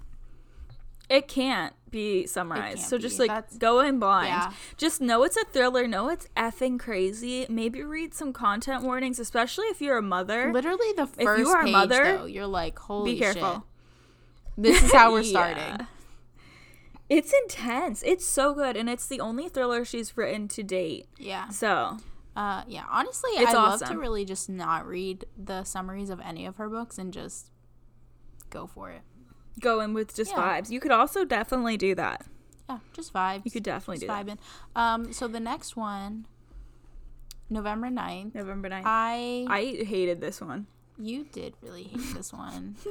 It 1.10 1.26
can't 1.26 1.72
be 1.90 2.26
summarized. 2.26 2.78
can't 2.78 2.88
so 2.90 2.98
just 2.98 3.16
be. 3.16 3.22
like 3.24 3.30
That's- 3.30 3.56
go 3.56 3.80
in 3.80 3.98
blind. 3.98 4.28
Yeah. 4.28 4.52
Just 4.76 5.00
know 5.00 5.22
it's 5.24 5.36
a 5.38 5.44
thriller. 5.46 5.86
Know 5.88 6.08
it's 6.10 6.26
effing 6.36 6.78
crazy. 6.78 7.46
Maybe 7.48 7.82
read 7.82 8.12
some 8.12 8.32
content 8.34 8.82
warnings, 8.82 9.18
especially 9.18 9.66
if 9.68 9.80
you're 9.80 9.96
a 9.98 10.02
mother. 10.02 10.52
Literally 10.52 10.92
the 10.96 11.08
you 11.18 11.24
first 11.24 11.48
are 11.50 11.60
a 11.60 11.64
page, 11.64 11.72
mother, 11.72 12.04
though, 12.18 12.24
you're 12.26 12.46
like, 12.46 12.78
holy 12.78 13.14
Be 13.14 13.18
careful. 13.20 13.52
shit. 13.54 13.62
This 14.60 14.82
is 14.82 14.92
how 14.92 15.12
we're 15.12 15.20
Yeah. 15.20 15.30
starting. 15.30 15.86
It's 17.08 17.32
intense. 17.44 18.02
It's 18.04 18.26
so 18.26 18.54
good, 18.54 18.76
and 18.76 18.88
it's 18.88 19.06
the 19.06 19.20
only 19.20 19.48
thriller 19.48 19.84
she's 19.84 20.16
written 20.16 20.46
to 20.48 20.62
date. 20.62 21.06
Yeah. 21.16 21.48
So 21.48 21.96
Uh, 22.36 22.62
yeah. 22.68 22.84
Honestly, 22.90 23.30
I 23.36 23.52
love 23.52 23.82
to 23.84 23.96
really 23.98 24.24
just 24.24 24.48
not 24.48 24.86
read 24.86 25.24
the 25.36 25.64
summaries 25.64 26.10
of 26.10 26.20
any 26.20 26.44
of 26.46 26.56
her 26.56 26.68
books 26.68 26.98
and 26.98 27.12
just 27.12 27.50
go 28.50 28.66
for 28.66 28.90
it. 28.90 29.02
go 29.60 29.80
in 29.80 29.92
with 29.94 30.14
just 30.14 30.30
Yeah. 30.32 30.60
vibes. 30.60 30.70
You 30.70 30.78
could 30.80 30.92
also 30.92 31.24
definitely 31.24 31.76
do 31.76 31.94
that. 31.96 32.24
Yeah, 32.68 32.78
just 32.92 33.12
vibes. 33.12 33.42
You 33.44 33.50
could 33.50 33.62
definitely 33.64 33.96
just 33.96 34.02
do 34.02 34.06
that. 34.06 34.26
vibing. 34.26 34.38
Um, 34.76 35.12
so 35.12 35.26
the 35.26 35.40
next 35.40 35.76
one, 35.76 36.26
November 37.50 37.88
9th. 37.88 38.34
November 38.34 38.68
9th. 38.68 38.82
I, 38.84 39.46
I 39.48 39.84
hated 39.84 40.20
this 40.20 40.40
one. 40.40 40.66
you 40.98 41.24
did 41.32 41.54
really 41.62 41.84
hate 41.84 42.14
this 42.14 42.32
one. 42.32 42.76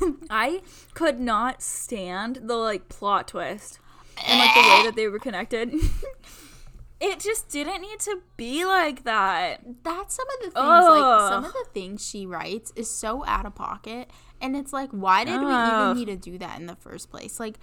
I 0.30 0.62
could 0.94 1.20
not 1.20 1.62
stand 1.62 2.40
the 2.44 2.56
like 2.56 2.88
plot 2.88 3.28
twist 3.28 3.80
and 4.26 4.38
like 4.38 4.54
the 4.54 4.60
way 4.60 4.82
that 4.84 4.96
they 4.96 5.08
were 5.08 5.18
connected. 5.18 5.74
it 7.00 7.20
just 7.20 7.48
didn't 7.48 7.82
need 7.82 8.00
to 8.00 8.20
be 8.36 8.64
like 8.64 9.04
that. 9.04 9.60
That's 9.82 10.14
some 10.14 10.26
of 10.38 10.38
the 10.38 10.50
things. 10.50 10.54
Ugh. 10.56 11.00
Like 11.00 11.32
some 11.32 11.44
of 11.44 11.52
the 11.52 11.66
things 11.72 12.06
she 12.06 12.26
writes 12.26 12.72
is 12.76 12.90
so 12.90 13.24
out 13.26 13.46
of 13.46 13.54
pocket, 13.54 14.10
and 14.40 14.56
it's 14.56 14.72
like, 14.72 14.90
why 14.90 15.24
did 15.24 15.38
we 15.40 15.46
even 15.46 15.52
Ugh. 15.52 15.96
need 15.96 16.06
to 16.06 16.16
do 16.16 16.38
that 16.38 16.58
in 16.58 16.66
the 16.66 16.76
first 16.76 17.10
place? 17.10 17.38
Like, 17.38 17.58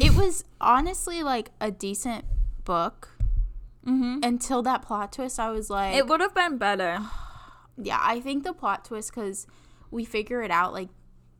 it 0.00 0.14
was 0.14 0.44
honestly 0.60 1.22
like 1.22 1.50
a 1.60 1.70
decent 1.70 2.24
book. 2.64 3.10
Mm-hmm. 3.86 4.18
Until 4.22 4.60
that 4.62 4.82
plot 4.82 5.12
twist, 5.12 5.40
I 5.40 5.50
was 5.50 5.70
like, 5.70 5.94
It 5.94 6.06
would 6.08 6.20
have 6.20 6.34
been 6.34 6.58
better. 6.58 7.00
yeah, 7.78 7.98
I 8.02 8.20
think 8.20 8.44
the 8.44 8.52
plot 8.52 8.84
twist 8.84 9.14
because 9.14 9.46
we 9.90 10.04
figure 10.04 10.42
it 10.42 10.50
out 10.50 10.74
like 10.74 10.88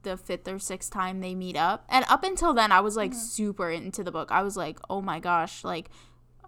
the 0.09 0.16
fifth 0.16 0.49
or 0.49 0.59
sixth 0.59 0.90
time 0.90 1.21
they 1.21 1.35
meet 1.35 1.57
up, 1.57 1.85
and 1.88 2.05
up 2.09 2.25
until 2.25 2.55
then, 2.55 2.73
I 2.73 2.81
was 2.81 2.97
like 2.97 3.12
mm-hmm. 3.12 3.21
super 3.21 3.71
into 3.71 4.03
the 4.03 4.11
book. 4.11 4.31
I 4.33 4.42
was 4.42 4.57
like, 4.57 4.79
oh 4.88 5.01
my 5.01 5.21
gosh, 5.21 5.64
like, 5.64 5.90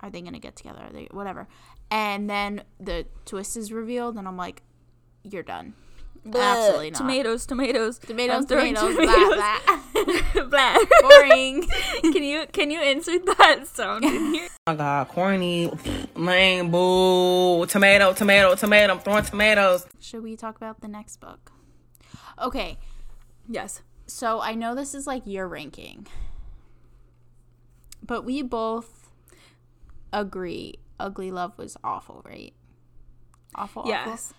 are 0.02 0.10
they 0.10 0.22
gonna 0.22 0.38
get 0.38 0.56
together? 0.56 0.80
Are 0.82 0.92
they 0.92 1.08
whatever? 1.10 1.48
And 1.90 2.30
then 2.30 2.62
the 2.78 3.06
twist 3.24 3.56
is 3.56 3.72
revealed, 3.72 4.16
and 4.16 4.26
I'm 4.26 4.36
like, 4.36 4.62
you're 5.22 5.42
done. 5.42 5.74
Absolutely 6.26 6.90
not. 6.90 6.98
Tomatoes, 6.98 7.46
tomatoes, 7.46 7.98
Tomatoes, 7.98 8.36
I'm 8.36 8.46
tomatoes, 8.46 8.94
blah, 8.94 9.06
blah. 9.06 10.44
blah. 10.48 10.76
Boring. 11.00 11.66
can 12.02 12.22
you 12.22 12.46
can 12.52 12.70
you 12.70 12.82
insert 12.82 13.24
that 13.26 13.66
sound 13.66 14.04
in 14.04 14.34
here? 14.34 14.48
Oh 14.66 14.72
my 14.72 14.76
god, 14.76 15.08
corny, 15.08 15.72
lame, 16.14 16.70
boo, 16.70 17.64
tomato, 17.66 18.12
tomato, 18.12 18.54
tomato. 18.54 18.92
I'm 18.92 19.00
throwing 19.00 19.24
tomatoes. 19.24 19.86
Should 19.98 20.22
we 20.22 20.36
talk 20.36 20.56
about 20.56 20.82
the 20.82 20.88
next 20.88 21.20
book? 21.20 21.52
Okay, 22.40 22.78
Yes. 23.48 23.82
so 24.06 24.40
I 24.40 24.54
know 24.54 24.74
this 24.74 24.94
is 24.94 25.06
like 25.06 25.22
your 25.24 25.46
ranking, 25.48 26.06
but 28.02 28.24
we 28.24 28.42
both 28.42 29.10
agree 30.12 30.74
Ugly 30.98 31.30
Love 31.30 31.56
was 31.58 31.76
awful, 31.82 32.22
right? 32.24 32.52
Awful, 33.54 33.88
awful. 34.00 34.36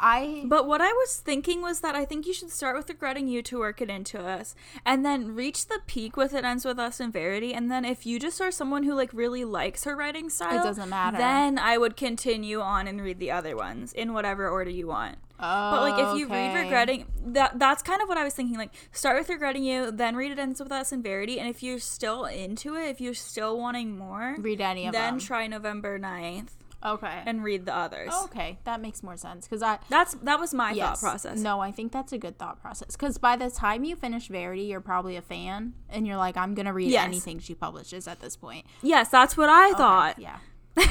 I 0.00 0.44
But 0.46 0.66
what 0.66 0.80
I 0.80 0.92
was 0.92 1.16
thinking 1.16 1.60
was 1.60 1.80
that 1.80 1.94
I 1.94 2.04
think 2.04 2.26
you 2.26 2.32
should 2.32 2.50
start 2.50 2.76
with 2.76 2.88
regretting 2.88 3.28
you 3.28 3.42
to 3.42 3.58
work 3.58 3.80
it 3.80 3.90
into 3.90 4.18
us, 4.20 4.54
and 4.84 5.04
then 5.04 5.34
reach 5.34 5.66
the 5.66 5.80
peak 5.86 6.16
with 6.16 6.34
it 6.34 6.44
ends 6.44 6.64
with 6.64 6.78
us 6.78 7.00
and 7.00 7.12
Verity, 7.12 7.52
and 7.52 7.70
then 7.70 7.84
if 7.84 8.06
you 8.06 8.18
just 8.18 8.40
are 8.40 8.50
someone 8.50 8.84
who 8.84 8.94
like 8.94 9.12
really 9.12 9.44
likes 9.44 9.84
her 9.84 9.94
writing 9.94 10.30
style, 10.30 10.58
it 10.58 10.64
doesn't 10.64 10.88
matter. 10.88 11.18
Then 11.18 11.58
I 11.58 11.76
would 11.76 11.96
continue 11.96 12.60
on 12.60 12.88
and 12.88 13.00
read 13.00 13.18
the 13.18 13.30
other 13.30 13.56
ones 13.56 13.92
in 13.92 14.14
whatever 14.14 14.48
order 14.48 14.70
you 14.70 14.86
want. 14.86 15.18
Oh, 15.38 15.70
But 15.70 15.82
like 15.82 15.98
if 15.98 16.18
you 16.18 16.28
read 16.28 16.56
oh, 16.56 16.62
regretting 16.62 17.06
that 17.32 17.58
that's 17.58 17.82
kind 17.82 18.02
of 18.02 18.08
what 18.08 18.18
I 18.18 18.24
was 18.24 18.34
thinking. 18.34 18.58
Like 18.58 18.74
start 18.92 19.18
with 19.18 19.28
regretting 19.28 19.64
you, 19.64 19.90
then 19.90 20.16
read 20.16 20.32
it 20.32 20.38
ends 20.38 20.60
with 20.60 20.72
us 20.72 20.92
and 20.92 21.02
Verity, 21.02 21.38
and 21.38 21.48
if 21.48 21.62
you're 21.62 21.78
still 21.78 22.24
into 22.24 22.76
it, 22.76 22.88
if 22.88 23.00
you're 23.00 23.14
still 23.14 23.58
wanting 23.58 23.96
more, 23.96 24.36
read 24.38 24.60
any 24.60 24.86
of 24.86 24.92
then 24.92 25.14
them. 25.14 25.18
try 25.18 25.46
November 25.46 25.98
9th 25.98 26.50
okay. 26.84 27.22
and 27.26 27.42
read 27.44 27.66
the 27.66 27.74
others. 27.76 28.12
okay, 28.24 28.58
that 28.64 28.80
makes 28.80 29.02
more 29.02 29.16
sense 29.16 29.46
because 29.46 29.62
I 29.62 29.78
That's 29.88 30.14
that 30.14 30.38
was 30.40 30.52
my 30.54 30.72
yes, 30.72 31.00
thought 31.00 31.10
process. 31.10 31.38
No, 31.38 31.60
I 31.60 31.72
think 31.72 31.92
that's 31.92 32.12
a 32.12 32.18
good 32.18 32.38
thought 32.38 32.60
process 32.60 32.96
because 32.96 33.18
by 33.18 33.36
the 33.36 33.50
time 33.50 33.84
you 33.84 33.96
finish 33.96 34.28
Verity, 34.28 34.62
you're 34.62 34.80
probably 34.80 35.16
a 35.16 35.22
fan 35.22 35.74
and 35.88 36.06
you're 36.06 36.16
like, 36.16 36.36
I'm 36.36 36.54
gonna 36.54 36.72
read 36.72 36.90
Yes. 36.90 37.04
anything 37.04 37.38
she 37.38 37.54
publishes 37.54 38.06
at 38.08 38.20
this 38.20 38.36
point. 38.36 38.66
Yes, 38.82 39.08
that's 39.08 39.36
what 39.36 39.48
I 39.48 39.68
Okay, 39.70 39.76
thought. 39.78 40.18
Yeah. 40.18 40.38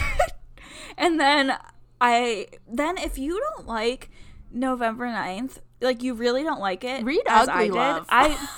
And 0.98 1.20
then 1.20 1.58
I 2.02 2.48
then 2.68 2.98
if 2.98 3.18
you 3.18 3.40
don't 3.56 3.68
like 3.68 4.10
November 4.52 5.06
9th, 5.06 5.60
like 5.82 6.02
you 6.04 6.14
really 6.14 6.44
don't 6.44 6.60
like 6.60 6.84
it, 6.84 7.04
Read 7.04 7.22
as 7.28 7.48
Ugly 7.48 7.62
I 7.62 7.64
did, 7.66 7.74
Love. 7.74 8.06
I 8.10 8.50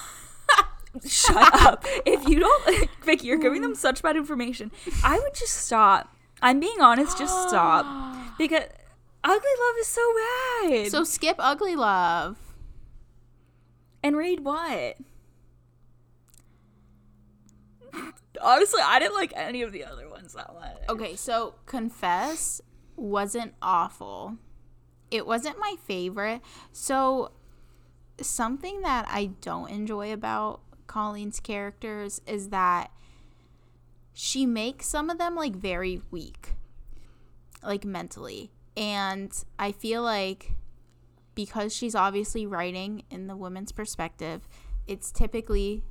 shut 1.06 1.62
up. 1.66 1.86
If 2.06 2.28
you 2.28 2.40
don't, 2.40 2.90
Vicky, 3.04 3.28
you're 3.28 3.38
giving 3.38 3.62
them 3.62 3.76
such 3.76 4.02
bad 4.02 4.16
information. 4.18 4.72
I 5.04 5.20
would 5.20 5.34
just 5.34 5.54
stop. 5.66 6.16
I'm 6.42 6.60
being 6.60 6.82
honest, 6.82 7.18
just 7.18 7.50
stop 7.50 7.86
because 8.38 8.64
Ugly 9.24 9.38
Love 9.38 9.76
is 9.80 9.88
so 9.88 10.14
bad. 10.64 10.92
So 10.92 11.04
skip 11.04 11.36
Ugly 11.40 11.76
Love. 11.76 12.38
and 14.04 14.18
read 14.18 14.40
what? 14.42 14.98
Honestly, 18.42 18.82
I 18.84 19.00
didn't 19.00 19.14
like 19.14 19.34
any 19.36 19.62
of 19.62 19.72
the 19.72 19.86
other 19.86 20.10
ones 20.10 20.34
that 20.34 20.54
much. 20.54 20.78
Okay, 20.90 21.16
so 21.16 21.56
Confess 21.66 22.62
wasn't 22.96 23.54
awful. 23.62 24.38
It 25.12 25.28
wasn't 25.28 25.60
my 25.60 25.76
favorite. 25.86 26.42
So 26.72 27.32
something 28.20 28.82
that 28.82 29.06
I 29.10 29.32
don't 29.42 29.70
enjoy 29.70 30.12
about 30.12 30.62
Colleen's 30.88 31.40
characters 31.40 32.22
is 32.26 32.50
that 32.50 32.92
she 34.24 34.46
makes 34.46 34.86
some 34.86 35.10
of 35.10 35.18
them 35.18 35.36
like 35.36 35.56
very 35.56 36.00
weak. 36.12 36.54
Like 37.64 37.84
mentally. 37.84 38.52
And 38.78 39.34
I 39.58 39.72
feel 39.72 40.04
like 40.04 40.52
because 41.34 41.76
she's 41.76 41.96
obviously 41.96 42.46
writing 42.46 43.02
in 43.10 43.26
the 43.26 43.36
woman's 43.36 43.72
perspective, 43.72 44.48
it's 44.86 45.12
typically 45.12 45.82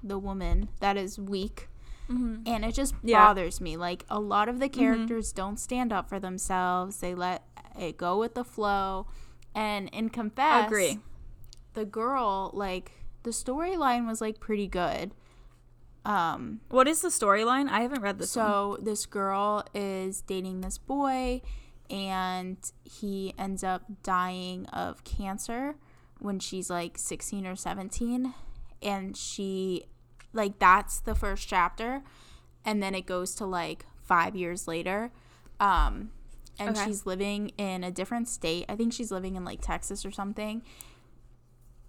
the 0.00 0.16
woman 0.16 0.68
that 0.78 0.96
is 0.96 1.18
weak 1.18 1.68
mm-hmm. 2.08 2.42
and 2.46 2.64
it 2.64 2.72
just 2.72 2.94
Yeah. 3.02 3.24
bothers 3.24 3.60
me 3.60 3.76
like 3.76 4.04
a 4.08 4.20
lot 4.20 4.48
of 4.48 4.60
the 4.60 4.68
mm-hmm. 4.68 4.80
characters 4.80 5.32
don't 5.32 5.58
stand 5.58 5.92
up 5.92 6.08
for 6.08 6.18
themselves 6.20 6.98
they 6.98 7.14
let 7.14 7.42
it 7.78 7.96
go 7.96 8.18
with 8.18 8.34
the 8.34 8.44
flow 8.44 9.06
and 9.54 9.88
in 9.90 10.08
confess 10.08 10.66
Agree. 10.66 10.98
the 11.74 11.84
girl 11.84 12.50
like 12.54 12.92
the 13.22 13.30
storyline 13.30 14.06
was 14.06 14.20
like 14.20 14.40
pretty 14.40 14.66
good 14.66 15.14
um 16.04 16.60
What 16.68 16.88
is 16.88 17.00
the 17.02 17.08
storyline? 17.08 17.68
I 17.68 17.80
haven't 17.82 18.02
read 18.02 18.18
this 18.18 18.34
one. 18.36 18.46
so 18.46 18.78
this 18.82 19.06
girl 19.06 19.64
is 19.74 20.22
dating 20.22 20.60
this 20.60 20.78
boy 20.78 21.42
and 21.90 22.56
he 22.84 23.34
ends 23.38 23.62
up 23.62 23.82
dying 24.02 24.66
of 24.66 25.04
cancer 25.04 25.76
when 26.18 26.38
she's 26.38 26.70
like 26.70 26.98
16 26.98 27.46
or 27.46 27.54
17 27.56 28.34
and 28.82 29.16
she 29.16 29.84
like 30.32 30.58
that's 30.58 31.00
the 31.00 31.14
first 31.14 31.46
chapter 31.48 32.02
and 32.64 32.82
then 32.82 32.94
it 32.94 33.06
goes 33.06 33.34
to 33.36 33.44
like 33.44 33.84
5 34.02 34.34
years 34.34 34.66
later 34.66 35.12
um 35.60 36.10
and 36.58 36.76
Okay. 36.76 36.84
she's 36.86 37.06
living 37.06 37.48
in 37.56 37.82
a 37.82 37.90
different 37.90 38.28
state. 38.28 38.66
I 38.68 38.76
think 38.76 38.92
she's 38.92 39.10
living 39.10 39.36
in 39.36 39.44
like 39.44 39.60
Texas 39.62 40.04
or 40.04 40.10
something 40.10 40.62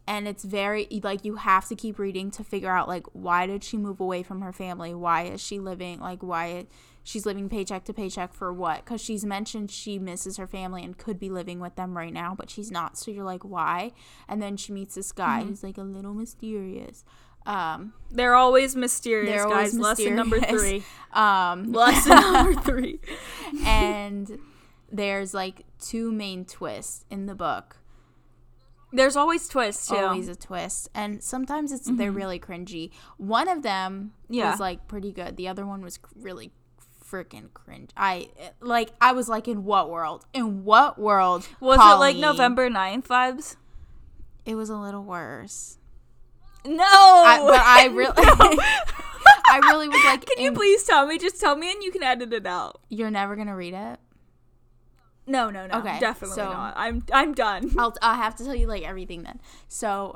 and 0.07 0.27
it's 0.27 0.43
very 0.43 0.87
like 1.03 1.23
you 1.23 1.35
have 1.37 1.67
to 1.67 1.75
keep 1.75 1.97
reading 1.97 2.29
to 2.31 2.43
figure 2.43 2.69
out 2.71 2.87
like 2.87 3.05
why 3.13 3.45
did 3.47 3.63
she 3.63 3.77
move 3.77 3.99
away 3.99 4.21
from 4.23 4.41
her 4.41 4.51
family 4.51 4.93
why 4.93 5.23
is 5.23 5.39
she 5.41 5.59
living 5.59 5.99
like 5.99 6.21
why 6.21 6.65
she's 7.05 7.25
living 7.25 7.47
paycheck 7.49 7.83
to 7.85 7.93
paycheck 7.93 8.33
for 8.33 8.51
what 8.53 8.83
because 8.83 8.99
she's 9.01 9.23
mentioned 9.25 9.69
she 9.71 9.97
misses 9.99 10.37
her 10.37 10.47
family 10.47 10.83
and 10.83 10.97
could 10.97 11.19
be 11.19 11.29
living 11.29 11.59
with 11.59 11.75
them 11.75 11.95
right 11.97 12.13
now 12.13 12.35
but 12.37 12.49
she's 12.49 12.69
not 12.71 12.97
so 12.97 13.11
you're 13.11 13.23
like 13.23 13.43
why 13.43 13.91
and 14.27 14.41
then 14.41 14.57
she 14.57 14.71
meets 14.73 14.95
this 14.95 15.11
guy 15.11 15.39
Mm-hmm. 15.39 15.49
who's 15.49 15.63
like 15.63 15.77
a 15.77 15.83
little 15.83 16.13
mysterious 16.13 17.03
um 17.45 17.93
They're 18.09 18.35
always 18.35 18.73
mysterious, 18.75 19.29
They're 19.29 19.49
guys. 19.49 19.73
always 19.73 19.79
Lesson 19.87 20.15
number 20.15 20.39
three. 20.39 20.83
um 21.13 21.71
Lesson 21.73 22.15
number 22.15 22.61
three. 22.61 22.99
and 23.65 24.39
there's 24.91 25.33
like 25.33 25.65
two 25.79 26.11
main 26.11 26.45
twists 26.45 27.05
in 27.09 27.25
the 27.25 27.35
book 27.35 27.77
There's 28.93 29.15
always 29.15 29.47
twists 29.47 29.88
too. 29.89 29.95
always 29.97 30.27
a 30.29 30.36
twist 30.36 30.88
and 30.93 31.21
sometimes 31.23 31.71
it's 31.71 31.86
they're 31.88 32.08
mm-hmm. 32.10 32.15
really 32.15 32.39
cringy 32.39 32.91
one 33.17 33.47
of 33.49 33.63
them 33.63 34.13
Yeah. 34.29 34.51
was 34.51 34.60
like 34.60 34.88
pretty 34.88 35.12
good 35.12 35.36
the 35.36 35.47
other 35.47 35.65
one 35.65 35.82
was 35.82 35.99
really 36.15 36.51
freaking 37.10 37.53
cringe 37.53 37.89
i 37.97 38.29
like 38.60 38.91
i 39.01 39.12
was 39.12 39.27
like 39.29 39.47
in 39.47 39.63
what 39.65 39.89
world 39.89 40.25
in 40.34 40.63
what 40.63 40.97
world 40.99 41.47
Was 41.60 41.77
it 41.77 41.99
like 41.99 42.17
November 42.17 42.69
9th 42.69 43.08
vibes? 43.08 43.56
it 44.45 44.56
was 44.56 44.69
a 44.69 44.77
little 44.77 45.03
worse 45.03 45.77
No. 46.65 46.84
I, 46.84 47.39
but 47.39 47.62
i 47.63 47.86
really 47.91 48.13
i 49.49 49.60
really 49.63 49.88
was 49.89 50.03
like 50.06 50.25
Can 50.25 50.43
you 50.43 50.51
please 50.53 50.84
tell 50.86 51.06
me? 51.06 51.17
Just 51.17 51.39
tell 51.39 51.56
me 51.56 51.71
and 51.71 51.84
you 51.84 51.91
can 51.91 52.03
edit 52.03 52.34
it 52.34 52.45
out. 52.47 52.82
you're 52.89 53.12
never 53.12 53.36
gonna 53.36 53.56
read 53.56 53.73
it 53.73 53.99
No, 55.25 55.49
no, 55.49 55.67
no. 55.67 55.79
Okay, 55.79 55.99
Definitely 55.99 56.36
so- 56.36 56.51
not. 56.51 56.73
I'm 56.75 57.03
I'm 57.13 57.33
done. 57.33 57.71
I'll 57.77 57.95
I'll 58.01 58.15
have 58.15 58.36
to 58.36 58.43
tell 58.43 58.55
you 58.55 58.67
like 58.67 58.83
everything 58.83 59.23
then. 59.23 59.39
So 59.67 60.15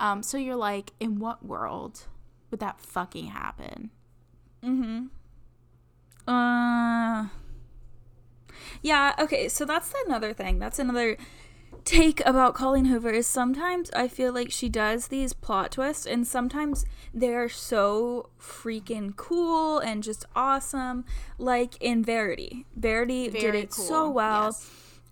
um 0.00 0.22
so 0.22 0.36
you're 0.38 0.56
like 0.56 0.92
in 0.98 1.18
what 1.20 1.44
world 1.44 2.06
would 2.50 2.60
that 2.60 2.80
fucking 2.80 3.26
happen? 3.26 3.90
Mm-hmm. 4.64 5.06
Uh 6.32 7.28
Yeah, 8.82 9.14
okay, 9.18 9.48
so 9.48 9.64
that's 9.64 9.92
another 10.06 10.32
thing. 10.32 10.58
That's 10.58 10.78
another 10.78 11.16
take 11.84 12.24
about 12.26 12.54
Colleen 12.54 12.86
Hoover 12.86 13.10
is 13.10 13.26
sometimes 13.26 13.90
I 13.92 14.08
feel 14.08 14.32
like 14.32 14.50
she 14.50 14.68
does 14.68 15.08
these 15.08 15.32
plot 15.32 15.72
twists 15.72 16.06
and 16.06 16.26
sometimes 16.26 16.84
they're 17.12 17.48
so 17.48 18.30
freaking 18.40 19.14
cool 19.16 19.78
and 19.78 20.02
just 20.02 20.24
awesome. 20.34 21.04
Like 21.38 21.74
in 21.80 22.02
Verity. 22.04 22.66
Verity 22.76 23.28
did 23.28 23.40
Very 23.40 23.60
it 23.62 23.72
so 23.72 24.10
well. 24.10 24.46
yes. 24.46 24.70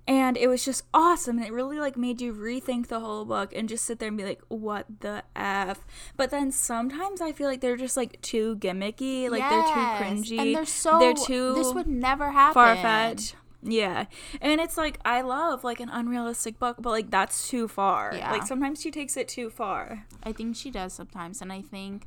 And 0.09 0.37
it 0.37 0.49
was 0.49 0.65
just 0.65 0.83
awesome. 0.93 1.37
And 1.39 1.47
it 1.47 1.53
really 1.53 1.79
like 1.79 1.97
made 1.97 2.21
you 2.21 2.33
rethink 2.35 2.89
the 2.89 2.99
whole 2.99 3.25
book 3.25 3.53
and 3.55 3.69
just 3.69 3.85
sit 3.85 4.01
there 4.01 4.09
and 4.09 4.17
be 4.17 4.25
like, 4.25 4.41
what 4.49 4.87
the 5.01 5.23
F? 5.37 5.87
But 6.17 6.31
then 6.31 6.51
sometimes 6.51 7.21
I 7.21 7.31
feel 7.31 7.47
like 7.47 7.61
they're 7.61 7.77
just 7.77 7.97
like 7.97 8.21
too 8.21 8.57
gimmicky. 8.57 9.31
Like 9.31 9.41
Yes, 9.41 9.51
they're 9.69 9.75
too 9.75 10.05
cringy. 10.35 10.39
And 10.41 10.55
they're 10.57 10.65
so 10.67 10.99
they're 10.99 11.15
too 11.15 11.55
this 11.55 11.73
would 11.73 11.87
never 11.87 12.31
happen. 12.33 12.55
far 12.55 12.75
fetched. 12.77 13.37
Yeah. 13.63 14.07
And 14.41 14.61
it's 14.61 14.77
like 14.77 14.99
I 15.05 15.21
love 15.21 15.65
like 15.65 15.81
an 15.81 15.91
unrealistic 15.91 16.59
book, 16.59 16.77
but 16.81 16.91
like 16.91 17.11
that's 17.11 17.49
too 17.49 17.69
far. 17.69 18.13
Yeah. 18.15 18.31
Like 18.33 18.47
sometimes 18.47 18.81
she 18.81 18.91
takes 18.91 19.17
it 19.17 19.29
too 19.29 19.51
far. 19.51 20.07
I 20.23 20.33
think 20.33 20.57
she 20.57 20.71
does 20.71 20.93
sometimes 20.93 21.43
and 21.43 21.53
I 21.53 21.63
think 21.63 22.07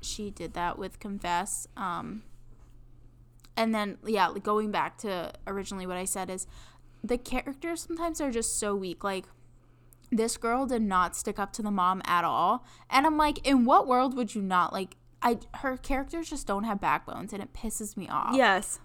she 0.00 0.30
did 0.30 0.54
that 0.54 0.78
with 0.78 0.98
Confess. 0.98 1.66
Um 1.76 2.22
and 3.56 3.74
then 3.74 3.98
yeah, 4.04 4.28
like 4.28 4.42
going 4.42 4.70
back 4.70 4.98
to 4.98 5.32
originally 5.46 5.86
what 5.86 5.96
I 5.96 6.04
said 6.04 6.30
is 6.30 6.46
the 7.04 7.18
characters 7.18 7.82
sometimes 7.82 8.20
are 8.20 8.30
just 8.30 8.58
so 8.58 8.74
weak. 8.74 9.04
Like 9.04 9.26
this 10.10 10.36
girl 10.36 10.66
did 10.66 10.82
not 10.82 11.16
stick 11.16 11.38
up 11.38 11.52
to 11.54 11.62
the 11.62 11.70
mom 11.70 12.02
at 12.04 12.24
all. 12.24 12.64
And 12.90 13.06
I'm 13.06 13.16
like, 13.16 13.46
in 13.46 13.64
what 13.64 13.86
world 13.86 14.16
would 14.16 14.34
you 14.34 14.42
not 14.42 14.72
like 14.72 14.96
I 15.22 15.38
her 15.58 15.76
characters 15.76 16.28
just 16.28 16.46
don't 16.46 16.64
have 16.64 16.80
backbones 16.80 17.32
and 17.32 17.42
it 17.42 17.52
pisses 17.52 17.96
me 17.96 18.08
off. 18.08 18.34
Yes. 18.34 18.80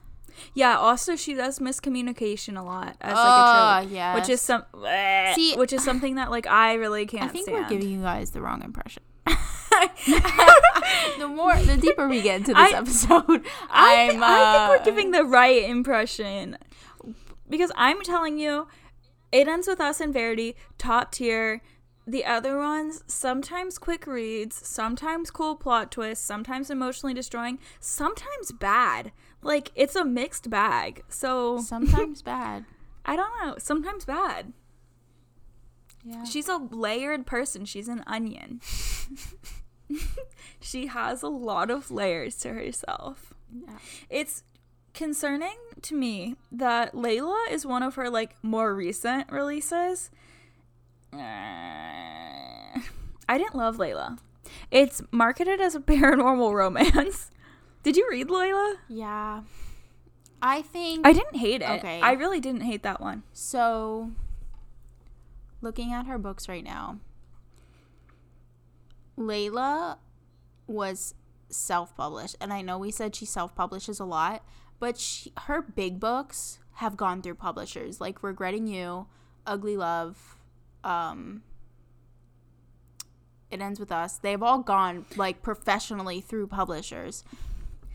Yeah, 0.53 0.77
also 0.77 1.15
she 1.15 1.33
does 1.33 1.59
miscommunication 1.59 2.57
a 2.59 2.63
lot 2.63 2.95
as 3.01 3.13
like 3.13 3.17
Ah, 3.17 3.79
a 3.79 3.87
trope. 3.87 4.15
Which 4.21 4.29
is 4.29 4.41
some 4.41 4.63
See- 5.35 5.55
which 5.55 5.73
is 5.73 5.83
something 5.83 6.15
that 6.15 6.29
like 6.31 6.47
I 6.47 6.73
really 6.75 7.05
can't 7.05 7.25
I 7.25 7.27
think 7.27 7.45
stand. 7.47 7.63
we're 7.63 7.69
giving 7.69 7.89
you 7.89 8.01
guys 8.01 8.31
the 8.31 8.41
wrong 8.41 8.61
impression. 8.63 9.03
the 11.19 11.27
more 11.27 11.55
the 11.57 11.77
deeper 11.77 12.07
we 12.07 12.21
get 12.21 12.37
into 12.37 12.53
this 12.53 12.73
I- 12.73 12.77
episode, 12.77 13.45
I, 13.69 14.09
I'm 14.09 14.11
thi- 14.11 14.17
I 14.17 14.17
think 14.17 14.21
uh, 14.21 14.67
we're 14.69 14.85
giving 14.85 15.11
the 15.11 15.23
right 15.23 15.63
impression 15.63 16.57
because 17.49 17.71
I'm 17.75 18.01
telling 18.01 18.39
you, 18.39 18.67
it 19.31 19.47
ends 19.47 19.67
with 19.67 19.79
us 19.81 19.99
and 19.99 20.13
Verity, 20.13 20.55
top 20.77 21.11
tier. 21.11 21.61
The 22.09 22.23
other 22.23 22.57
ones, 22.57 23.03
sometimes 23.07 23.77
quick 23.77 24.07
reads, 24.07 24.55
sometimes 24.65 25.29
cool 25.29 25.57
plot 25.57 25.91
twists, 25.91 26.25
sometimes 26.25 26.69
emotionally 26.69 27.13
destroying, 27.13 27.59
sometimes 27.81 28.53
bad. 28.53 29.11
Like 29.41 29.71
it's 29.75 29.95
a 29.95 30.03
mixed 30.05 30.49
bag. 30.49 31.03
So 31.09 31.59
sometimes 31.59 32.21
bad. 32.23 32.65
I 33.05 33.15
don't 33.15 33.31
know, 33.41 33.55
sometimes 33.57 34.05
bad. 34.05 34.53
Yeah. 36.03 36.23
She's 36.23 36.47
a 36.47 36.57
layered 36.57 37.25
person. 37.25 37.65
She's 37.65 37.87
an 37.87 38.03
onion. 38.07 38.61
she 40.61 40.87
has 40.87 41.21
a 41.21 41.27
lot 41.27 41.69
of 41.69 41.91
layers 41.91 42.35
to 42.37 42.49
herself. 42.53 43.33
Yeah. 43.53 43.77
It's 44.09 44.43
concerning 44.93 45.57
to 45.81 45.95
me 45.95 46.35
that 46.51 46.93
Layla 46.93 47.51
is 47.51 47.65
one 47.65 47.83
of 47.83 47.95
her 47.95 48.09
like 48.09 48.35
more 48.41 48.73
recent 48.73 49.31
releases. 49.31 50.09
I 51.13 52.81
didn't 53.29 53.55
love 53.55 53.77
Layla. 53.77 54.17
It's 54.71 55.01
marketed 55.11 55.59
as 55.61 55.75
a 55.75 55.79
paranormal 55.81 56.53
romance. 56.53 57.31
Did 57.87 57.95
you 57.95 58.05
read 58.11 58.27
Layla? 58.27 58.75
Yeah. 58.89 59.43
I 60.41 60.61
think 60.61 61.07
I 61.07 61.13
didn't 61.13 61.37
hate 61.37 61.61
it. 61.61 61.69
Okay. 61.69 62.01
I 62.01 62.11
really 62.11 62.41
didn't 62.41 62.63
hate 62.63 62.83
that 62.83 62.99
one. 62.99 63.23
so. 63.31 64.11
Looking 65.61 65.93
at 65.93 66.05
her 66.05 66.17
books 66.17 66.49
right 66.49 66.65
now, 66.65 66.99
Layla 69.17 69.99
was 70.67 71.13
self-published, 71.47 72.35
and 72.41 72.51
I 72.51 72.61
know 72.61 72.77
we 72.77 72.91
said 72.91 73.15
she 73.15 73.25
self-publishes 73.25 74.01
a 74.01 74.05
lot, 74.05 74.43
but 74.81 74.97
she, 74.99 75.31
her 75.43 75.61
big 75.61 75.97
books 75.97 76.59
have 76.73 76.97
gone 76.97 77.21
through 77.21 77.35
publishers 77.35 78.01
like 78.01 78.21
Regretting 78.21 78.67
You, 78.67 79.07
Ugly 79.45 79.77
Love, 79.77 80.35
um, 80.83 81.41
It 83.49 83.61
Ends 83.61 83.79
with 83.79 83.93
Us. 83.93 84.17
They've 84.17 84.43
all 84.43 84.59
gone 84.59 85.05
like 85.15 85.41
professionally 85.41 86.19
through 86.19 86.47
publishers. 86.47 87.23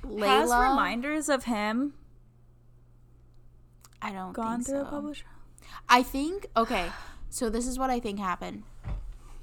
Has 0.05 0.51
reminders 0.51 1.29
of 1.29 1.45
him 1.45 1.95
I 4.01 4.13
don't 4.13 4.33
gone 4.33 4.59
think 4.59 4.69
through 4.69 4.81
a 4.81 4.85
publisher? 4.85 5.27
I 5.89 6.03
think 6.03 6.47
okay. 6.57 6.91
So 7.31 7.49
this 7.49 7.67
is 7.67 7.79
what 7.79 7.91
I 7.91 8.01
think 8.01 8.19
happened. 8.19 8.65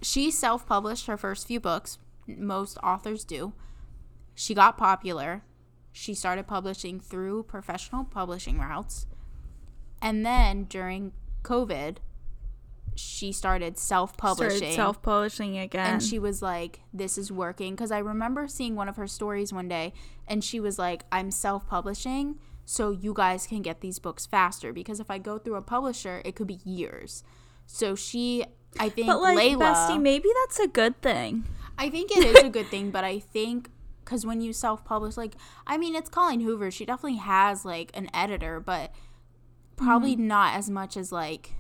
She 0.01 0.29
self-published 0.31 1.07
her 1.07 1.17
first 1.17 1.47
few 1.47 1.59
books. 1.59 1.97
Most 2.27 2.77
authors 2.83 3.23
do. 3.23 3.53
She 4.35 4.53
got 4.53 4.77
popular. 4.77 5.43
She 5.91 6.13
started 6.13 6.47
publishing 6.47 6.99
through 6.99 7.43
professional 7.43 8.03
publishing 8.03 8.59
routes. 8.59 9.07
And 10.01 10.25
then 10.25 10.65
during 10.65 11.13
COVID, 11.43 11.97
she 12.99 13.31
started 13.31 13.77
self-publishing. 13.77 14.73
Self-publishing 14.75 15.57
again. 15.57 15.93
and 15.93 16.03
she 16.03 16.19
was 16.19 16.41
like, 16.41 16.81
"This 16.93 17.17
is 17.17 17.31
working." 17.31 17.75
Because 17.75 17.91
I 17.91 17.99
remember 17.99 18.47
seeing 18.47 18.75
one 18.75 18.89
of 18.89 18.95
her 18.97 19.07
stories 19.07 19.53
one 19.53 19.67
day, 19.67 19.93
and 20.27 20.43
she 20.43 20.59
was 20.59 20.77
like, 20.77 21.05
"I'm 21.11 21.31
self-publishing, 21.31 22.39
so 22.65 22.91
you 22.91 23.13
guys 23.13 23.47
can 23.47 23.61
get 23.61 23.81
these 23.81 23.99
books 23.99 24.25
faster. 24.25 24.73
Because 24.73 24.99
if 24.99 25.09
I 25.09 25.17
go 25.17 25.37
through 25.37 25.55
a 25.55 25.61
publisher, 25.61 26.21
it 26.25 26.35
could 26.35 26.47
be 26.47 26.59
years." 26.65 27.23
So 27.65 27.95
she, 27.95 28.45
I 28.79 28.89
think, 28.89 29.07
but 29.07 29.21
like, 29.21 29.37
Layla, 29.37 29.59
bestie, 29.59 30.01
maybe 30.01 30.27
that's 30.43 30.59
a 30.59 30.67
good 30.67 31.01
thing. 31.01 31.45
I 31.77 31.89
think 31.89 32.11
it 32.11 32.23
is 32.25 32.43
a 32.43 32.49
good 32.49 32.67
thing, 32.67 32.91
but 32.91 33.03
I 33.03 33.19
think 33.19 33.69
because 34.03 34.25
when 34.25 34.41
you 34.41 34.53
self-publish, 34.53 35.15
like, 35.17 35.35
I 35.67 35.77
mean, 35.77 35.95
it's 35.95 36.09
Colleen 36.09 36.41
Hoover. 36.41 36.71
She 36.71 36.83
definitely 36.85 37.19
has 37.19 37.63
like 37.63 37.91
an 37.93 38.09
editor, 38.13 38.59
but 38.59 38.91
probably 39.77 40.13
Mm-hmm. 40.15 40.27
not 40.27 40.55
as 40.55 40.69
much 40.69 40.97
as 40.97 41.11
like 41.11 41.53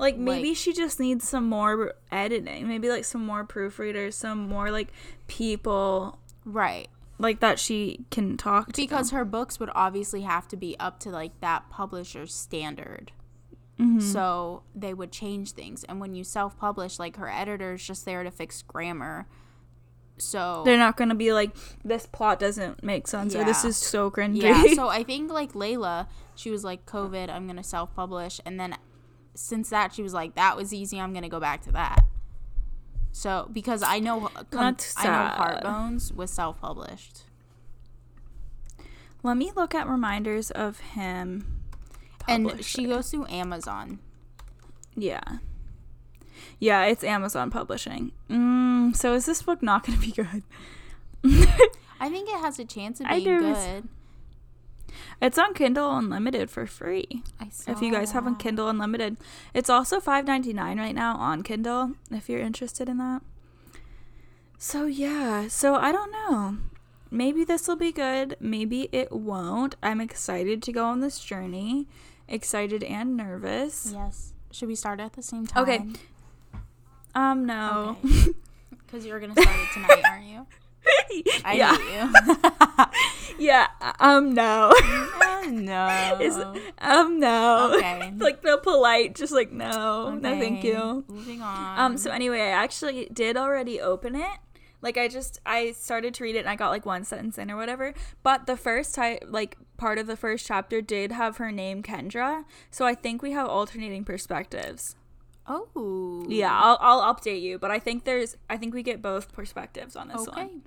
Like 0.00 0.16
maybe 0.16 0.48
Like- 0.48 0.56
she 0.56 0.72
just 0.72 0.98
needs 0.98 1.28
some 1.28 1.44
more 1.48 1.92
editing. 2.10 2.66
Maybe 2.66 2.88
like 2.88 3.04
some 3.04 3.24
more 3.24 3.44
proofreaders, 3.44 4.14
some 4.14 4.48
more 4.48 4.70
like 4.70 4.88
people 5.28 6.18
right. 6.44 6.88
like 7.18 7.40
that 7.40 7.58
she 7.58 8.04
can 8.10 8.36
talk 8.36 8.72
to. 8.72 8.80
because 8.82 9.10
her 9.10 9.24
books 9.24 9.60
would 9.60 9.70
obviously 9.74 10.22
have 10.22 10.48
to 10.48 10.56
be 10.56 10.74
up 10.80 10.98
to 11.00 11.10
like 11.10 11.38
that 11.40 11.68
publisher's 11.70 12.34
standard 12.34 13.12
Mm-hmm. 13.78 14.00
so 14.00 14.62
they 14.74 14.92
would 14.92 15.10
change 15.10 15.52
things 15.52 15.84
and 15.84 16.00
when 16.02 16.14
you 16.14 16.22
self-publish 16.22 16.98
like 16.98 17.16
her 17.16 17.30
editor's 17.30 17.82
just 17.82 18.04
there 18.04 18.22
to 18.22 18.30
fix 18.30 18.60
grammar 18.60 19.26
so 20.18 20.60
they're 20.66 20.76
not 20.76 20.98
gonna 20.98 21.14
be 21.14 21.32
like 21.32 21.56
this 21.82 22.04
plot 22.04 22.38
doesn't 22.38 22.82
make 22.84 23.08
sense 23.08 23.34
or 23.34 23.42
this 23.42 23.64
is 23.64 23.78
so 23.78 24.10
cringy. 24.10 24.42
yeah 24.42 24.64
so 24.74 24.88
i 24.88 25.02
think 25.02 25.32
like 25.32 25.54
layla 25.54 26.06
she 26.34 26.50
was 26.50 26.62
like 26.62 26.84
covid 26.84 27.30
i'm 27.30 27.46
gonna 27.46 27.64
self-publish 27.64 28.38
and 28.44 28.60
then 28.60 28.76
since 29.40 29.70
that 29.70 29.92
she 29.94 30.02
was 30.02 30.12
like 30.14 30.34
that 30.34 30.56
was 30.56 30.72
easy 30.74 31.00
i'm 31.00 31.12
gonna 31.14 31.28
go 31.28 31.40
back 31.40 31.62
to 31.62 31.72
that 31.72 32.04
so 33.12 33.48
because 33.52 33.82
i 33.82 33.98
know 33.98 34.28
com- 34.28 34.44
That's 34.50 34.94
i 34.98 35.04
know 35.04 35.34
heartbones 35.42 36.12
was 36.14 36.30
self-published 36.30 37.22
Let 39.22 39.36
me 39.36 39.52
look 39.56 39.74
at 39.74 39.86
reminders 39.88 40.50
of 40.50 40.80
him. 40.80 41.60
and 42.28 42.64
she 42.64 42.84
goes 42.86 43.10
through 43.10 43.26
amazon 43.28 43.98
Yeah. 44.96 45.20
Yeah, 46.58 46.84
it's 46.84 47.02
Amazon 47.04 47.50
Publishing. 47.50 48.12
Mm, 48.28 48.94
so 48.96 49.14
is 49.14 49.24
this 49.26 49.40
book 49.42 49.62
not 49.62 49.86
going 49.86 49.98
to 49.98 50.06
be 50.06 50.12
good? 50.12 50.42
I 52.00 52.08
think 52.10 52.28
it 52.28 52.38
has 52.40 52.58
a 52.58 52.64
chance 52.64 53.00
of 53.00 53.08
being 53.08 53.38
good. 53.40 53.88
It's 55.20 55.38
on 55.38 55.54
Kindle 55.54 55.96
Unlimited 55.96 56.50
for 56.50 56.66
free. 56.66 57.22
If 57.66 57.82
you 57.82 57.92
guys 57.92 58.12
have 58.12 58.26
on. 58.26 58.36
Kindle 58.36 58.68
Unlimited, 58.68 59.16
it's 59.54 59.70
also 59.70 60.00
five 60.00 60.26
ninety 60.26 60.52
nine 60.52 60.78
right 60.78 60.94
now 60.94 61.16
on 61.16 61.42
Kindle. 61.42 61.92
If 62.10 62.28
you're 62.28 62.40
interested 62.40 62.88
in 62.88 62.98
that. 62.98 63.22
So 64.58 64.86
yeah, 64.86 65.48
so 65.48 65.74
I 65.74 65.92
don't 65.92 66.12
know. 66.12 66.58
Maybe 67.10 67.44
this 67.44 67.66
will 67.66 67.76
be 67.76 67.92
good. 67.92 68.36
Maybe 68.40 68.88
it 68.92 69.10
won't. 69.10 69.74
I'm 69.82 70.00
excited 70.00 70.62
to 70.62 70.72
go 70.72 70.84
on 70.84 71.00
this 71.00 71.18
journey. 71.18 71.88
Excited 72.28 72.84
and 72.84 73.16
nervous. 73.16 73.90
Yes. 73.92 74.32
Should 74.52 74.68
we 74.68 74.74
start 74.76 75.00
at 75.00 75.14
the 75.14 75.22
same 75.22 75.46
time? 75.46 75.62
Okay. 75.62 75.80
Um, 77.14 77.44
no. 77.46 77.96
Because 78.86 79.04
you're 79.06 79.18
gonna 79.18 79.32
start 79.32 79.56
it 79.56 79.68
tonight, 79.74 80.02
aren't 80.08 80.26
you? 80.26 80.46
I 81.44 81.54
yeah. 81.54 82.90
Yeah. 83.38 83.68
Um, 84.00 84.34
no. 84.34 84.70
oh, 84.74 85.48
no. 85.50 86.56
Um 86.78 87.20
no. 87.20 87.72
Okay. 87.74 88.12
like 88.18 88.42
the 88.42 88.58
polite, 88.62 89.14
just 89.14 89.32
like 89.32 89.52
no, 89.52 90.14
no, 90.14 90.38
thank 90.38 90.64
you. 90.64 91.04
Moving 91.08 91.42
on. 91.42 91.78
Um. 91.78 91.98
So 91.98 92.10
anyway, 92.10 92.40
I 92.40 92.50
actually 92.50 93.08
did 93.12 93.36
already 93.36 93.80
open 93.80 94.14
it. 94.14 94.38
Like 94.82 94.96
I 94.96 95.08
just 95.08 95.40
I 95.44 95.72
started 95.72 96.14
to 96.14 96.24
read 96.24 96.36
it 96.36 96.40
and 96.40 96.48
I 96.48 96.56
got 96.56 96.70
like 96.70 96.86
one 96.86 97.04
sentence 97.04 97.38
in 97.38 97.50
or 97.50 97.56
whatever. 97.56 97.94
But 98.22 98.46
the 98.46 98.56
first 98.56 98.94
time, 98.94 99.18
like 99.26 99.56
part 99.76 99.98
of 99.98 100.06
the 100.06 100.16
first 100.16 100.46
chapter 100.46 100.80
did 100.80 101.12
have 101.12 101.36
her 101.38 101.52
name 101.52 101.82
Kendra. 101.82 102.44
So 102.70 102.86
I 102.86 102.94
think 102.94 103.22
we 103.22 103.32
have 103.32 103.48
alternating 103.48 104.04
perspectives. 104.04 104.96
Oh. 105.46 106.24
Yeah, 106.28 106.52
I'll 106.52 106.78
I'll 106.80 107.14
update 107.14 107.40
you. 107.42 107.58
But 107.58 107.70
I 107.70 107.78
think 107.78 108.04
there's 108.04 108.36
I 108.48 108.56
think 108.56 108.74
we 108.74 108.82
get 108.82 109.00
both 109.02 109.32
perspectives 109.32 109.96
on 109.96 110.08
this 110.08 110.26
Okay. 110.28 110.42
one, 110.44 110.62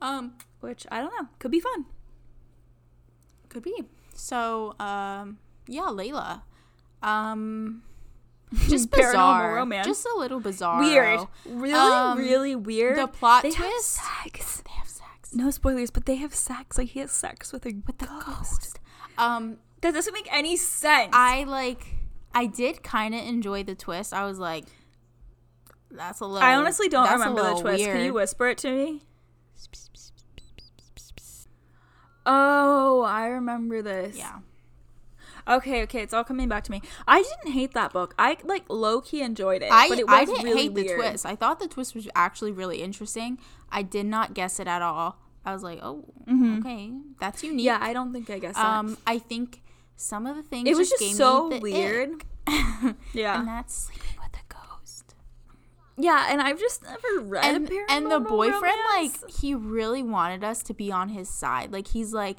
Um. 0.00 0.34
which 0.60 0.86
I 0.90 1.00
don't 1.00 1.12
know 1.20 1.28
could 1.38 1.50
be 1.50 1.60
fun. 1.60 1.86
Could 3.48 3.62
be. 3.62 3.84
So. 4.14 4.74
Um. 4.78 5.38
Yeah, 5.66 5.88
Layla. 5.90 6.42
Um. 7.02 7.82
Just 8.68 8.90
Paranormal 8.90 8.96
bizarre. 9.10 9.54
romance. 9.56 9.86
Just 9.86 10.06
a 10.06 10.18
little 10.18 10.40
bizarre. 10.40 10.80
Weird, 10.80 11.20
really, 11.46 11.74
Um, 11.74 12.16
really 12.18 12.56
weird. 12.56 12.96
The 12.96 13.06
plot 13.06 13.42
they 13.42 13.50
twist. 13.50 13.98
have 13.98 14.24
sex. 14.32 14.62
They 14.64 14.72
have 14.72 14.88
sex. 14.88 15.34
No 15.34 15.50
spoilers, 15.50 15.90
but 15.90 16.06
they 16.06 16.16
have 16.16 16.34
sex. 16.34 16.78
Like 16.78 16.88
he 16.88 17.00
has 17.00 17.12
sex 17.12 17.52
with 17.52 17.66
a 17.66 17.74
with 17.86 17.98
the 17.98 18.06
ghost. 18.26 18.78
Um. 19.18 19.58
That 19.80 19.94
doesn't 19.94 20.12
make 20.12 20.28
any 20.32 20.56
sense. 20.56 21.10
I 21.12 21.44
like. 21.44 21.94
I 22.34 22.46
did 22.46 22.82
kind 22.82 23.14
of 23.14 23.24
enjoy 23.24 23.62
the 23.64 23.74
twist. 23.74 24.12
I 24.12 24.24
was 24.24 24.38
like, 24.38 24.64
"That's 25.90 26.20
a 26.20 26.26
little." 26.26 26.46
I 26.46 26.54
honestly 26.54 26.88
don't 26.88 27.10
remember 27.10 27.42
the 27.42 27.60
twist. 27.60 27.84
Can 27.84 28.04
you 28.04 28.12
whisper 28.14 28.48
it 28.48 28.58
to 28.58 28.70
me? 28.70 29.02
Oh, 32.26 33.02
I 33.02 33.26
remember 33.28 33.80
this. 33.82 34.16
Yeah. 34.16 34.40
Okay, 35.48 35.82
okay, 35.84 36.02
it's 36.02 36.12
all 36.12 36.24
coming 36.24 36.46
back 36.46 36.62
to 36.64 36.70
me. 36.70 36.82
I 37.06 37.22
didn't 37.22 37.54
hate 37.54 37.72
that 37.72 37.90
book. 37.90 38.14
I 38.18 38.36
like 38.44 38.64
low 38.68 39.00
key 39.00 39.22
enjoyed 39.22 39.62
it, 39.62 39.72
I, 39.72 39.88
but 39.88 39.98
it 39.98 40.06
was 40.06 40.14
I 40.14 40.24
didn't 40.26 40.44
really 40.44 40.62
hate 40.62 40.74
the 40.74 40.94
twist. 40.94 41.24
I 41.24 41.36
thought 41.36 41.58
the 41.58 41.68
twist 41.68 41.94
was 41.94 42.06
actually 42.14 42.52
really 42.52 42.82
interesting. 42.82 43.38
I 43.70 43.80
did 43.82 44.04
not 44.04 44.34
guess 44.34 44.60
it 44.60 44.68
at 44.68 44.82
all. 44.82 45.16
I 45.46 45.54
was 45.54 45.62
like, 45.62 45.78
oh, 45.82 46.04
okay, 46.58 46.92
that's 47.18 47.42
unique. 47.42 47.60
Mm-hmm. 47.60 47.64
Yeah, 47.64 47.78
I 47.80 47.94
don't 47.94 48.12
think 48.12 48.28
I 48.28 48.38
guessed 48.38 48.58
Um, 48.58 48.90
that. 48.90 48.98
I 49.06 49.18
think 49.18 49.62
some 49.98 50.26
of 50.26 50.36
the 50.36 50.42
things 50.42 50.68
It 50.68 50.76
was 50.76 50.88
just 50.90 51.02
just 51.02 51.16
so 51.16 51.58
weird. 51.60 52.24
Yeah, 53.12 53.38
and 53.40 53.46
that's 53.48 53.74
sleeping 53.74 54.16
with 54.22 54.32
a 54.40 54.44
ghost. 54.54 55.14
yeah, 55.98 56.28
and 56.30 56.40
I've 56.40 56.58
just 56.58 56.82
never 56.82 57.20
read 57.20 57.44
And 57.44 57.70
and 57.90 58.10
the 58.10 58.20
boyfriend, 58.20 58.62
romance. 58.62 59.22
like, 59.22 59.30
he 59.30 59.54
really 59.54 60.02
wanted 60.02 60.42
us 60.44 60.62
to 60.62 60.72
be 60.74 60.90
on 60.90 61.10
his 61.10 61.28
side. 61.28 61.72
Like, 61.72 61.88
he's 61.88 62.12
like. 62.14 62.38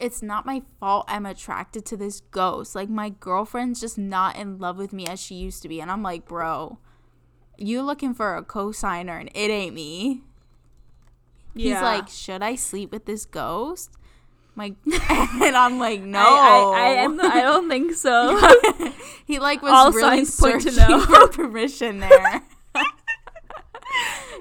It's 0.00 0.22
not 0.22 0.46
my 0.46 0.62
fault 0.80 1.04
I'm 1.06 1.26
attracted 1.26 1.84
to 1.86 1.96
this 1.96 2.20
ghost. 2.20 2.74
Like 2.74 2.88
my 2.88 3.10
girlfriend's 3.10 3.78
just 3.78 3.98
not 3.98 4.36
in 4.36 4.58
love 4.58 4.76
with 4.78 4.92
me 4.92 5.06
as 5.06 5.20
she 5.20 5.34
used 5.36 5.62
to 5.62 5.68
be. 5.68 5.80
And 5.80 5.92
I'm 5.92 6.02
like, 6.02 6.26
bro, 6.26 6.78
you 7.56 7.82
looking 7.82 8.12
for 8.14 8.34
a 8.34 8.42
cosigner 8.42 9.20
and 9.20 9.28
it 9.34 9.50
ain't 9.50 9.74
me. 9.74 10.22
He's 11.54 11.80
like, 11.80 12.08
should 12.08 12.42
I 12.42 12.56
sleep 12.56 12.90
with 12.90 13.04
this 13.04 13.26
ghost? 13.26 13.90
Like, 14.56 14.74
and 14.86 15.56
I'm 15.56 15.78
like, 15.78 16.02
no. 16.02 16.18
I, 16.20 16.72
I, 16.74 16.80
I, 16.80 16.88
am, 17.02 17.20
I 17.20 17.40
don't 17.40 17.68
think 17.68 17.94
so. 17.94 18.38
he 19.26 19.38
like 19.38 19.62
was 19.62 19.72
All 19.72 19.92
really 19.92 20.24
searching 20.24 20.76
no. 20.76 21.00
for 21.00 21.28
permission 21.28 22.00
there. 22.00 22.42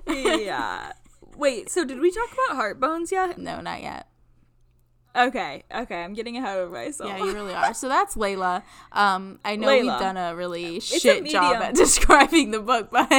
yeah. 0.07 0.93
Wait, 1.37 1.69
so 1.69 1.85
did 1.85 1.99
we 1.99 2.11
talk 2.11 2.29
about 2.31 2.55
heart 2.55 2.79
bones 2.79 3.11
yet? 3.11 3.37
no, 3.37 3.61
not 3.61 3.81
yet. 3.81 4.07
Okay, 5.13 5.63
okay, 5.75 6.03
I'm 6.03 6.13
getting 6.13 6.37
ahead 6.37 6.57
of 6.57 6.71
myself. 6.71 7.09
Yeah, 7.09 7.17
you 7.17 7.33
really 7.33 7.53
are. 7.53 7.73
So 7.73 7.89
that's 7.89 8.15
Layla. 8.15 8.63
Um, 8.93 9.39
I 9.43 9.57
know 9.57 9.67
Layla. 9.67 9.81
we've 9.81 9.99
done 9.99 10.15
a 10.15 10.35
really 10.35 10.77
a 10.77 10.79
shit 10.79 11.25
job 11.25 11.61
at 11.61 11.75
describing 11.75 12.51
the 12.51 12.61
book, 12.61 12.89
but 12.91 13.11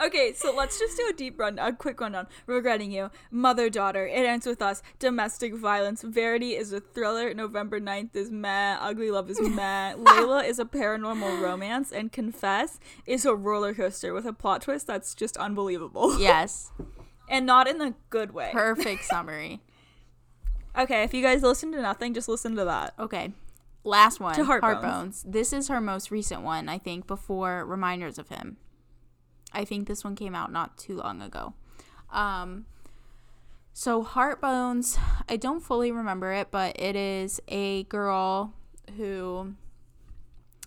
Okay, 0.00 0.32
so 0.34 0.54
let's 0.54 0.78
just 0.78 0.96
do 0.96 1.06
a 1.08 1.12
deep 1.12 1.38
run, 1.38 1.58
a 1.58 1.72
quick 1.72 2.00
rundown. 2.00 2.26
Regretting 2.46 2.90
you, 2.92 3.10
mother 3.30 3.70
daughter. 3.70 4.06
It 4.06 4.26
ends 4.26 4.46
with 4.46 4.60
us. 4.60 4.82
Domestic 4.98 5.54
violence. 5.54 6.02
Verity 6.02 6.54
is 6.54 6.72
a 6.72 6.80
thriller. 6.80 7.32
November 7.32 7.80
9th 7.80 8.14
is 8.14 8.30
meh. 8.30 8.76
Ugly 8.80 9.10
love 9.10 9.30
is 9.30 9.40
meh. 9.48 9.94
Layla 9.94 10.46
is 10.46 10.58
a 10.58 10.64
paranormal 10.64 11.40
romance, 11.40 11.92
and 11.92 12.12
Confess 12.12 12.78
is 13.06 13.24
a 13.24 13.34
roller 13.34 13.74
coaster 13.74 14.12
with 14.12 14.26
a 14.26 14.32
plot 14.32 14.62
twist 14.62 14.86
that's 14.86 15.14
just 15.14 15.36
unbelievable, 15.36 16.18
yes, 16.20 16.70
and 17.28 17.46
not 17.46 17.66
in 17.66 17.78
the 17.78 17.94
good 18.10 18.32
way. 18.32 18.50
perfect 18.52 19.04
summary. 19.06 19.60
Okay, 20.78 21.04
if 21.04 21.14
you 21.14 21.22
guys 21.22 21.42
listen 21.42 21.72
to 21.72 21.80
nothing, 21.80 22.12
just 22.12 22.28
listen 22.28 22.54
to 22.56 22.64
that. 22.66 22.92
Okay. 22.98 23.32
Last 23.82 24.20
one. 24.20 24.34
To 24.34 24.42
Heartbones. 24.44 24.82
Heartbones. 24.82 25.24
This 25.24 25.52
is 25.52 25.68
her 25.68 25.80
most 25.80 26.10
recent 26.10 26.42
one, 26.42 26.68
I 26.68 26.76
think, 26.76 27.06
before 27.06 27.64
Reminders 27.64 28.18
of 28.18 28.28
Him. 28.28 28.56
I 29.56 29.64
think 29.64 29.88
this 29.88 30.04
one 30.04 30.14
came 30.14 30.34
out 30.34 30.52
not 30.52 30.76
too 30.76 30.96
long 30.96 31.22
ago. 31.22 31.54
Um, 32.12 32.66
so, 33.72 34.04
Heartbones, 34.04 34.98
I 35.28 35.36
don't 35.36 35.60
fully 35.60 35.90
remember 35.90 36.32
it, 36.32 36.50
but 36.50 36.80
it 36.80 36.94
is 36.94 37.40
a 37.48 37.84
girl 37.84 38.54
who 38.96 39.54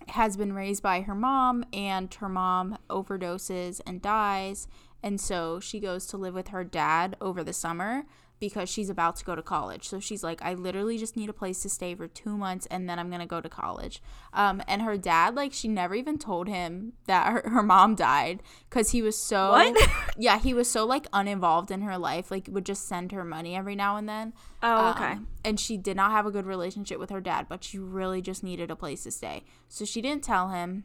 has 0.08 0.36
been 0.36 0.52
raised 0.52 0.82
by 0.82 1.02
her 1.02 1.14
mom, 1.14 1.64
and 1.72 2.12
her 2.14 2.28
mom 2.28 2.78
overdoses 2.88 3.80
and 3.86 4.02
dies. 4.02 4.66
And 5.02 5.20
so 5.20 5.60
she 5.60 5.80
goes 5.80 6.06
to 6.06 6.16
live 6.16 6.34
with 6.34 6.48
her 6.48 6.64
dad 6.64 7.16
over 7.20 7.42
the 7.42 7.52
summer 7.52 8.04
because 8.40 8.70
she's 8.70 8.88
about 8.88 9.16
to 9.16 9.24
go 9.24 9.36
to 9.36 9.42
college. 9.42 9.86
So 9.86 10.00
she's 10.00 10.24
like, 10.24 10.40
I 10.42 10.54
literally 10.54 10.96
just 10.96 11.14
need 11.14 11.28
a 11.28 11.34
place 11.34 11.60
to 11.60 11.68
stay 11.68 11.94
for 11.94 12.08
two 12.08 12.38
months 12.38 12.66
and 12.70 12.88
then 12.88 12.98
I'm 12.98 13.10
going 13.10 13.20
to 13.20 13.26
go 13.26 13.42
to 13.42 13.50
college. 13.50 14.02
Um, 14.32 14.62
and 14.66 14.80
her 14.80 14.96
dad, 14.96 15.34
like, 15.34 15.52
she 15.52 15.68
never 15.68 15.94
even 15.94 16.18
told 16.18 16.48
him 16.48 16.94
that 17.04 17.30
her, 17.30 17.50
her 17.50 17.62
mom 17.62 17.94
died 17.94 18.42
because 18.68 18.90
he 18.90 19.02
was 19.02 19.18
so. 19.18 19.50
What? 19.50 19.76
yeah, 20.16 20.38
he 20.38 20.54
was 20.54 20.70
so, 20.70 20.86
like, 20.86 21.06
uninvolved 21.12 21.70
in 21.70 21.82
her 21.82 21.98
life. 21.98 22.30
Like, 22.30 22.48
would 22.50 22.64
just 22.64 22.88
send 22.88 23.12
her 23.12 23.24
money 23.24 23.54
every 23.54 23.76
now 23.76 23.96
and 23.96 24.08
then. 24.08 24.32
Oh, 24.62 24.90
okay. 24.92 25.12
Um, 25.12 25.28
and 25.44 25.60
she 25.60 25.76
did 25.76 25.96
not 25.96 26.10
have 26.10 26.24
a 26.24 26.30
good 26.30 26.46
relationship 26.46 26.98
with 26.98 27.10
her 27.10 27.20
dad, 27.20 27.46
but 27.46 27.62
she 27.62 27.78
really 27.78 28.22
just 28.22 28.42
needed 28.42 28.70
a 28.70 28.76
place 28.76 29.02
to 29.04 29.10
stay. 29.10 29.44
So 29.68 29.84
she 29.84 30.00
didn't 30.00 30.24
tell 30.24 30.48
him. 30.48 30.84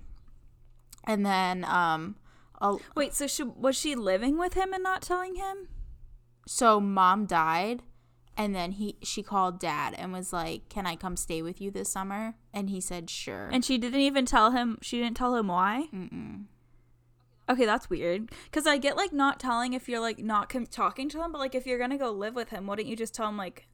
And 1.06 1.26
then, 1.26 1.64
um, 1.64 2.18
a, 2.60 2.76
Wait, 2.96 3.14
so 3.14 3.28
she, 3.28 3.44
was 3.44 3.78
she 3.78 3.96
living 3.96 4.38
with 4.38 4.56
him 4.56 4.74
and 4.74 4.84
not 4.84 5.02
telling 5.02 5.36
him? 5.36 5.70
So 6.46 6.80
mom 6.80 7.26
died, 7.26 7.84
and 8.38 8.54
then 8.54 8.74
he 8.74 8.98
she 9.02 9.24
called 9.24 9.60
dad 9.60 9.96
and 9.98 10.12
was 10.12 10.32
like, 10.34 10.70
"Can 10.70 10.86
I 10.86 10.96
come 10.96 11.16
stay 11.16 11.42
with 11.42 11.60
you 11.62 11.72
this 11.72 11.92
summer?" 11.92 12.36
And 12.54 12.70
he 12.70 12.80
said, 12.82 13.10
"Sure." 13.10 13.50
And 13.52 13.64
she 13.64 13.78
didn't 13.78 14.02
even 14.02 14.26
tell 14.26 14.52
him. 14.52 14.78
She 14.82 15.00
didn't 15.00 15.18
tell 15.18 15.36
him 15.36 15.48
why. 15.48 15.88
Mm-mm. 15.94 16.46
Okay, 17.48 17.66
that's 17.66 17.90
weird. 17.90 18.32
Cause 18.52 18.66
I 18.66 18.78
get 18.78 18.98
like 18.98 19.14
not 19.14 19.40
telling 19.40 19.74
if 19.74 19.88
you're 19.88 20.00
like 20.00 20.18
not 20.20 20.50
com- 20.50 20.66
talking 20.66 21.10
to 21.10 21.18
them, 21.18 21.32
but 21.32 21.38
like 21.38 21.54
if 21.54 21.68
you're 21.68 21.78
gonna 21.78 21.98
go 21.98 22.12
live 22.12 22.36
with 22.36 22.50
him, 22.50 22.66
wouldn't 22.68 22.88
you 22.88 22.96
just 22.96 23.14
tell 23.14 23.30
him 23.30 23.38
like? 23.38 23.68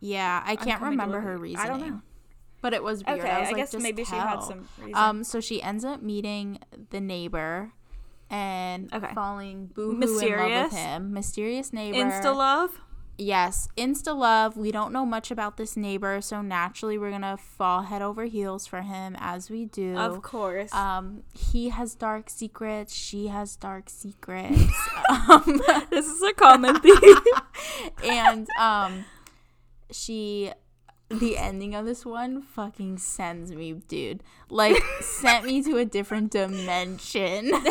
yeah, 0.00 0.42
I 0.44 0.56
can't 0.56 0.82
remember 0.82 1.20
her 1.20 1.36
reasoning. 1.36 1.64
I 1.64 1.68
don't 1.68 1.88
know. 1.88 2.00
But 2.60 2.74
it 2.74 2.82
was 2.82 3.04
weird. 3.04 3.20
Okay, 3.20 3.28
I, 3.28 3.40
was 3.40 3.48
I 3.48 3.52
like, 3.52 3.56
guess 3.56 3.72
"Just 3.72 3.82
maybe 3.82 4.04
she 4.04 4.14
had 4.14 4.40
some 4.40 4.68
reason. 4.78 4.94
Um, 4.94 5.24
so 5.24 5.40
she 5.40 5.60
ends 5.60 5.84
up 5.84 6.00
meeting 6.00 6.58
the 6.90 7.00
neighbor 7.00 7.72
and 8.32 8.92
Okay. 8.92 9.12
falling 9.14 9.66
boo 9.66 9.90
in 9.90 10.00
love 10.00 10.70
with 10.70 10.72
him. 10.72 11.12
Mysterious 11.12 11.72
neighbor. 11.72 11.98
Insta 11.98 12.34
love. 12.34 12.80
Yes, 13.18 13.68
insta 13.76 14.16
love. 14.16 14.56
We 14.56 14.72
don't 14.72 14.90
know 14.90 15.04
much 15.04 15.30
about 15.30 15.58
this 15.58 15.76
neighbor, 15.76 16.22
so 16.22 16.40
naturally 16.40 16.96
we're 16.96 17.10
gonna 17.10 17.36
fall 17.36 17.82
head 17.82 18.00
over 18.00 18.24
heels 18.24 18.66
for 18.66 18.80
him 18.80 19.16
as 19.20 19.50
we 19.50 19.66
do. 19.66 19.96
Of 19.96 20.22
course. 20.22 20.72
Um, 20.72 21.22
he 21.34 21.68
has 21.68 21.94
dark 21.94 22.30
secrets. 22.30 22.94
She 22.94 23.28
has 23.28 23.54
dark 23.54 23.90
secrets. 23.90 24.72
um, 25.28 25.60
this 25.90 26.06
is 26.06 26.22
a 26.22 26.32
common 26.32 26.80
theme. 26.80 27.16
and 28.04 28.48
um, 28.58 29.04
she, 29.90 30.50
the 31.10 31.36
ending 31.36 31.74
of 31.74 31.84
this 31.84 32.06
one 32.06 32.40
fucking 32.40 32.96
sends 32.96 33.52
me, 33.52 33.74
dude. 33.74 34.22
Like 34.48 34.82
sent 35.00 35.44
me 35.44 35.62
to 35.64 35.76
a 35.76 35.84
different 35.84 36.32
dimension. 36.32 37.52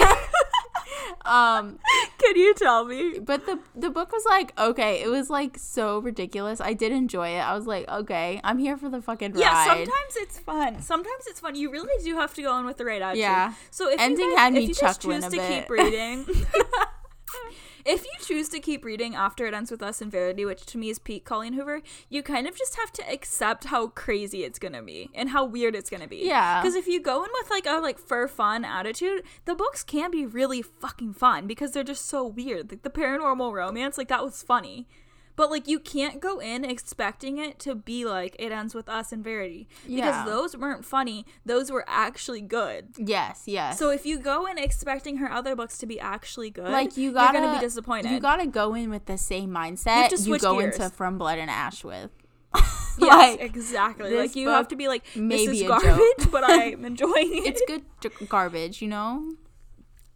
um, 1.26 1.80
Can 2.18 2.36
you 2.36 2.54
tell 2.54 2.86
me? 2.86 3.20
but 3.20 3.46
the 3.46 3.60
the 3.76 3.90
book 3.90 4.12
was 4.12 4.24
like 4.26 4.58
okay. 4.60 5.02
It 5.02 5.10
was 5.10 5.30
like 5.30 5.58
so 5.58 6.00
ridiculous. 6.00 6.60
I 6.62 6.74
did 6.74 6.92
enjoy 6.92 7.30
it. 7.30 7.40
I 7.42 7.56
was 7.56 7.66
like, 7.68 7.88
okay, 7.90 8.40
I'm 8.44 8.58
here 8.60 8.78
for 8.78 8.90
the 8.90 9.02
fucking 9.02 9.34
ride. 9.34 9.40
Yeah, 9.40 9.66
sometimes 9.68 10.16
it's 10.16 10.40
fun. 10.40 10.82
Sometimes 10.82 11.28
it's 11.28 11.40
fun. 11.40 11.56
You 11.56 11.72
really 11.72 12.04
do 12.04 12.16
have 12.16 12.34
to 12.36 12.42
go 12.42 12.58
in 12.60 12.66
with 12.66 12.78
the 12.78 12.86
right 12.86 13.02
attitude. 13.02 13.22
Yeah. 13.22 13.54
So 13.72 13.90
if 13.90 14.00
Ending 14.00 14.26
you 14.26 14.36
guys, 14.36 14.40
had 14.40 14.54
if 14.54 14.56
me 14.56 14.62
you 14.62 14.68
just 14.74 14.80
chuckling 15.02 15.22
choose 15.22 15.32
to 15.32 15.38
bit. 15.38 15.62
keep 15.62 15.70
reading, 15.70 16.26
if 17.86 18.04
you 18.04 18.12
choose 18.22 18.50
to 18.50 18.60
keep 18.60 18.86
reading 18.86 19.16
after 19.16 19.46
it 19.46 19.54
ends 19.54 19.72
with 19.72 19.82
us 19.82 20.02
and 20.02 20.12
Verity, 20.12 20.46
which 20.46 20.66
to 20.68 20.78
me 20.78 20.90
is 20.90 21.00
Pete 21.00 21.26
Colleen 21.26 21.54
Hoover, 21.54 21.82
you 22.10 22.24
kind 22.24 22.48
of 22.48 22.58
just 22.58 22.76
have 22.76 22.92
to 22.94 23.12
accept 23.12 23.66
how 23.66 23.88
crazy 23.88 24.44
it's 24.44 24.60
gonna 24.60 24.82
be 24.82 25.10
and 25.14 25.30
how 25.30 25.46
weird 25.46 25.76
it's 25.76 25.90
gonna 25.90 26.08
be. 26.08 26.26
Yeah. 26.26 26.62
Because 26.62 26.76
if 26.76 26.88
you 26.88 27.02
go 27.02 27.24
in 27.24 27.30
with 27.42 27.50
like 27.50 27.66
a 27.66 27.80
like 27.80 28.00
for 28.00 28.28
fun 28.28 28.66
attitude, 28.66 29.24
the 29.46 29.56
books 29.56 29.84
can 29.84 30.12
be 30.12 30.26
really 30.26 30.62
fucking 30.62 31.14
fun 31.14 31.48
because 31.48 31.72
they're 31.72 31.84
just 31.84 32.06
so 32.06 32.26
weird. 32.26 32.72
Like 32.72 32.84
the 32.84 32.90
paranormal 32.90 33.54
romance, 33.54 33.98
like 33.98 34.10
that 34.10 34.24
was 34.24 34.44
funny. 34.44 34.88
But 35.36 35.50
like 35.50 35.68
you 35.68 35.80
can't 35.80 36.20
go 36.20 36.40
in 36.40 36.64
expecting 36.66 37.38
it 37.38 37.58
to 37.60 37.74
be 37.76 38.06
like 38.06 38.36
it 38.40 38.52
ends 38.52 38.76
with 38.76 38.88
us 38.90 39.12
and 39.12 39.24
Verity 39.24 39.68
because 39.84 39.98
Yeah. 40.00 40.26
those 40.26 40.56
weren't 40.58 40.86
funny. 40.86 41.26
Those 41.46 41.72
were 41.72 41.86
actually 41.88 42.42
good. 42.42 42.90
Yes, 42.98 43.44
yes. 43.46 43.80
So 43.80 43.90
if 43.90 44.06
you 44.06 44.20
go 44.20 44.46
in 44.46 44.58
expecting 44.58 45.18
her 45.18 45.32
other 45.32 45.56
books 45.56 45.78
to 45.80 45.86
be 45.86 46.00
actually 46.00 46.50
good, 46.50 46.70
like 46.72 46.98
you 46.98 47.12
gotta 47.14 47.38
you're 47.38 47.48
gonna 47.48 47.60
be 47.60 47.66
disappointed. 47.66 48.12
You 48.12 48.20
gotta 48.20 48.48
go 48.48 48.74
in 48.74 48.90
with 48.90 49.06
the 49.06 49.18
same 49.18 49.50
mindset 49.52 50.12
you, 50.12 50.18
switch 50.18 50.42
go 50.42 50.60
gears. 50.60 50.76
into 50.76 50.90
From 50.90 51.18
Blood 51.18 51.40
and 51.40 51.50
Ash 51.50 51.84
with. 51.84 52.12
yes, 52.56 52.98
like, 53.00 53.42
exactly. 53.42 54.16
Like 54.18 54.36
you 54.36 54.50
have 54.50 54.68
to 54.68 54.76
be 54.76 54.88
like, 54.90 55.04
this 55.16 55.48
is 55.48 55.64
garbage, 55.64 56.30
but 56.32 56.44
I'm 56.46 56.84
enjoying 56.84 57.38
it. 57.46 57.48
it's 57.48 57.62
good 57.66 57.84
garbage, 58.30 58.82
you 58.82 58.90
know. 58.90 59.32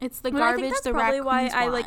It's 0.02 0.20
the 0.20 0.30
But 0.32 0.42
I 0.42 0.46
garbage 0.52 0.62
think 0.62 0.74
that's 0.74 0.84
the 0.84 0.92
probably 0.92 1.22
why 1.22 1.48
I 1.48 1.62
want. 1.70 1.74
like 1.74 1.86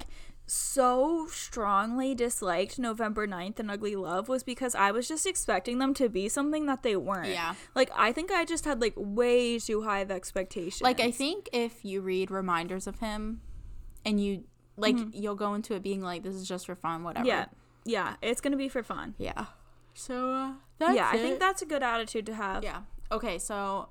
so 0.50 1.26
strongly 1.30 2.14
disliked 2.14 2.78
November 2.78 3.26
9th 3.26 3.58
and 3.58 3.70
Ugly 3.70 3.96
Love 3.96 4.28
was 4.28 4.42
because 4.42 4.74
I 4.74 4.90
was 4.90 5.06
just 5.06 5.26
expecting 5.26 5.78
them 5.78 5.94
to 5.94 6.08
be 6.08 6.28
something 6.28 6.66
that 6.66 6.82
they 6.82 6.96
weren't. 6.96 7.28
Yeah. 7.28 7.54
Like 7.74 7.90
I 7.94 8.12
think 8.12 8.30
I 8.32 8.44
just 8.44 8.64
had 8.64 8.80
like 8.80 8.94
way 8.96 9.58
too 9.58 9.82
high 9.82 10.00
of 10.00 10.10
expectations. 10.10 10.82
Like 10.82 11.00
I 11.00 11.10
think 11.10 11.48
if 11.52 11.84
you 11.84 12.00
read 12.00 12.30
reminders 12.30 12.86
of 12.86 13.00
him, 13.00 13.40
and 14.04 14.20
you 14.22 14.44
like, 14.76 14.94
Mm-hmm. 14.96 15.10
you'll 15.12 15.34
go 15.34 15.54
into 15.54 15.74
it 15.74 15.82
being 15.82 16.00
like, 16.02 16.22
"This 16.22 16.34
is 16.34 16.46
just 16.48 16.66
for 16.66 16.74
fun, 16.76 17.02
whatever." 17.02 17.26
Yeah. 17.26 17.46
Yeah, 17.84 18.14
it's 18.22 18.40
going 18.40 18.52
to 18.52 18.56
be 18.58 18.68
for 18.68 18.82
fun. 18.82 19.14
Yeah. 19.18 19.46
So 19.94 20.30
uh, 20.32 20.52
that's 20.78 20.94
yeah, 20.94 21.10
I 21.12 21.16
think 21.18 21.40
that's 21.40 21.62
a 21.62 21.66
good 21.66 21.82
attitude 21.82 22.26
to 22.26 22.34
have. 22.34 22.62
Yeah. 22.62 22.82
Okay, 23.10 23.38
so 23.38 23.88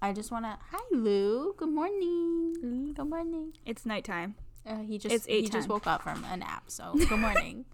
I 0.00 0.12
just 0.12 0.30
want 0.30 0.44
to. 0.46 0.56
Hi, 0.70 0.78
Lou. 0.90 1.54
Good 1.56 1.68
morning. 1.68 2.94
Good 2.94 3.06
morning. 3.08 3.52
It's 3.66 3.84
nighttime. 3.84 4.36
Uh, 4.66 4.78
he 4.78 4.98
just 4.98 5.14
It's 5.14 5.26
he 5.26 5.48
just 5.48 5.68
woke 5.68 5.86
up 5.86 6.02
from 6.02 6.24
a 6.24 6.36
nap. 6.36 6.64
So 6.68 6.92
good 6.94 7.10
morning. 7.18 7.64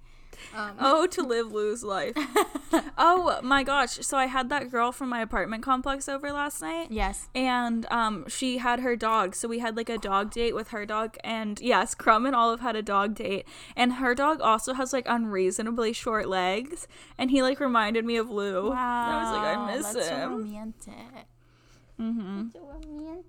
um, 0.54 0.72
Oh, 0.80 1.06
to 1.06 1.22
live 1.22 1.52
Lou's 1.52 1.84
life. 1.84 2.14
oh 2.98 3.38
my 3.42 3.62
gosh. 3.62 3.98
So 4.04 4.16
I 4.16 4.26
had 4.26 4.48
that 4.48 4.70
girl 4.70 4.90
from 4.90 5.08
my 5.08 5.20
apartment 5.20 5.62
complex 5.62 6.08
over 6.08 6.32
last 6.32 6.62
night. 6.62 6.88
yes. 6.90 7.28
And 7.34 7.86
um, 7.92 8.24
she 8.28 8.58
had 8.58 8.80
her 8.80 8.96
dog, 8.96 9.34
so 9.36 9.46
we 9.48 9.58
had 9.60 9.76
like 9.76 9.88
a 9.88 9.98
dog 9.98 10.30
date 10.32 10.54
with 10.54 10.68
her 10.68 10.84
dog, 10.86 11.16
and 11.22 11.60
yes, 11.60 11.94
Crumb 11.94 12.26
and 12.26 12.34
Olive 12.34 12.60
had 12.60 12.74
a 12.74 12.82
dog 12.82 13.14
date, 13.14 13.46
and 13.76 13.94
her 13.94 14.14
dog 14.14 14.40
also 14.40 14.72
has 14.74 14.92
like 14.92 15.04
unreasonably 15.08 15.92
short 15.92 16.28
legs, 16.28 16.88
and 17.18 17.30
he 17.30 17.42
like 17.42 17.60
reminded 17.60 18.04
me 18.04 18.16
of 18.16 18.30
Lou. 18.30 18.70
Wow. 18.70 18.72
And 18.72 19.14
I 19.14 19.22
was 19.22 19.32
like, 19.32 19.58
I 19.58 19.76
miss 19.76 19.92
that's 19.92 20.08
So 20.08 20.14
him. 20.16 20.30
romantic. 20.32 21.26
hmm 21.98 22.48
So 22.52 22.60
romantic. 22.60 23.26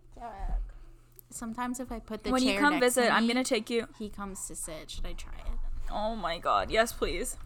Sometimes 1.31 1.79
if 1.79 1.91
I 1.91 1.99
put 1.99 2.23
the 2.23 2.31
When 2.31 2.43
you 2.43 2.59
come 2.59 2.79
visit, 2.79 3.11
I'm 3.11 3.27
gonna 3.27 3.43
take 3.43 3.69
you. 3.69 3.87
He 3.97 4.09
comes 4.09 4.47
to 4.47 4.55
sit. 4.55 4.89
Should 4.91 5.05
I 5.05 5.13
try 5.13 5.33
it? 5.33 5.57
Oh 5.91 6.15
my 6.15 6.37
god, 6.37 6.69
yes, 6.71 6.91
please. 6.93 7.37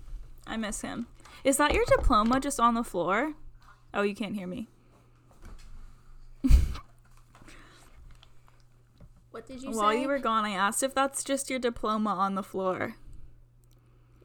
I 0.47 0.57
miss 0.57 0.81
him. 0.81 1.07
Is 1.43 1.57
that 1.57 1.73
your 1.73 1.85
diploma 1.85 2.39
just 2.39 2.59
on 2.59 2.73
the 2.75 2.83
floor? 2.83 3.33
Oh, 3.93 4.01
you 4.01 4.15
can't 4.15 4.35
hear 4.35 4.47
me. 4.47 4.67
What 9.31 9.47
did 9.47 9.61
you 9.61 9.71
While 9.71 9.91
say? 9.91 10.01
you 10.01 10.07
were 10.07 10.19
gone, 10.19 10.45
I 10.45 10.51
asked 10.51 10.81
if 10.81 10.93
that's 10.93 11.23
just 11.23 11.49
your 11.49 11.59
diploma 11.59 12.11
on 12.11 12.35
the 12.35 12.43
floor. 12.43 12.95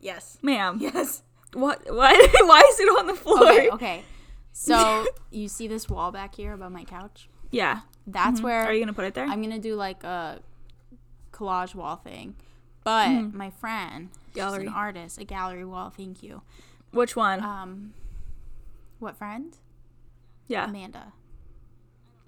yes. 0.01 0.39
Ma'am. 0.41 0.79
Yes. 0.81 1.23
What? 1.53 1.81
What? 1.93 2.31
Why 2.47 2.61
is 2.61 2.79
it 2.81 2.85
on 2.99 3.07
the 3.09 3.15
floor? 3.17 3.43
Okay, 3.51 3.71
okay. 3.71 4.03
So 4.53 5.07
you 5.33 5.49
see 5.49 5.67
this 5.67 5.89
wall 5.89 6.13
back 6.13 6.37
here 6.37 6.53
above 6.53 6.71
my 6.71 6.85
couch? 6.85 7.29
Yeah. 7.51 7.81
That's 8.13 8.41
where 8.41 8.65
Are 8.65 8.73
you 8.73 8.81
gonna 8.81 8.93
put 8.93 9.05
it 9.05 9.15
there? 9.15 9.25
I'm 9.27 9.43
gonna 9.43 9.59
do 9.59 9.75
like 9.75 10.05
a 10.05 10.41
collage 11.33 11.75
wall 11.75 11.97
thing. 11.97 12.37
But 12.85 13.35
my 13.35 13.51
friend, 13.51 14.09
she's 14.29 14.35
Gallery. 14.37 14.67
an 14.67 14.73
artist, 14.73 15.19
a 15.19 15.25
gallery 15.25 15.65
wall. 15.65 15.91
Thank 15.91 16.23
you. 16.23 16.43
Which 16.93 17.15
one? 17.15 17.43
Um, 17.43 17.95
what 18.99 19.17
friend? 19.17 19.57
yeah. 20.49 20.65
Amanda. 20.69 21.13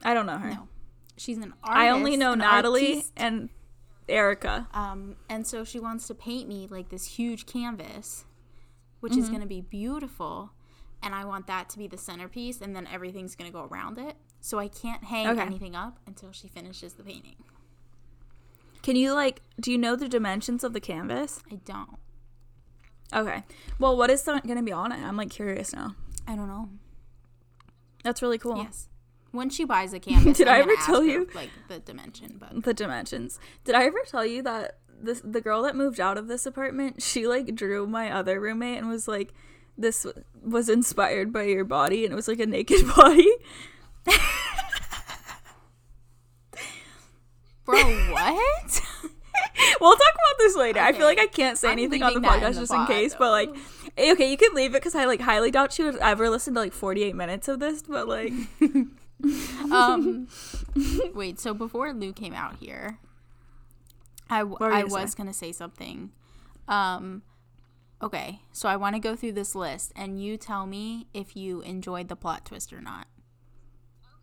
I 0.05 0.15
don't 0.15 0.27
know 0.27 0.39
her. 0.39 0.51
No, 0.51 0.69
she's 1.17 1.39
an 1.39 1.55
artist. 1.65 1.81
I 1.81 1.89
only 1.89 2.17
know 2.17 2.35
Natalie 2.35 2.89
artiste. 2.97 3.13
and 3.17 3.49
Erica. 4.09 4.69
Um, 4.75 5.17
and 5.29 5.47
so 5.47 5.65
she 5.65 5.79
wants 5.81 6.07
to 6.09 6.15
paint 6.15 6.49
me 6.49 6.67
like 6.71 6.89
this 6.91 7.05
huge 7.07 7.47
canvas, 7.47 8.25
which 9.01 9.13
is 9.13 9.25
Mm-hmm. 9.25 9.29
going 9.29 9.41
to 9.43 9.49
be 9.49 9.61
beautiful. 9.61 10.51
And 11.03 11.15
I 11.15 11.25
want 11.25 11.47
that 11.49 11.69
to 11.71 11.79
be 11.79 11.87
the 11.89 11.99
centerpiece, 11.99 12.61
and 12.61 12.77
then 12.77 12.87
everything's 12.87 13.35
going 13.35 13.51
to 13.51 13.53
go 13.57 13.65
around 13.65 13.99
it. 13.99 14.17
So 14.45 14.59
I 14.59 14.67
can't 14.69 15.05
hang 15.05 15.29
Okay. 15.29 15.41
anything 15.41 15.75
up 15.77 15.99
until 16.07 16.33
she 16.33 16.49
finishes 16.49 16.95
the 16.95 17.05
painting. 17.05 17.37
Can 18.83 18.97
you 18.97 19.15
like? 19.15 19.41
Do 19.61 19.71
you 19.71 19.79
know 19.79 19.95
the 19.95 20.09
dimensions 20.09 20.65
of 20.65 20.73
the 20.73 20.81
canvas? 20.81 21.41
I 21.51 21.55
don't. 21.65 21.97
Okay. 23.15 23.45
Well, 23.79 23.97
what 23.97 24.11
is 24.11 24.23
going 24.25 24.43
to 24.57 24.63
be 24.63 24.73
on 24.73 24.91
it? 24.91 24.99
I'm 25.01 25.17
like 25.17 25.31
curious 25.31 25.73
now. 25.73 25.95
I 26.27 26.35
don't 26.35 26.49
know. 26.49 26.69
That's 28.03 28.21
really 28.21 28.39
cool. 28.39 28.57
Yes. 28.57 28.89
When 29.31 29.49
she 29.49 29.65
buys 29.65 29.93
a 29.95 30.01
canvas, 30.01 30.37
Did 30.39 30.49
I'm 30.49 30.57
I 30.57 30.59
ever 30.61 30.75
tell 30.85 31.01
her, 31.03 31.07
you? 31.07 31.29
like 31.35 31.51
the 31.69 31.79
dimension? 31.79 32.37
But 32.41 32.65
The 32.65 32.75
dimensions. 32.75 33.39
Did 33.65 33.77
I 33.77 33.85
ever 33.85 34.01
tell 34.07 34.27
you 34.27 34.43
that 34.43 34.79
this 35.01 35.21
the 35.25 35.41
girl 35.41 35.63
that 35.63 35.77
moved 35.77 36.01
out 36.01 36.19
of 36.19 36.27
this 36.27 36.45
apartment? 36.47 37.01
She 37.01 37.29
like 37.29 37.55
drew 37.55 37.87
my 37.87 38.11
other 38.11 38.41
roommate 38.41 38.79
and 38.79 38.89
was 38.89 39.07
like, 39.07 39.33
"This 39.79 40.05
was 40.43 40.69
inspired 40.69 41.33
by 41.33 41.45
your 41.45 41.65
body," 41.65 42.05
and 42.05 42.13
it 42.13 42.17
was 42.17 42.27
like 42.29 42.41
a 42.41 42.47
naked 42.47 42.85
body. 42.97 43.31
bro, 47.65 47.77
what? 48.13 48.83
we'll 49.81 49.97
talk 49.97 50.15
about 50.15 50.39
this 50.39 50.57
later. 50.57 50.81
I 50.81 50.93
feel 50.93 51.07
like 51.07 51.19
I 51.19 51.27
can't 51.27 51.59
say 51.59 51.69
I'm 51.69 51.73
anything 51.73 52.03
on 52.03 52.15
the 52.15 52.21
that 52.21 52.37
in 52.37 52.41
podcast 52.41 52.55
the 52.55 52.61
just 52.61 52.73
in 52.73 52.79
pod, 52.79 52.89
case, 52.89 53.15
but 53.19 53.31
like, 53.31 53.51
okay, 53.99 54.31
you 54.31 54.37
can 54.37 54.55
leave 54.55 54.71
it 54.71 54.79
because 54.79 54.95
I 54.95 55.05
like 55.05 55.21
highly 55.21 55.51
doubt 55.51 55.73
she 55.73 55.85
would 55.85 55.97
ever 55.97 56.31
listen 56.31 56.55
to 56.55 56.61
like 56.61 56.73
48 56.73 57.15
minutes 57.15 57.49
of 57.49 57.61
this, 57.61 57.83
but 57.83 58.09
like, 58.09 58.33
um, 59.71 60.29
wait. 61.15 61.39
So 61.41 61.55
before 61.55 61.93
Lou 61.93 62.13
came 62.13 62.35
out 62.35 62.57
here, 62.57 62.99
I 64.29 64.41
w- 64.41 64.59
I 64.61 64.85
was 64.85 65.13
say? 65.13 65.17
gonna 65.19 65.33
say 65.33 65.53
something. 65.53 66.11
Um, 66.69 67.23
okay. 68.03 68.41
So 68.53 68.69
I 68.69 68.77
want 68.77 68.97
to 68.97 69.01
go 69.01 69.15
through 69.17 69.33
this 69.33 69.55
list, 69.55 69.93
and 69.95 70.23
you 70.23 70.37
tell 70.37 70.67
me 70.67 71.07
if 71.13 71.37
you 71.37 71.61
enjoyed 71.63 72.09
the 72.09 72.17
plot 72.17 72.45
twist 72.47 72.73
or 72.73 72.81
not. 72.81 73.07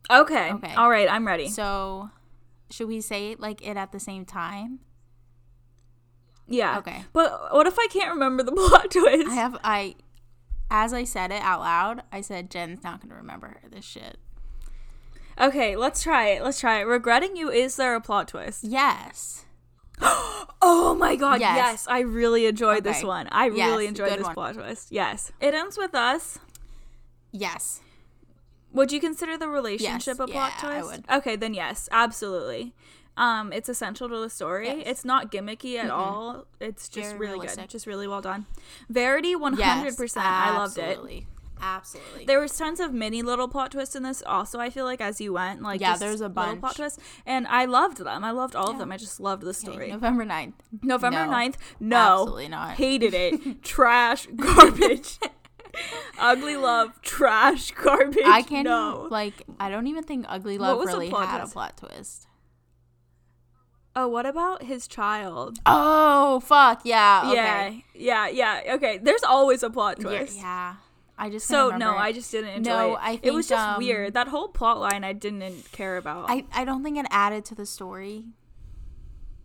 Okay, 0.09 0.51
Okay. 0.53 0.73
all 0.75 0.89
right, 0.89 1.09
I'm 1.09 1.25
ready. 1.27 1.47
So, 1.49 2.09
should 2.69 2.87
we 2.87 3.01
say 3.01 3.35
like 3.39 3.65
it 3.65 3.77
at 3.77 3.91
the 3.91 3.99
same 3.99 4.25
time? 4.25 4.79
yeah. 6.47 6.79
Okay. 6.79 7.03
But 7.13 7.53
what 7.53 7.67
if 7.67 7.77
I 7.77 7.87
can't 7.91 8.11
remember 8.13 8.41
the 8.43 8.51
plot 8.53 8.89
twist? 8.91 9.27
I 9.29 9.33
have 9.35 9.57
I, 9.63 9.95
as 10.71 10.93
I 10.93 11.03
said 11.03 11.31
it 11.31 11.41
out 11.43 11.59
loud, 11.59 12.03
I 12.11 12.21
said 12.21 12.49
Jen's 12.49 12.83
not 12.83 13.01
gonna 13.01 13.15
remember 13.15 13.57
this 13.71 13.85
shit. 13.85 14.17
okay, 15.39 15.75
let's 15.75 16.01
try 16.03 16.29
it. 16.29 16.43
Let's 16.43 16.59
try 16.59 16.79
it. 16.79 16.83
Regretting 16.83 17.35
you, 17.35 17.49
is 17.51 17.75
there 17.75 17.93
a 17.95 18.01
plot 18.01 18.27
twist? 18.29 18.63
Yes. 18.63 19.45
Oh 20.61 20.93
my 20.93 21.15
god, 21.15 21.39
yes. 21.39 21.55
Yes. 21.55 21.87
I 21.89 22.01
really 22.01 22.45
enjoyed 22.45 22.83
this 22.83 23.01
one. 23.01 23.29
I 23.31 23.47
Yes, 23.47 23.69
really 23.69 23.87
enjoyed 23.87 24.11
this 24.11 24.23
one. 24.25 24.33
plot 24.33 24.55
twist. 24.55 24.91
Yes. 24.91 25.31
It 25.39 25.53
ends 25.53 25.77
with 25.77 25.95
us. 25.95 26.37
Yes. 27.31 27.79
Would 28.73 28.91
you 28.91 28.99
consider 28.99 29.37
the 29.37 29.47
relationship 29.49 30.19
a 30.19 30.27
plot 30.27 30.53
yeah, 30.63 30.69
I 30.69 30.79
twist? 30.81 30.91
would. 30.91 31.05
Okay, 31.17 31.35
then 31.35 31.53
yes, 31.53 31.89
absolutely. 31.91 32.73
Um, 33.17 33.51
it's 33.51 33.67
essential 33.67 34.07
to 34.07 34.17
the 34.19 34.29
story. 34.29 34.67
Yes. 34.67 34.83
It's 34.85 35.05
not 35.05 35.31
gimmicky 35.31 35.77
at 35.77 35.89
all. 35.89 36.45
It's 36.61 36.87
just 36.87 37.09
Very 37.09 37.19
really 37.19 37.33
realistic. 37.33 37.63
good. 37.65 37.69
Just 37.71 37.85
really 37.87 38.07
well 38.07 38.21
done. 38.21 38.45
Verity, 38.89 39.35
one 39.35 39.53
hundred 39.57 39.97
percent. 39.97 40.25
I 40.25 40.55
loved 40.57 40.77
it. 40.77 40.97
absolutely. 41.61 42.23
There 42.25 42.39
was 42.39 42.55
tons 42.55 42.79
of 42.79 42.93
mini 42.93 43.21
little 43.21 43.49
plot 43.49 43.71
twists 43.71 43.93
in 43.95 44.03
this. 44.03 44.23
Also, 44.25 44.59
I 44.59 44.69
feel 44.69 44.85
like 44.85 45.01
as 45.01 45.19
you 45.19 45.33
went, 45.33 45.61
like 45.61 45.81
Yeah, 45.81 45.97
there's 45.97 46.21
a 46.21 46.29
little 46.29 46.29
bunch. 46.29 46.61
plot 46.61 46.77
twists, 46.77 46.99
and 47.25 47.45
I 47.47 47.65
loved 47.65 47.97
them. 47.97 48.23
I 48.23 48.31
loved 48.31 48.55
all 48.55 48.71
of 48.71 48.77
them. 48.77 48.89
I 48.91 48.95
just 48.97 49.19
loved 49.19 49.41
the 49.43 49.49
Okay, 49.49 49.57
story. 49.57 49.91
November 49.91 50.23
9th. 50.25 50.53
November 50.81 51.25
No. 51.25 51.31
9th, 51.33 51.55
no, 51.81 51.97
Absolutely 52.21 52.47
not. 52.47 52.75
Hated 52.77 53.13
it. 53.13 53.63
trash, 53.63 54.27
garbage. 54.27 55.17
Ugly 56.19 56.57
love, 56.57 57.01
trash, 57.01 57.71
garbage. 57.83 58.23
I 58.25 58.41
can't 58.41 58.65
no. 58.65 59.07
like 59.09 59.43
I 59.59 59.69
don't 59.69 59.87
even 59.87 60.03
think 60.03 60.25
Ugly 60.27 60.57
Love 60.57 60.79
really 60.85 61.09
had 61.09 61.37
twist? 61.39 61.51
a 61.51 61.53
plot 61.53 61.77
twist. 61.77 62.27
oh, 63.95 64.07
what 64.07 64.25
about 64.25 64.63
his 64.63 64.87
child? 64.87 65.59
Oh 65.65 66.39
fuck 66.41 66.81
yeah. 66.83 67.21
Okay. 67.25 67.85
Yeah, 67.95 68.27
yeah, 68.27 68.61
yeah. 68.65 68.73
Okay, 68.75 68.97
there's 68.97 69.23
always 69.23 69.63
a 69.63 69.69
plot 69.69 69.99
twist. 69.99 70.37
yeah. 70.37 70.75
I 71.17 71.29
just 71.29 71.47
So 71.47 71.67
no, 71.67 71.73
remember 71.73 71.97
I 71.97 72.11
just 72.13 72.31
didn't 72.31 72.51
enjoy 72.51 72.71
No, 72.71 72.93
it. 72.93 72.99
I 73.01 73.19
it 73.21 73.31
was 73.31 73.47
just 73.49 73.67
um, 73.67 73.77
weird. 73.83 74.13
That 74.13 74.29
whole 74.29 74.47
plot 74.47 74.79
line 74.79 75.03
I 75.03 75.11
didn't 75.13 75.69
care 75.73 75.97
about. 75.97 76.29
I, 76.29 76.45
I 76.53 76.63
don't 76.63 76.81
think 76.81 76.97
it 76.97 77.05
added 77.11 77.43
to 77.45 77.55
the 77.55 77.65
story. 77.65 78.23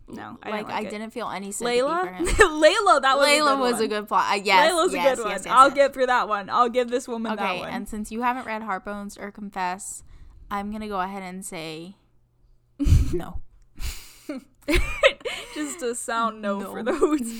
No, 0.07 0.37
I 0.43 0.49
like, 0.49 0.59
didn't 0.59 0.69
like 0.69 0.75
I 0.83 0.87
it. 0.87 0.89
didn't 0.91 1.09
feel 1.11 1.29
any 1.29 1.51
sympathy 1.51 1.79
Layla, 1.81 2.01
for 2.01 2.13
him. 2.13 2.25
Layla, 2.61 3.01
that 3.01 3.17
was 3.17 3.27
a 3.27 3.31
Layla 3.31 3.55
good 3.55 3.59
was 3.59 3.73
one. 3.73 3.83
a 3.83 3.87
good 3.87 4.07
plot. 4.07 4.31
Uh, 4.31 4.41
yes, 4.43 4.71
Layla's 4.71 4.93
yes, 4.93 5.03
a 5.03 5.15
good 5.15 5.17
yes, 5.17 5.19
one. 5.19 5.29
yes, 5.31 5.45
I'll 5.47 5.67
yes. 5.69 5.75
get 5.75 5.93
through 5.93 6.05
that 6.07 6.27
one. 6.29 6.49
I'll 6.49 6.69
give 6.69 6.89
this 6.89 7.07
woman 7.07 7.35
that 7.35 7.49
Okay, 7.49 7.59
one. 7.61 7.69
and 7.69 7.89
since 7.89 8.11
you 8.11 8.21
haven't 8.21 8.45
read 8.45 8.61
Heartbones 8.61 9.17
or 9.19 9.31
Confess, 9.31 10.03
I'm 10.51 10.71
gonna 10.71 10.87
go 10.87 10.99
ahead 11.01 11.23
and 11.23 11.43
say 11.43 11.95
no. 13.13 13.41
just 15.53 15.81
a 15.81 15.95
sound 15.95 16.41
no, 16.41 16.59
for 16.71 16.83
those. 16.83 17.33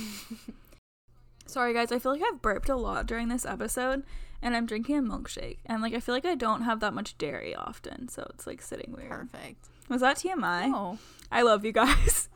Sorry 1.46 1.72
guys, 1.72 1.92
I 1.92 1.98
feel 1.98 2.12
like 2.12 2.22
I've 2.22 2.42
burped 2.42 2.68
a 2.68 2.76
lot 2.76 3.06
during 3.06 3.28
this 3.28 3.46
episode 3.46 4.02
and 4.42 4.56
I'm 4.56 4.66
drinking 4.66 4.96
a 4.98 5.02
milkshake 5.02 5.58
and 5.66 5.82
like 5.82 5.94
I 5.94 6.00
feel 6.00 6.14
like 6.14 6.24
I 6.26 6.34
don't 6.34 6.62
have 6.62 6.80
that 6.80 6.94
much 6.94 7.16
dairy 7.18 7.54
often, 7.54 8.08
so 8.08 8.26
it's 8.34 8.46
like 8.46 8.60
sitting 8.60 8.92
weird. 8.96 9.10
Perfect. 9.32 9.66
Was 9.88 10.00
that 10.00 10.16
TMI? 10.16 10.70
No. 10.70 10.98
I 11.30 11.42
love 11.42 11.64
you 11.64 11.72
guys. 11.72 12.28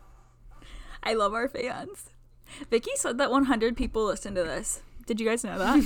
I 1.03 1.14
love 1.14 1.32
our 1.34 1.48
fans. 1.48 2.11
Vicky 2.70 2.90
said 2.96 3.18
that 3.18 3.30
100 3.30 3.76
people 3.76 4.05
listen 4.05 4.34
to 4.34 4.42
this. 4.42 4.82
Did 5.07 5.20
you 5.20 5.26
guys 5.28 5.44
know 5.44 5.59
that? 5.59 5.82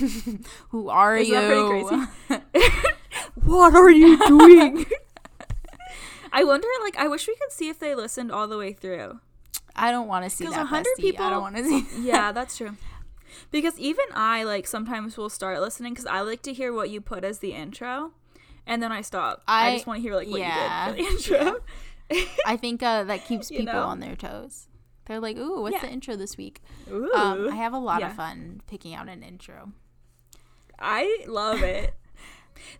Who 0.70 0.88
are 0.88 1.16
Isn't 1.16 1.32
you? 1.34 1.40
that 1.40 2.28
pretty 2.28 2.42
crazy? 2.58 2.80
what 3.44 3.74
are 3.74 3.90
you 3.90 4.18
doing? 4.28 4.84
I 6.32 6.42
wonder, 6.44 6.66
like, 6.82 6.96
I 6.96 7.06
wish 7.08 7.28
we 7.28 7.36
could 7.36 7.52
see 7.52 7.68
if 7.68 7.78
they 7.78 7.94
listened 7.94 8.32
all 8.32 8.48
the 8.48 8.58
way 8.58 8.72
through. 8.72 9.20
I 9.76 9.90
don't 9.90 10.08
want 10.08 10.24
to 10.24 10.30
see 10.30 10.44
that. 10.44 10.52
100 10.56 10.86
bestie. 10.98 11.18
I 11.20 11.30
don't 11.30 11.42
want 11.42 11.56
to 11.56 11.64
see. 11.64 11.86
Yeah, 12.02 12.32
that's 12.32 12.56
true. 12.56 12.76
Because 13.50 13.78
even 13.78 14.04
I, 14.14 14.42
like, 14.44 14.66
sometimes 14.66 15.16
will 15.16 15.30
start 15.30 15.60
listening 15.60 15.92
because 15.92 16.06
I 16.06 16.20
like 16.22 16.42
to 16.42 16.52
hear 16.52 16.72
what 16.72 16.90
you 16.90 17.00
put 17.00 17.24
as 17.24 17.38
the 17.38 17.52
intro. 17.52 18.12
And 18.66 18.82
then 18.82 18.90
I 18.92 19.00
stop. 19.02 19.42
I, 19.46 19.68
I- 19.70 19.74
just 19.74 19.86
want 19.86 19.98
to 19.98 20.02
hear, 20.02 20.14
like, 20.16 20.28
what 20.28 20.40
yeah, 20.40 20.90
you 20.90 20.96
did 20.96 21.06
for 21.22 21.28
the 21.30 21.38
intro. 21.38 21.60
I 22.46 22.56
think 22.56 22.82
uh, 22.82 23.04
that 23.04 23.24
keeps 23.26 23.50
You 23.50 23.58
people 23.60 23.74
know? 23.74 23.82
on 23.84 24.00
their 24.00 24.16
toes. 24.16 24.66
They're 25.07 25.20
like, 25.20 25.36
"Ooh, 25.36 25.61
what's 25.62 25.74
Yeah. 25.74 25.82
the 25.82 25.90
intro 25.92 26.16
this 26.16 26.36
week?" 26.36 26.62
Ooh. 26.90 27.12
Um, 27.12 27.48
I 27.50 27.57
have 27.57 27.72
a 27.74 27.78
lot 27.78 28.00
Yeah. 28.00 28.11
of 28.11 28.16
fun 28.16 28.62
picking 28.66 28.94
out 28.94 29.09
an 29.09 29.22
intro. 29.22 29.72
I 30.78 31.24
love 31.26 31.62
it. 31.62 31.94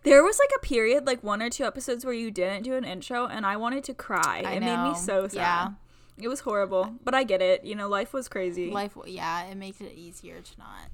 There 0.03 0.23
was 0.23 0.39
like 0.39 0.49
a 0.55 0.59
period, 0.65 1.05
like 1.05 1.21
one 1.21 1.41
or 1.41 1.49
two 1.49 1.65
episodes, 1.65 2.05
where 2.05 2.13
you 2.13 2.31
didn't 2.31 2.63
do 2.63 2.75
an 2.75 2.85
intro, 2.85 3.25
and 3.27 3.45
I 3.45 3.57
wanted 3.57 3.83
to 3.83 3.93
cry. 3.93 4.41
I 4.45 4.53
it 4.53 4.61
made 4.61 4.81
me 4.89 4.95
so 4.95 5.27
sad. 5.27 5.35
Yeah. 5.35 5.71
It 6.17 6.29
was 6.29 6.39
horrible, 6.39 6.95
but 7.03 7.13
I 7.13 7.23
get 7.25 7.41
it. 7.41 7.65
You 7.65 7.75
know, 7.75 7.89
life 7.89 8.13
was 8.13 8.29
crazy. 8.29 8.71
Life, 8.71 8.97
yeah, 9.05 9.43
it 9.43 9.55
makes 9.55 9.81
it 9.81 9.91
easier 9.91 10.39
to 10.39 10.51
not. 10.57 10.89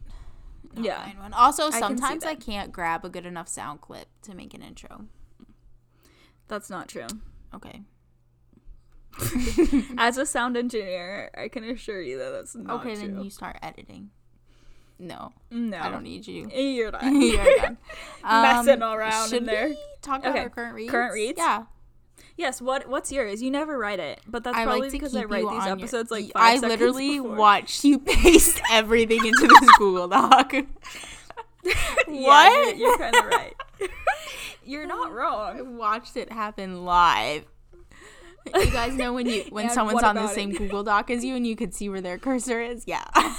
not 0.73 0.83
Yeah. 0.83 1.03
find 1.05 1.19
one. 1.19 1.31
Also, 1.33 1.65
can 1.65 1.73
see 1.73 1.79
sometimes 1.79 2.25
I 2.25 2.33
can't 2.33 2.71
grab 2.71 3.05
a 3.05 3.09
good 3.09 3.27
enough 3.27 3.47
sound 3.47 3.81
clip 3.81 4.07
to 4.23 4.33
make 4.33 4.55
an 4.55 4.63
intro. 4.63 5.05
That's 6.47 6.69
not 6.69 6.87
true. 6.87 7.07
Okay. 7.53 7.83
As 9.97 10.17
a 10.17 10.25
sound 10.25 10.57
engineer, 10.57 11.29
I 11.37 11.47
can 11.47 11.63
assure 11.63 12.01
you 12.01 12.17
that 12.17 12.29
that's 12.31 12.55
not 12.55 12.79
okay, 12.81 12.95
true. 12.95 13.07
then 13.07 13.23
you 13.23 13.29
start 13.29 13.57
editing. 13.61 14.09
No, 14.99 15.33
no, 15.49 15.77
I 15.79 15.89
don't 15.89 16.03
need 16.03 16.27
you. 16.27 16.47
You're 16.53 16.91
not. 16.91 17.03
You're 17.11 17.57
done. 17.57 17.77
Messing 18.23 18.81
Um, 18.81 18.93
around 18.93 19.29
should 19.29 19.39
in 19.39 19.45
there. 19.45 19.69
we 19.69 19.77
talk 20.01 20.19
about 20.21 20.31
Okay, 20.31 20.39
our 20.43 20.49
current 20.49 20.75
reads? 20.75 20.91
current 20.91 21.13
reads? 21.13 21.37
Yeah. 21.39 21.63
Yes. 22.37 22.61
What 22.61 22.87
What's 22.87 23.11
yours? 23.11 23.41
You 23.41 23.49
never 23.51 23.77
write 23.79 23.99
it, 23.99 24.21
but 24.27 24.43
that's 24.43 24.55
I 24.57 24.63
probably 24.63 24.81
like 24.83 24.91
because 24.91 25.15
I 25.15 25.23
write 25.23 25.41
these 25.49 25.59
on 25.61 25.67
your- 25.67 25.77
episodes 25.77 26.11
like 26.11 26.31
five 26.33 26.63
I 26.63 26.67
literally 26.67 27.17
before. 27.19 27.35
watched 27.35 27.83
you 27.83 27.97
paste 27.99 28.61
everything 28.71 29.25
into 29.25 29.47
this 29.47 29.69
Google 29.77 30.07
Doc. 30.07 30.53
Yeah, 30.53 31.71
What? 32.07 32.77
you're, 32.77 32.89
you're 32.89 32.97
kind 32.97 33.15
of 33.15 33.25
right. 33.25 33.55
you're 34.65 34.87
not 34.87 35.11
wrong. 35.11 35.57
I 35.57 35.61
watched 35.61 36.15
it 36.17 36.31
happen 36.31 36.85
live. 36.85 37.45
You 38.45 38.71
guys 38.71 38.95
know 38.95 39.13
when 39.13 39.27
you 39.27 39.43
when 39.49 39.65
And 39.65 39.73
someone's 39.73 40.03
on 40.03 40.15
the 40.15 40.27
same 40.27 40.51
it? 40.51 40.57
Google 40.57 40.83
Doc 40.83 41.09
as 41.09 41.23
you 41.23 41.35
and 41.35 41.45
you 41.45 41.55
can 41.55 41.71
see 41.71 41.89
where 41.89 42.01
their 42.01 42.17
cursor 42.17 42.61
is? 42.61 42.85
Yeah. 42.87 43.03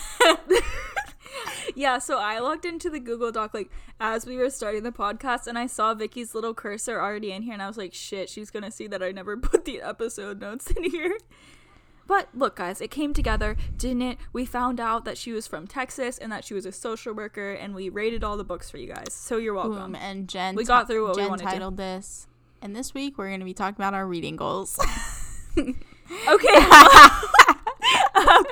Yeah, 1.75 1.99
so 1.99 2.19
I 2.19 2.39
logged 2.39 2.67
into 2.67 2.91
the 2.91 3.01
Google 3.01 3.33
Doc 3.33 3.55
like 3.55 3.71
as 3.99 4.27
we 4.27 4.37
were 4.37 4.51
starting 4.51 4.83
the 4.83 4.93
podcast 4.93 5.47
and 5.47 5.59
I 5.59 5.67
saw 5.67 5.95
Vicky's 5.95 6.35
little 6.35 6.53
cursor 6.53 7.01
already 7.01 7.33
in 7.33 7.43
here 7.43 7.55
and 7.55 7.63
I 7.63 7.67
was 7.67 7.79
like, 7.79 7.95
shit, 7.95 8.29
she's 8.29 8.51
gonna 8.51 8.71
see 8.71 8.87
that 8.89 9.03
I 9.03 9.11
never 9.11 9.37
put 9.39 9.65
the 9.65 9.81
episode 9.81 10.41
notes 10.41 10.71
in 10.71 10.85
here. 10.85 11.17
But 12.07 12.29
look, 12.35 12.57
guys, 12.57 12.81
it 12.83 12.91
came 12.91 13.15
together, 13.15 13.57
didn't 13.79 14.03
it? 14.03 14.19
We 14.35 14.45
found 14.45 14.81
out 14.81 15.05
that 15.07 15.17
she 15.17 15.33
was 15.33 15.47
from 15.47 15.67
Texas 15.67 16.19
and 16.19 16.31
that 16.31 16.45
she 16.45 16.53
was 16.53 16.67
a 16.67 16.73
social 16.73 17.15
worker, 17.15 17.53
and 17.53 17.75
we 17.77 17.89
rated 17.89 18.23
all 18.25 18.37
the 18.37 18.45
books 18.45 18.69
for 18.69 18.77
you 18.77 18.89
guys. 18.89 19.07
So 19.13 19.37
you're 19.39 19.55
welcome. 19.55 19.93
Boom. 19.93 19.95
And 19.95 20.29
Jen, 20.29 20.57
We 20.57 20.65
got 20.65 20.89
through 20.89 21.07
what 21.07 21.17
we 21.17 21.23
Jen 21.23 21.31
wanted 21.31 21.45
to. 21.45 21.51
titled 21.51 21.77
this. 21.77 22.27
And 22.63 22.75
this 22.77 22.95
week 22.95 23.19
we're 23.19 23.29
going 23.29 23.41
to 23.41 23.45
be 23.45 23.53
talking 23.55 23.77
about 23.77 23.93
our 23.95 24.07
reading 24.07 24.37
goals. 24.37 24.79
Okay. 26.29 26.55
Um, 28.15 28.45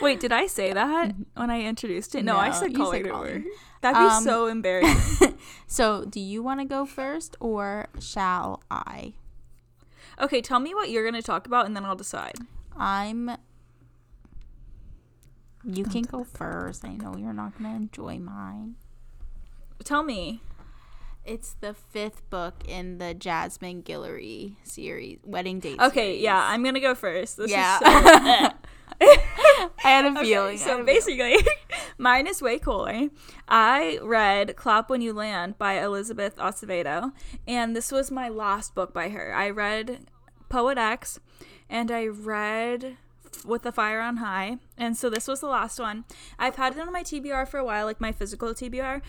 wait, 0.00 0.20
did 0.20 0.32
I 0.32 0.46
say 0.46 0.72
that 0.72 1.12
when 1.34 1.50
I 1.50 1.62
introduced 1.62 2.14
it? 2.14 2.24
No, 2.24 2.36
I 2.36 2.48
No, 2.48 2.54
said 2.54 2.74
calling 2.74 3.02
said 3.02 3.06
it 3.06 3.12
calling. 3.12 3.44
That'd 3.82 3.98
be 3.98 4.04
Um, 4.04 4.24
so 4.24 4.46
embarrassing. 4.46 5.36
so, 5.66 6.04
do 6.04 6.18
you 6.20 6.42
want 6.42 6.60
to 6.60 6.64
go 6.64 6.86
first 6.86 7.36
or 7.40 7.88
shall 8.00 8.62
I? 8.70 9.12
okay, 10.20 10.40
tell 10.40 10.60
me 10.60 10.74
what 10.74 10.88
you're 10.90 11.04
gonna 11.04 11.20
talk 11.22 11.46
about, 11.46 11.66
and 11.66 11.76
then 11.76 11.84
I'll 11.84 11.96
decide. 11.96 12.34
I'm. 12.76 13.30
You 15.64 15.84
can 15.84 16.02
go 16.02 16.24
first. 16.24 16.84
I 16.84 16.94
know 16.94 17.16
you're 17.16 17.34
not 17.34 17.58
going 17.58 17.70
to 17.70 17.76
enjoy 17.76 18.18
mine. 18.18 18.76
Tell 19.84 20.02
me. 20.02 20.40
It's 21.30 21.54
the 21.60 21.74
fifth 21.74 22.28
book 22.28 22.54
in 22.66 22.98
the 22.98 23.14
Jasmine 23.14 23.84
Guillory 23.84 24.56
series, 24.64 25.18
Wedding 25.24 25.60
Date. 25.60 25.78
Okay, 25.80 26.08
series. 26.14 26.22
yeah, 26.22 26.42
I'm 26.44 26.64
gonna 26.64 26.80
go 26.80 26.96
first. 26.96 27.36
This 27.36 27.52
Yeah. 27.52 27.76
is 27.76 27.80
so- 27.80 28.56
I 29.84 29.88
had 29.88 30.04
a 30.06 30.20
feeling. 30.20 30.54
I 30.54 30.56
so 30.56 30.64
a 30.64 30.68
feeling. 30.72 30.86
basically, 30.86 31.36
mine 31.98 32.26
is 32.26 32.42
way 32.42 32.58
cooler. 32.58 33.10
I 33.48 34.00
read 34.02 34.56
"Clap 34.56 34.90
When 34.90 35.00
You 35.02 35.12
Land" 35.12 35.56
by 35.56 35.74
Elizabeth 35.74 36.34
Acevedo, 36.36 37.12
and 37.46 37.76
this 37.76 37.92
was 37.92 38.10
my 38.10 38.28
last 38.28 38.74
book 38.74 38.92
by 38.92 39.10
her. 39.10 39.32
I 39.32 39.50
read 39.50 40.06
Poet 40.48 40.78
X, 40.78 41.20
and 41.70 41.92
I 41.92 42.08
read 42.08 42.96
With 43.46 43.62
the 43.62 43.70
Fire 43.72 44.00
on 44.00 44.16
High, 44.16 44.58
and 44.76 44.96
so 44.96 45.08
this 45.08 45.28
was 45.28 45.40
the 45.40 45.46
last 45.46 45.78
one. 45.78 46.04
I've 46.40 46.56
had 46.56 46.74
it 46.76 46.80
on 46.80 46.92
my 46.92 47.04
TBR 47.04 47.46
for 47.46 47.58
a 47.58 47.64
while, 47.64 47.86
like 47.86 48.00
my 48.00 48.10
physical 48.12 48.52
TBR. 48.52 49.00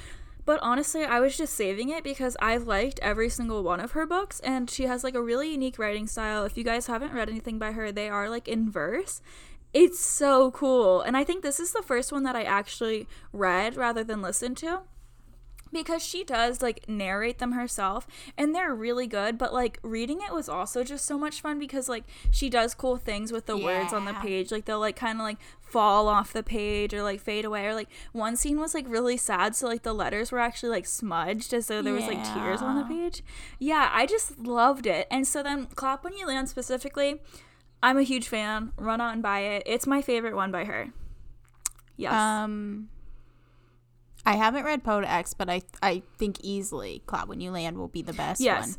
But 0.45 0.59
honestly, 0.61 1.03
I 1.03 1.19
was 1.19 1.37
just 1.37 1.53
saving 1.53 1.89
it 1.89 2.03
because 2.03 2.35
I've 2.41 2.63
liked 2.67 2.99
every 3.01 3.29
single 3.29 3.63
one 3.63 3.79
of 3.79 3.91
her 3.91 4.05
books, 4.05 4.39
and 4.41 4.69
she 4.69 4.83
has 4.83 5.03
like 5.03 5.15
a 5.15 5.21
really 5.21 5.51
unique 5.51 5.77
writing 5.77 6.07
style. 6.07 6.43
If 6.43 6.57
you 6.57 6.63
guys 6.63 6.87
haven't 6.87 7.13
read 7.13 7.29
anything 7.29 7.59
by 7.59 7.73
her, 7.73 7.91
they 7.91 8.09
are 8.09 8.29
like 8.29 8.47
in 8.47 8.71
verse. 8.71 9.21
It's 9.73 9.99
so 9.99 10.51
cool. 10.51 11.01
And 11.01 11.15
I 11.15 11.23
think 11.23 11.43
this 11.43 11.59
is 11.59 11.71
the 11.71 11.81
first 11.81 12.11
one 12.11 12.23
that 12.23 12.35
I 12.35 12.43
actually 12.43 13.07
read 13.31 13.77
rather 13.77 14.03
than 14.03 14.21
listened 14.21 14.57
to 14.57 14.81
because 15.71 16.03
she 16.03 16.23
does 16.23 16.61
like 16.61 16.87
narrate 16.87 17.39
them 17.39 17.53
herself 17.53 18.07
and 18.37 18.53
they're 18.53 18.75
really 18.75 19.07
good 19.07 19.37
but 19.37 19.53
like 19.53 19.79
reading 19.83 20.19
it 20.21 20.33
was 20.33 20.49
also 20.49 20.83
just 20.83 21.05
so 21.05 21.17
much 21.17 21.41
fun 21.41 21.59
because 21.59 21.87
like 21.87 22.03
she 22.29 22.49
does 22.49 22.73
cool 22.73 22.97
things 22.97 23.31
with 23.31 23.45
the 23.45 23.57
words 23.57 23.93
on 23.93 24.05
the 24.05 24.13
page. 24.13 24.51
Like 24.51 24.65
they'll 24.65 24.79
like 24.79 24.95
kind 24.95 25.19
of 25.19 25.23
like 25.23 25.37
fall 25.61 26.07
off 26.07 26.33
the 26.33 26.43
page 26.43 26.93
or 26.93 27.03
like 27.03 27.21
fade 27.21 27.45
away. 27.45 27.65
Or 27.65 27.73
like 27.73 27.89
one 28.11 28.35
scene 28.35 28.59
was 28.59 28.73
like 28.73 28.85
really 28.87 29.17
sad 29.17 29.55
so 29.55 29.67
like 29.67 29.83
the 29.83 29.93
letters 29.93 30.31
were 30.31 30.39
actually 30.39 30.69
like 30.69 30.85
smudged 30.85 31.53
as 31.53 31.67
though 31.67 31.81
there 31.81 31.93
was 31.93 32.07
like 32.07 32.23
tears 32.33 32.61
on 32.61 32.77
the 32.77 32.83
page. 32.83 33.23
Yeah 33.59 33.89
i 33.93 34.05
just 34.05 34.39
loved 34.39 34.85
it. 34.85 35.07
And 35.09 35.27
so 35.27 35.43
then 35.43 35.67
clap 35.67 36.03
when 36.03 36.13
you 36.17 36.27
land 36.27 36.49
specifically 36.49 37.21
i'm 37.81 37.97
a 37.97 38.03
huge 38.03 38.27
fan. 38.27 38.71
Run 38.77 39.01
out 39.01 39.13
and 39.13 39.23
buy 39.23 39.39
it. 39.41 39.63
It's 39.65 39.87
my 39.87 40.01
favorite 40.01 40.35
one 40.35 40.51
by 40.51 40.65
her. 40.65 40.89
Yes. 41.97 42.13
Um, 42.13 42.89
I 44.25 44.35
haven't 44.35 44.63
read 44.65 44.83
Poet 44.83 45.05
X, 45.05 45.33
but 45.33 45.49
I 45.49 45.61
I 45.81 46.03
think 46.17 46.37
easily 46.41 47.01
Clap 47.07 47.27
When 47.27 47.41
You 47.41 47.51
Land 47.51 47.77
will 47.77 47.87
be 47.87 48.01
the 48.01 48.13
best 48.13 48.39
Yes. 48.41 48.67
one. 48.67 48.75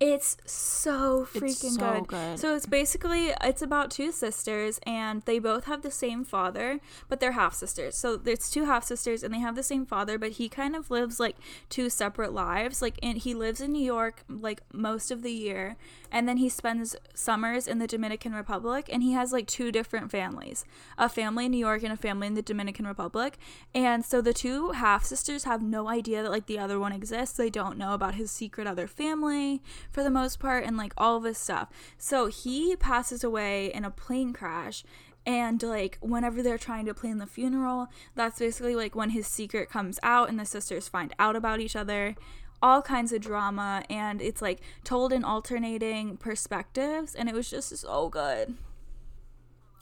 It's 0.00 0.38
so 0.46 1.28
It's 1.34 1.60
freaking 1.60 1.78
so 1.78 1.92
good. 1.92 2.08
good. 2.08 2.38
So 2.38 2.56
it's 2.56 2.64
basically 2.64 3.34
it's 3.44 3.60
about 3.60 3.90
two 3.90 4.10
sisters 4.12 4.80
and 4.86 5.20
they 5.26 5.38
both 5.38 5.64
have 5.64 5.82
the 5.82 5.90
same 5.90 6.24
father, 6.24 6.80
but 7.10 7.20
they're 7.20 7.32
half 7.32 7.52
sisters. 7.52 7.98
So 7.98 8.16
there's 8.16 8.48
two 8.48 8.64
half 8.64 8.84
sisters 8.84 9.22
and 9.22 9.34
they 9.34 9.40
have 9.40 9.56
the 9.56 9.62
same 9.62 9.84
father, 9.84 10.16
but 10.16 10.32
he 10.32 10.48
kind 10.48 10.74
of 10.74 10.90
lives 10.90 11.20
like 11.20 11.36
two 11.68 11.90
separate 11.90 12.32
lives. 12.32 12.80
Like 12.80 12.98
and 13.02 13.18
he 13.18 13.34
lives 13.34 13.60
in 13.60 13.72
New 13.72 13.84
York 13.84 14.24
like 14.26 14.62
most 14.72 15.10
of 15.10 15.20
the 15.20 15.32
year 15.32 15.76
and 16.10 16.26
then 16.26 16.38
he 16.38 16.48
spends 16.48 16.96
summers 17.14 17.68
in 17.68 17.78
the 17.78 17.86
Dominican 17.86 18.32
Republic 18.32 18.88
and 18.90 19.02
he 19.02 19.12
has 19.12 19.32
like 19.34 19.46
two 19.46 19.70
different 19.70 20.10
families. 20.10 20.64
A 20.96 21.10
family 21.10 21.44
in 21.44 21.50
New 21.50 21.58
York 21.58 21.82
and 21.82 21.92
a 21.92 21.96
family 21.96 22.26
in 22.26 22.34
the 22.34 22.42
Dominican 22.42 22.86
Republic. 22.86 23.36
And 23.74 24.02
so 24.02 24.22
the 24.22 24.32
two 24.32 24.70
half 24.70 25.04
sisters 25.04 25.44
have 25.44 25.60
no 25.62 25.88
idea 25.90 26.22
that 26.22 26.30
like 26.30 26.46
the 26.46 26.58
other 26.58 26.80
one 26.80 26.92
exists. 26.92 27.36
They 27.36 27.50
don't 27.50 27.76
know 27.76 27.92
about 27.92 28.14
his 28.14 28.30
secret 28.30 28.66
other 28.66 28.86
family 28.86 29.62
for 29.90 30.02
the 30.02 30.10
most 30.10 30.38
part 30.38 30.64
and 30.64 30.76
like 30.76 30.92
all 30.96 31.16
of 31.16 31.22
this 31.22 31.38
stuff. 31.38 31.68
So 31.98 32.26
he 32.26 32.76
passes 32.76 33.24
away 33.24 33.72
in 33.72 33.84
a 33.84 33.90
plane 33.90 34.32
crash 34.32 34.84
and 35.26 35.62
like 35.62 35.98
whenever 36.00 36.42
they're 36.42 36.58
trying 36.58 36.86
to 36.86 36.94
plan 36.94 37.18
the 37.18 37.26
funeral, 37.26 37.88
that's 38.14 38.38
basically 38.38 38.74
like 38.74 38.94
when 38.94 39.10
his 39.10 39.26
secret 39.26 39.68
comes 39.68 39.98
out 40.02 40.28
and 40.28 40.38
the 40.38 40.46
sisters 40.46 40.88
find 40.88 41.14
out 41.18 41.36
about 41.36 41.60
each 41.60 41.76
other. 41.76 42.16
All 42.62 42.82
kinds 42.82 43.12
of 43.12 43.22
drama 43.22 43.84
and 43.88 44.20
it's 44.20 44.42
like 44.42 44.60
told 44.84 45.12
in 45.12 45.24
alternating 45.24 46.16
perspectives 46.16 47.14
and 47.14 47.28
it 47.28 47.34
was 47.34 47.48
just 47.48 47.74
so 47.76 48.08
good. 48.08 48.54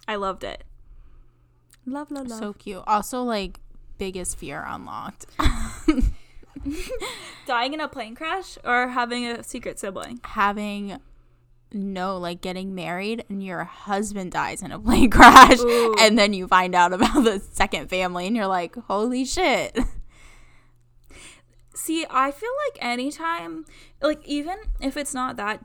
I 0.07 0.17
loved 0.17 0.45
it. 0.45 0.65
Love, 1.85 2.11
love, 2.11 2.29
love. 2.29 2.39
So 2.39 2.53
cute. 2.53 2.83
Also, 2.87 3.23
like 3.23 3.61
biggest 3.99 4.39
fear 4.39 4.65
unlocked. 4.67 5.27
Dying 7.47 7.75
in 7.75 7.81
a 7.81 7.89
plane 7.89 8.15
crash 8.15 8.59
or 8.65 8.89
having 8.89 9.27
a 9.27 9.43
secret 9.43 9.79
sibling? 9.79 10.21
Having 10.25 10.99
no 11.71 12.17
like 12.17 12.41
getting 12.41 12.75
married 12.75 13.25
and 13.29 13.43
your 13.43 13.65
husband 13.65 14.33
dies 14.33 14.63
in 14.63 14.73
a 14.73 14.79
plane 14.81 15.11
crash 15.11 15.61
Ooh. 15.61 15.95
and 16.01 16.19
then 16.19 16.33
you 16.33 16.49
find 16.49 16.75
out 16.75 16.95
about 16.95 17.25
the 17.25 17.39
second 17.53 17.91
family 17.91 18.27
and 18.27 18.35
you're 18.35 18.47
like 18.47 18.75
holy 18.87 19.23
shit 19.23 19.79
See, 21.79 22.05
I 22.11 22.33
feel 22.33 22.51
like 22.67 22.85
anytime, 22.85 23.65
like 24.03 24.21
even 24.27 24.59
if 24.81 24.97
it's 24.97 25.15
not 25.15 25.37
that, 25.37 25.65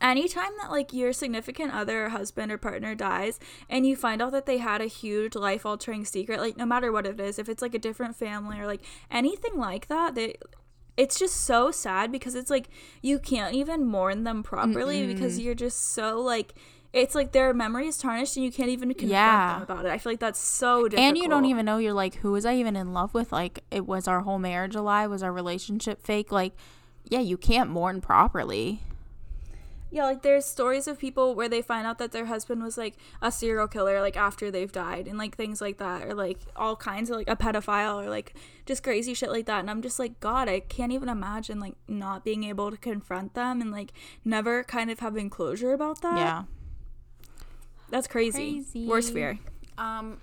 anytime 0.00 0.50
that 0.60 0.70
like 0.70 0.92
your 0.92 1.12
significant 1.12 1.72
other, 1.74 2.06
or 2.06 2.08
husband, 2.10 2.50
or 2.52 2.58
partner 2.58 2.94
dies, 2.94 3.38
and 3.68 3.86
you 3.86 3.96
find 3.96 4.20
out 4.22 4.32
that 4.32 4.46
they 4.46 4.58
had 4.58 4.80
a 4.80 4.86
huge 4.86 5.34
life 5.34 5.64
altering 5.66 6.04
secret, 6.04 6.40
like 6.40 6.56
no 6.56 6.66
matter 6.66 6.90
what 6.92 7.06
it 7.06 7.18
is, 7.20 7.38
if 7.38 7.48
it's 7.48 7.62
like 7.62 7.74
a 7.74 7.78
different 7.78 8.16
family 8.16 8.58
or 8.60 8.66
like 8.66 8.82
anything 9.10 9.56
like 9.56 9.88
that, 9.88 10.14
they. 10.14 10.34
It's 10.96 11.16
just 11.16 11.36
so 11.42 11.70
sad 11.70 12.10
because 12.10 12.34
it's 12.34 12.50
like 12.50 12.68
you 13.02 13.20
can't 13.20 13.54
even 13.54 13.86
mourn 13.86 14.24
them 14.24 14.42
properly 14.42 15.06
because 15.06 15.38
you're 15.38 15.54
just 15.54 15.92
so 15.92 16.20
like 16.20 16.54
it's 16.92 17.14
like 17.14 17.30
their 17.30 17.54
memory 17.54 17.86
is 17.86 17.98
tarnished 17.98 18.34
and 18.36 18.44
you 18.44 18.50
can't 18.50 18.70
even 18.70 18.88
confront 18.88 19.10
Yeah. 19.12 19.52
them 19.52 19.62
about 19.62 19.84
it. 19.86 19.92
I 19.92 19.98
feel 19.98 20.10
like 20.10 20.18
that's 20.18 20.40
so 20.40 20.88
difficult. 20.88 21.00
and 21.06 21.16
you 21.16 21.28
don't 21.28 21.44
even 21.44 21.64
know 21.66 21.78
you're 21.78 21.92
like 21.92 22.16
who 22.16 22.32
was 22.32 22.44
i 22.44 22.54
even 22.56 22.74
in 22.74 22.92
love 22.94 23.14
with 23.14 23.30
like 23.30 23.62
it 23.70 23.86
was 23.86 24.08
our 24.08 24.22
whole 24.22 24.40
marriage 24.40 24.74
a 24.74 24.82
lie 24.82 25.06
was 25.06 25.22
our 25.22 25.32
relationship 25.32 26.02
fake 26.02 26.32
like 26.32 26.54
yeah 27.08 27.20
you 27.20 27.36
can't 27.36 27.70
mourn 27.70 28.00
properly 28.00 28.80
Yeah, 29.90 30.04
like 30.04 30.20
there's 30.22 30.44
stories 30.44 30.86
of 30.86 30.98
people 30.98 31.34
where 31.34 31.48
they 31.48 31.62
find 31.62 31.86
out 31.86 31.96
that 31.98 32.12
their 32.12 32.26
husband 32.26 32.62
was 32.62 32.76
like 32.76 32.96
a 33.22 33.32
serial 33.32 33.66
killer 33.66 34.00
like 34.02 34.18
after 34.18 34.50
they've 34.50 34.70
died 34.70 35.08
and 35.08 35.16
like 35.16 35.34
things 35.34 35.62
like 35.62 35.78
that 35.78 36.04
or 36.06 36.12
like 36.14 36.40
all 36.56 36.76
kinds 36.76 37.08
of 37.08 37.16
like 37.16 37.28
a 37.30 37.36
pedophile 37.36 38.04
or 38.04 38.10
like 38.10 38.34
just 38.66 38.82
crazy 38.82 39.14
shit 39.14 39.30
like 39.30 39.46
that 39.46 39.60
and 39.60 39.70
I'm 39.70 39.80
just 39.80 39.98
like 39.98 40.20
god, 40.20 40.46
I 40.48 40.60
can't 40.60 40.92
even 40.92 41.08
imagine 41.08 41.58
like 41.58 41.74
not 41.88 42.22
being 42.22 42.44
able 42.44 42.70
to 42.70 42.76
confront 42.76 43.32
them 43.32 43.62
and 43.62 43.72
like 43.72 43.92
never 44.26 44.62
kind 44.62 44.90
of 44.90 44.98
having 44.98 45.30
closure 45.30 45.72
about 45.72 46.02
that. 46.02 46.18
yeah 46.18 46.42
That's 47.90 48.06
crazy. 48.06 48.54
Crazy. 48.62 48.86
Worst 48.86 49.12
fear. 49.12 49.38
um 49.78 50.18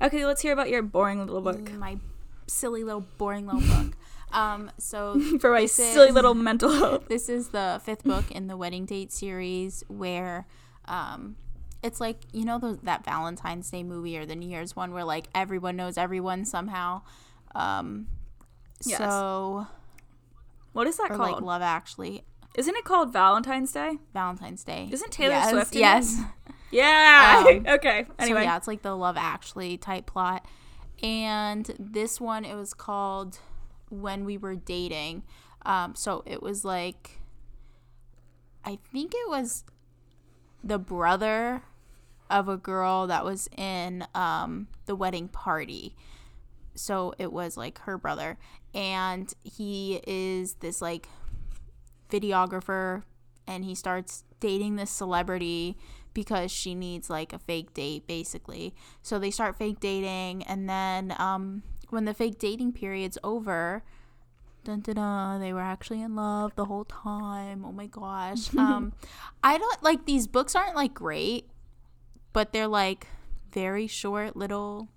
Okay, 0.00 0.24
let's 0.24 0.40
hear 0.40 0.52
about 0.52 0.70
your 0.70 0.82
boring 0.82 1.18
little 1.18 1.42
book. 1.42 1.70
my 1.72 1.98
silly 2.46 2.82
little 2.82 3.04
boring 3.18 3.46
little 3.46 3.60
book 3.60 3.92
um 4.32 4.70
so 4.78 5.18
For 5.40 5.52
my 5.52 5.66
silly 5.66 6.08
is- 6.08 6.14
little 6.14 6.34
mental 6.34 6.70
health. 6.72 7.08
this 7.08 7.28
is 7.28 7.48
the 7.48 7.80
fifth 7.84 8.04
book 8.04 8.30
in 8.30 8.46
the 8.46 8.56
wedding 8.56 8.84
date 8.86 9.12
series 9.12 9.82
where 9.88 10.46
um 10.86 11.36
it's 11.82 12.00
like 12.00 12.18
you 12.32 12.44
know 12.44 12.58
those 12.58 12.78
that 12.82 13.04
valentine's 13.04 13.70
day 13.70 13.82
movie 13.82 14.16
or 14.18 14.26
the 14.26 14.36
new 14.36 14.48
year's 14.48 14.76
one 14.76 14.92
where 14.92 15.04
like 15.04 15.28
everyone 15.34 15.76
knows 15.76 15.96
everyone 15.98 16.44
somehow 16.44 17.02
um 17.54 18.06
Yes. 18.84 18.98
so 18.98 19.66
What 20.72 20.86
is 20.86 20.96
that 20.96 21.10
or 21.10 21.16
called? 21.16 21.32
like 21.32 21.42
love 21.42 21.62
actually 21.62 22.24
Isn't 22.56 22.76
it 22.76 22.84
called 22.84 23.12
Valentine's 23.12 23.72
Day? 23.72 23.98
valentine's 24.14 24.64
day 24.64 24.88
Isn't 24.90 25.10
Taylor 25.12 25.34
yes, 25.34 25.50
Swift 25.50 25.72
in 25.74 25.78
it? 25.78 25.80
yes 25.82 26.20
Yeah. 26.72 27.44
Um, 27.48 27.64
okay. 27.74 28.06
Anyway. 28.20 28.40
So 28.42 28.44
yeah, 28.44 28.56
it's 28.56 28.68
like 28.68 28.82
the 28.82 28.94
Love 28.96 29.16
Actually 29.18 29.76
type 29.76 30.06
plot. 30.06 30.46
And 31.02 31.68
this 31.80 32.20
one, 32.20 32.44
it 32.44 32.54
was 32.54 32.74
called 32.74 33.40
When 33.90 34.24
We 34.24 34.38
Were 34.38 34.56
Dating. 34.56 35.22
Um, 35.66 35.94
so 35.94 36.22
it 36.26 36.42
was 36.42 36.64
like, 36.64 37.20
I 38.64 38.78
think 38.92 39.12
it 39.14 39.28
was 39.28 39.64
the 40.64 40.78
brother 40.78 41.62
of 42.30 42.48
a 42.48 42.56
girl 42.56 43.06
that 43.08 43.24
was 43.24 43.48
in 43.56 44.06
um, 44.14 44.68
the 44.86 44.94
wedding 44.94 45.28
party. 45.28 45.94
so 46.74 47.12
it 47.18 47.32
was 47.32 47.56
like 47.56 47.78
her 47.80 47.98
brother 47.98 48.38
and 48.74 49.34
he 49.42 50.00
is 50.06 50.54
this 50.54 50.80
like 50.80 51.08
videographer 52.10 53.02
and 53.46 53.64
he 53.64 53.74
starts 53.74 54.24
dating 54.38 54.76
this 54.76 54.90
celebrity 54.90 55.76
because 56.14 56.50
she 56.50 56.74
needs 56.74 57.10
like 57.10 57.32
a 57.32 57.38
fake 57.38 57.74
date 57.74 58.06
basically 58.06 58.74
so 59.02 59.18
they 59.18 59.30
start 59.30 59.56
fake 59.56 59.80
dating 59.80 60.42
and 60.44 60.68
then 60.68 61.14
um 61.18 61.62
when 61.92 62.04
the 62.04 62.14
fake 62.14 62.38
dating 62.38 62.72
period's 62.72 63.18
over 63.24 63.82
dun, 64.64 64.80
dun, 64.80 64.96
dun, 64.96 65.40
they 65.40 65.52
were 65.52 65.60
actually 65.60 66.02
in 66.02 66.14
love 66.14 66.54
the 66.54 66.66
whole 66.66 66.84
time. 66.84 67.64
Oh 67.64 67.72
my 67.72 67.86
gosh. 67.86 68.52
Um 68.58 68.92
i 69.42 69.56
don't 69.56 69.82
like 69.82 70.04
these 70.04 70.26
books 70.26 70.54
aren't 70.54 70.76
like 70.76 70.92
great 70.92 71.48
but 72.34 72.52
they're 72.52 72.68
like 72.68 73.06
very 73.50 73.86
short 73.86 74.36
little 74.36 74.88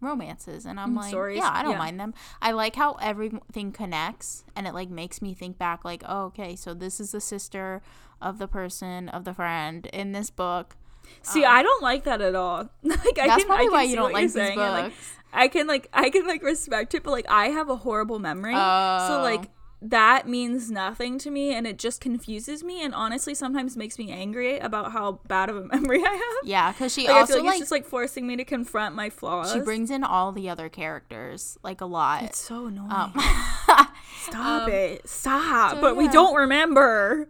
romances 0.00 0.64
and 0.66 0.80
i'm 0.80 0.94
Mm, 0.94 0.96
like 0.96 1.10
stories, 1.10 1.38
yeah 1.38 1.50
i 1.52 1.62
don't 1.62 1.72
yeah. 1.72 1.78
mind 1.78 2.00
them. 2.00 2.14
I 2.40 2.50
like 2.52 2.74
how 2.74 2.94
everything 2.94 3.70
connects 3.70 4.44
and 4.56 4.66
it 4.66 4.72
like 4.74 4.88
makes 4.90 5.20
me 5.22 5.34
think 5.34 5.58
back 5.58 5.84
like 5.84 6.02
oh 6.08 6.24
okay 6.24 6.56
so 6.56 6.74
this 6.74 6.98
is 6.98 7.12
the 7.12 7.20
sister 7.20 7.82
of 8.20 8.38
the 8.38 8.48
person 8.48 9.08
of 9.10 9.24
the 9.24 9.34
friend 9.34 9.86
in 9.92 10.12
this 10.12 10.30
book. 10.30 10.76
See, 11.22 11.44
I 11.44 11.62
don't 11.62 11.82
like 11.82 12.04
that 12.04 12.20
at 12.20 12.34
all. 12.36 12.70
like, 12.82 13.18
I 13.18 13.26
that's 13.26 13.42
can, 13.42 13.46
probably 13.46 13.66
I 13.66 13.68
can 13.68 13.72
why 13.72 13.82
you 13.82 13.96
don't 13.96 14.12
like 14.12 14.22
these 14.22 14.32
saying, 14.34 14.58
and, 14.58 14.72
like, 14.72 14.84
books 14.84 15.12
I 15.32 15.48
can 15.48 15.66
like 15.66 15.88
I 15.92 16.10
can 16.10 16.26
like 16.26 16.42
respect 16.42 16.94
it, 16.94 17.02
but 17.02 17.10
like 17.10 17.26
I 17.28 17.46
have 17.48 17.68
a 17.68 17.76
horrible 17.76 18.18
memory. 18.18 18.54
So 18.54 18.58
Oh. 18.60 19.20
like 19.22 19.50
that 19.84 20.28
means 20.28 20.70
nothing 20.70 21.18
to 21.18 21.28
me 21.28 21.52
and 21.52 21.66
it 21.66 21.76
just 21.76 22.00
confuses 22.00 22.62
me 22.62 22.84
and 22.84 22.94
honestly 22.94 23.34
sometimes 23.34 23.76
makes 23.76 23.98
me 23.98 24.12
angry 24.12 24.56
about 24.60 24.92
how 24.92 25.18
bad 25.26 25.50
of 25.50 25.56
a 25.56 25.64
memory 25.74 26.00
I 26.04 26.08
have. 26.12 26.48
yeah 26.48 26.70
because 26.70 26.92
she 26.94 27.08
Like, 27.08 27.16
I 27.16 27.20
also 27.20 27.32
feel 27.34 27.42
like, 27.42 27.46
like, 27.46 27.54
it's 27.54 27.62
just 27.62 27.72
like 27.72 27.84
forcing 27.84 28.24
me 28.24 28.36
to 28.36 28.44
confront 28.44 28.94
my 28.94 29.10
flaws. 29.10 29.52
she 29.52 29.58
brings 29.58 29.90
in 29.90 30.04
all 30.04 30.30
the 30.30 30.48
other 30.48 30.68
characters 30.68 31.58
like 31.64 31.80
a 31.80 31.86
lot 31.86 32.22
it's 32.22 32.38
so 32.38 32.66
annoying. 32.66 32.92
um, 32.92 33.12
Stop 34.22 34.68
it. 34.68 35.08
Stop. 35.08 35.74
so 35.74 35.80
but 35.80 35.96
we 35.96 36.06
don't 36.08 36.34
remember. 36.36 37.28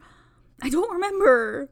I 0.60 0.68
don't 0.68 0.92
remember. 0.92 1.70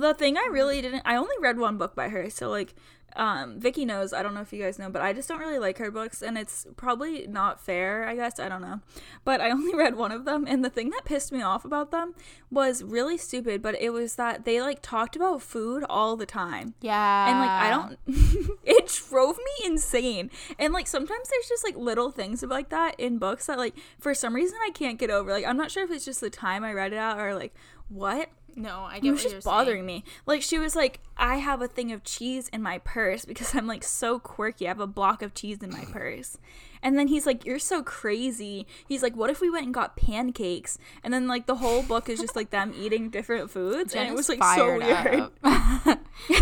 The 0.00 0.14
thing 0.14 0.36
I 0.36 0.48
really 0.50 0.80
didn't 0.80 1.02
I 1.04 1.16
only 1.16 1.36
read 1.40 1.58
one 1.58 1.78
book 1.78 1.94
by 1.94 2.08
her. 2.08 2.30
So 2.30 2.48
like 2.48 2.74
um 3.16 3.60
Vicky 3.60 3.84
knows, 3.84 4.12
I 4.12 4.22
don't 4.24 4.34
know 4.34 4.40
if 4.40 4.52
you 4.52 4.60
guys 4.60 4.78
know, 4.78 4.90
but 4.90 5.00
I 5.00 5.12
just 5.12 5.28
don't 5.28 5.38
really 5.38 5.58
like 5.58 5.78
her 5.78 5.90
books 5.90 6.20
and 6.20 6.36
it's 6.36 6.66
probably 6.76 7.26
not 7.28 7.60
fair, 7.60 8.08
I 8.08 8.16
guess, 8.16 8.40
I 8.40 8.48
don't 8.48 8.62
know. 8.62 8.80
But 9.24 9.40
I 9.40 9.50
only 9.56 9.74
read 9.74 9.94
one 9.96 10.10
of 10.10 10.24
them 10.24 10.46
and 10.48 10.64
the 10.64 10.70
thing 10.70 10.90
that 10.90 11.04
pissed 11.04 11.30
me 11.30 11.40
off 11.40 11.64
about 11.64 11.90
them 11.92 12.14
was 12.50 12.82
really 12.82 13.16
stupid, 13.16 13.62
but 13.62 13.80
it 13.80 13.90
was 13.90 14.16
that 14.16 14.44
they 14.44 14.60
like 14.60 14.82
talked 14.82 15.14
about 15.14 15.42
food 15.42 15.84
all 15.88 16.16
the 16.16 16.26
time 16.26 16.74
yeah 16.80 17.30
and 17.30 17.38
like 17.38 17.50
I 17.50 17.70
don't 17.70 18.58
it 18.64 19.00
drove 19.08 19.36
me 19.38 19.66
insane. 19.66 20.30
And 20.58 20.72
like 20.72 20.88
sometimes 20.88 21.28
there's 21.28 21.48
just 21.48 21.62
like 21.64 21.76
little 21.76 22.10
things 22.10 22.42
like 22.42 22.70
that 22.70 22.98
in 22.98 23.18
books 23.18 23.46
that 23.46 23.58
like 23.58 23.74
for 24.00 24.12
some 24.14 24.34
reason 24.34 24.58
I 24.64 24.70
can't 24.70 24.98
get 24.98 25.10
over. 25.10 25.30
Like 25.30 25.46
I'm 25.46 25.56
not 25.56 25.70
sure 25.70 25.84
if 25.84 25.90
it's 25.90 26.04
just 26.04 26.20
the 26.20 26.30
time 26.30 26.64
I 26.64 26.72
read 26.72 26.92
it 26.92 26.96
at 26.96 27.18
or 27.18 27.34
like 27.34 27.54
what. 27.88 28.28
No 28.56 28.86
i 28.88 28.96
It 28.96 29.02
get 29.02 29.10
was 29.12 29.22
what 29.24 29.30
you're 29.30 29.38
just 29.38 29.44
bothering 29.46 29.86
saying. 29.86 29.86
me. 29.86 30.04
Like 30.26 30.42
she 30.42 30.58
was 30.58 30.76
like, 30.76 31.00
I 31.16 31.36
have 31.36 31.60
a 31.62 31.68
thing 31.68 31.92
of 31.92 32.04
cheese 32.04 32.48
in 32.48 32.62
my 32.62 32.78
purse 32.78 33.24
because 33.24 33.54
I'm 33.54 33.66
like 33.66 33.82
so 33.84 34.18
quirky. 34.18 34.66
I 34.66 34.68
have 34.68 34.80
a 34.80 34.86
block 34.86 35.22
of 35.22 35.34
cheese 35.34 35.62
in 35.62 35.70
my 35.70 35.84
purse. 35.92 36.38
And 36.82 36.98
then 36.98 37.08
he's 37.08 37.24
like, 37.26 37.44
You're 37.44 37.58
so 37.58 37.82
crazy. 37.82 38.66
He's 38.86 39.02
like, 39.02 39.16
What 39.16 39.30
if 39.30 39.40
we 39.40 39.50
went 39.50 39.64
and 39.64 39.74
got 39.74 39.96
pancakes? 39.96 40.78
And 41.02 41.12
then 41.12 41.26
like 41.26 41.46
the 41.46 41.56
whole 41.56 41.82
book 41.82 42.08
is 42.08 42.20
just 42.20 42.36
like 42.36 42.50
them 42.50 42.72
eating 42.78 43.10
different 43.10 43.50
foods. 43.50 43.92
Jen 43.94 44.02
and 44.06 44.12
it 44.12 44.16
was 44.16 44.28
like 44.28 44.42
so 44.42 44.76
weird. 44.78 45.30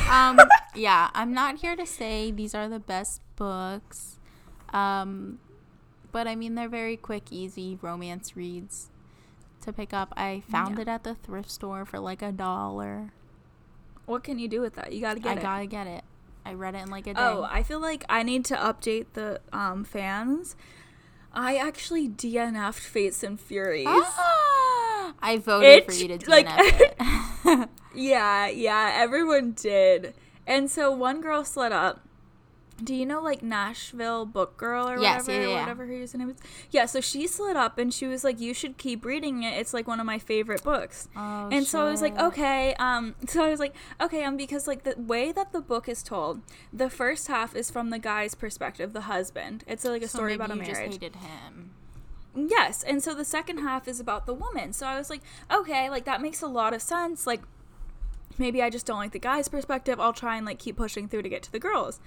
um, 0.10 0.38
yeah, 0.74 1.10
I'm 1.14 1.32
not 1.32 1.58
here 1.60 1.76
to 1.76 1.86
say 1.86 2.30
these 2.30 2.54
are 2.54 2.68
the 2.68 2.78
best 2.80 3.20
books, 3.36 4.18
um, 4.72 5.38
but 6.12 6.26
I 6.28 6.34
mean 6.34 6.54
they're 6.56 6.68
very 6.68 6.96
quick, 6.96 7.24
easy 7.30 7.78
romance 7.80 8.36
reads 8.36 8.90
to 9.62 9.72
pick 9.72 9.92
up. 9.92 10.12
I 10.16 10.42
found 10.50 10.76
Yeah. 10.76 10.82
it 10.82 10.88
at 10.88 11.04
the 11.04 11.14
thrift 11.14 11.50
store 11.50 11.84
for 11.84 11.98
like 11.98 12.22
a 12.22 12.32
dollar. 12.32 13.10
What 14.06 14.24
can 14.24 14.38
you 14.38 14.48
do 14.48 14.60
with 14.60 14.74
that? 14.74 14.92
You 14.92 15.00
gotta 15.00 15.20
get 15.20 15.30
I 15.30 15.32
it. 15.32 15.38
I 15.38 15.42
gotta 15.42 15.66
get 15.66 15.86
it. 15.86 16.04
I 16.44 16.54
read 16.54 16.74
it 16.74 16.78
in 16.82 16.90
like 16.90 17.06
a 17.06 17.14
day. 17.14 17.20
Oh, 17.20 17.46
I 17.48 17.62
feel 17.62 17.80
like 17.80 18.04
I 18.08 18.22
need 18.22 18.44
to 18.46 18.56
update 18.56 19.06
the 19.14 19.40
um, 19.52 19.84
fans. 19.84 20.56
I 21.32 21.56
actually 21.56 22.08
DNF'd 22.08 22.74
Fates 22.80 23.22
and 23.22 23.40
Furies. 23.40 23.86
Ah! 23.88 25.14
I 25.22 25.38
voted 25.38 25.84
for 25.86 25.92
you 25.92 26.08
to 26.08 26.18
DNF 26.18 26.28
like- 26.28 26.46
it. 26.48 27.68
Yeah, 27.94 28.48
yeah, 28.48 28.90
everyone 28.94 29.52
did. 29.52 30.14
And 30.46 30.70
so 30.70 30.90
one 30.90 31.20
girl 31.20 31.44
slid 31.44 31.72
up. 31.72 32.06
Do 32.82 32.94
you 32.94 33.06
know 33.06 33.20
like 33.20 33.42
Nashville 33.42 34.26
Book 34.26 34.56
Girl 34.56 34.88
or 34.88 34.98
Yes, 34.98 35.26
whatever, 35.26 35.42
yeah, 35.44 35.48
yeah. 35.54 35.60
whatever 35.60 35.86
her 35.86 35.92
username 35.92 36.30
is? 36.30 36.36
Yeah, 36.70 36.86
so 36.86 37.00
she 37.00 37.26
slid 37.26 37.56
up 37.56 37.78
and 37.78 37.92
she 37.92 38.06
was 38.06 38.24
like, 38.24 38.40
"You 38.40 38.54
should 38.54 38.76
keep 38.78 39.04
reading 39.04 39.42
it. 39.42 39.52
It's 39.58 39.72
like 39.72 39.86
one 39.86 40.00
of 40.00 40.06
my 40.06 40.18
favorite 40.18 40.62
books." 40.64 41.08
Oh, 41.16 41.48
and 41.52 41.66
so 41.66 41.86
I 41.86 41.90
was 41.90 42.02
like, 42.02 42.18
okay. 42.18 42.74
Um, 42.78 43.14
so 43.28 43.44
I 43.44 43.50
was 43.50 43.60
like, 43.60 43.74
okay, 44.00 44.24
um, 44.24 44.36
because 44.36 44.66
like 44.66 44.82
the 44.84 44.94
way 44.98 45.32
that 45.32 45.52
the 45.52 45.60
book 45.60 45.88
is 45.88 46.02
told, 46.02 46.40
the 46.72 46.90
first 46.90 47.28
half 47.28 47.54
is 47.54 47.70
from 47.70 47.90
the 47.90 47.98
guy's 47.98 48.34
perspective, 48.34 48.92
the 48.92 49.02
husband. 49.02 49.64
It's 49.66 49.84
like 49.84 50.02
a 50.02 50.08
So 50.08 50.18
story 50.18 50.34
about 50.34 50.50
a 50.50 50.56
marriage. 50.56 50.70
Just 50.70 50.80
hated 50.80 51.16
him. 51.16 51.72
Yes, 52.34 52.82
and 52.82 53.02
so 53.02 53.14
the 53.14 53.24
second 53.26 53.58
half 53.58 53.86
is 53.86 54.00
about 54.00 54.24
the 54.26 54.34
woman. 54.34 54.72
So 54.72 54.86
I 54.86 54.96
was 54.96 55.10
like, 55.10 55.20
okay, 55.52 55.90
like 55.90 56.04
that 56.06 56.22
makes 56.22 56.40
a 56.40 56.46
lot 56.48 56.72
of 56.72 56.80
sense. 56.80 57.26
Like 57.26 57.42
maybe 58.38 58.62
I 58.62 58.70
just 58.70 58.86
don't 58.86 58.98
like 58.98 59.12
the 59.12 59.18
guy's 59.18 59.48
perspective. 59.48 60.00
I'll 60.00 60.14
try 60.14 60.36
and 60.36 60.46
like 60.46 60.58
keep 60.58 60.76
pushing 60.76 61.08
through 61.08 61.22
to 61.22 61.28
get 61.28 61.42
to 61.42 61.52
the 61.52 61.58
girls. 61.58 62.00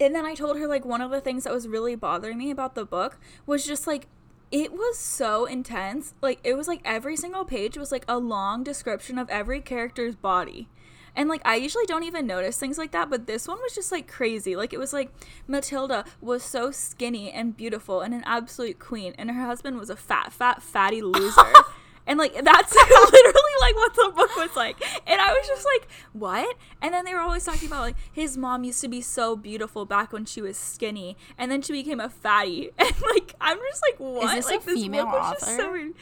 And 0.00 0.14
then 0.14 0.24
I 0.24 0.34
told 0.34 0.58
her 0.58 0.66
like 0.66 0.86
one 0.86 1.02
of 1.02 1.10
the 1.10 1.20
things 1.20 1.44
that 1.44 1.52
was 1.52 1.68
really 1.68 1.94
bothering 1.94 2.38
me 2.38 2.50
about 2.50 2.74
the 2.74 2.86
book 2.86 3.18
was 3.46 3.66
just 3.66 3.86
like 3.86 4.08
it 4.50 4.72
was 4.72 4.98
so 4.98 5.44
intense. 5.44 6.14
Like 6.22 6.40
it 6.42 6.54
was 6.54 6.66
like 6.66 6.80
every 6.84 7.16
single 7.16 7.44
page 7.44 7.76
was 7.76 7.92
like 7.92 8.04
a 8.08 8.18
long 8.18 8.64
description 8.64 9.18
of 9.18 9.28
every 9.28 9.60
character's 9.60 10.16
body. 10.16 10.68
And 11.14 11.28
like 11.28 11.42
I 11.44 11.56
usually 11.56 11.86
don't 11.86 12.04
even 12.04 12.26
notice 12.26 12.56
things 12.56 12.78
like 12.78 12.92
that, 12.92 13.10
but 13.10 13.26
this 13.26 13.46
one 13.46 13.58
was 13.58 13.74
just 13.74 13.92
like 13.92 14.08
crazy. 14.08 14.56
Like 14.56 14.72
it 14.72 14.78
was 14.78 14.92
like 14.92 15.12
Matilda 15.46 16.04
was 16.20 16.42
so 16.42 16.70
skinny 16.70 17.30
and 17.30 17.56
beautiful 17.56 18.00
and 18.00 18.14
an 18.14 18.22
absolute 18.24 18.78
queen, 18.78 19.14
and 19.18 19.30
her 19.30 19.44
husband 19.44 19.78
was 19.78 19.90
a 19.90 19.96
fat, 19.96 20.32
fat, 20.32 20.62
fatty 20.62 21.02
loser. 21.02 21.42
and 22.06 22.18
like 22.18 22.32
that's 22.32 22.74
literally 23.12 23.56
like 23.60 23.74
what 23.76 23.94
the 23.94 24.12
book 24.14 24.36
was 24.36 24.56
like. 24.56 24.76
And 25.06 25.20
I 25.20 25.32
was 25.32 25.46
just 25.46 25.64
like, 25.64 25.88
what? 26.12 26.56
And 26.82 26.92
then 26.92 27.04
they 27.04 27.14
were 27.14 27.20
always 27.20 27.44
talking 27.44 27.68
about 27.68 27.82
like 27.82 27.96
his 28.12 28.36
mom 28.36 28.64
used 28.64 28.80
to 28.80 28.88
be 28.88 29.00
so 29.00 29.36
beautiful 29.36 29.84
back 29.84 30.12
when 30.12 30.24
she 30.24 30.42
was 30.42 30.56
skinny, 30.56 31.16
and 31.38 31.50
then 31.50 31.62
she 31.62 31.72
became 31.72 32.00
a 32.00 32.08
fatty. 32.08 32.70
And 32.78 32.94
like 33.14 33.34
I'm 33.40 33.58
just 33.58 33.82
like, 33.88 34.00
what? 34.00 34.34
this 34.34 34.46
a 34.46 34.50
like 34.50 34.62
female 34.62 35.04
book 35.04 35.14
was 35.14 35.32
just 35.40 35.56
so 35.56 35.68
author? 35.68 35.72
weird. 35.72 35.92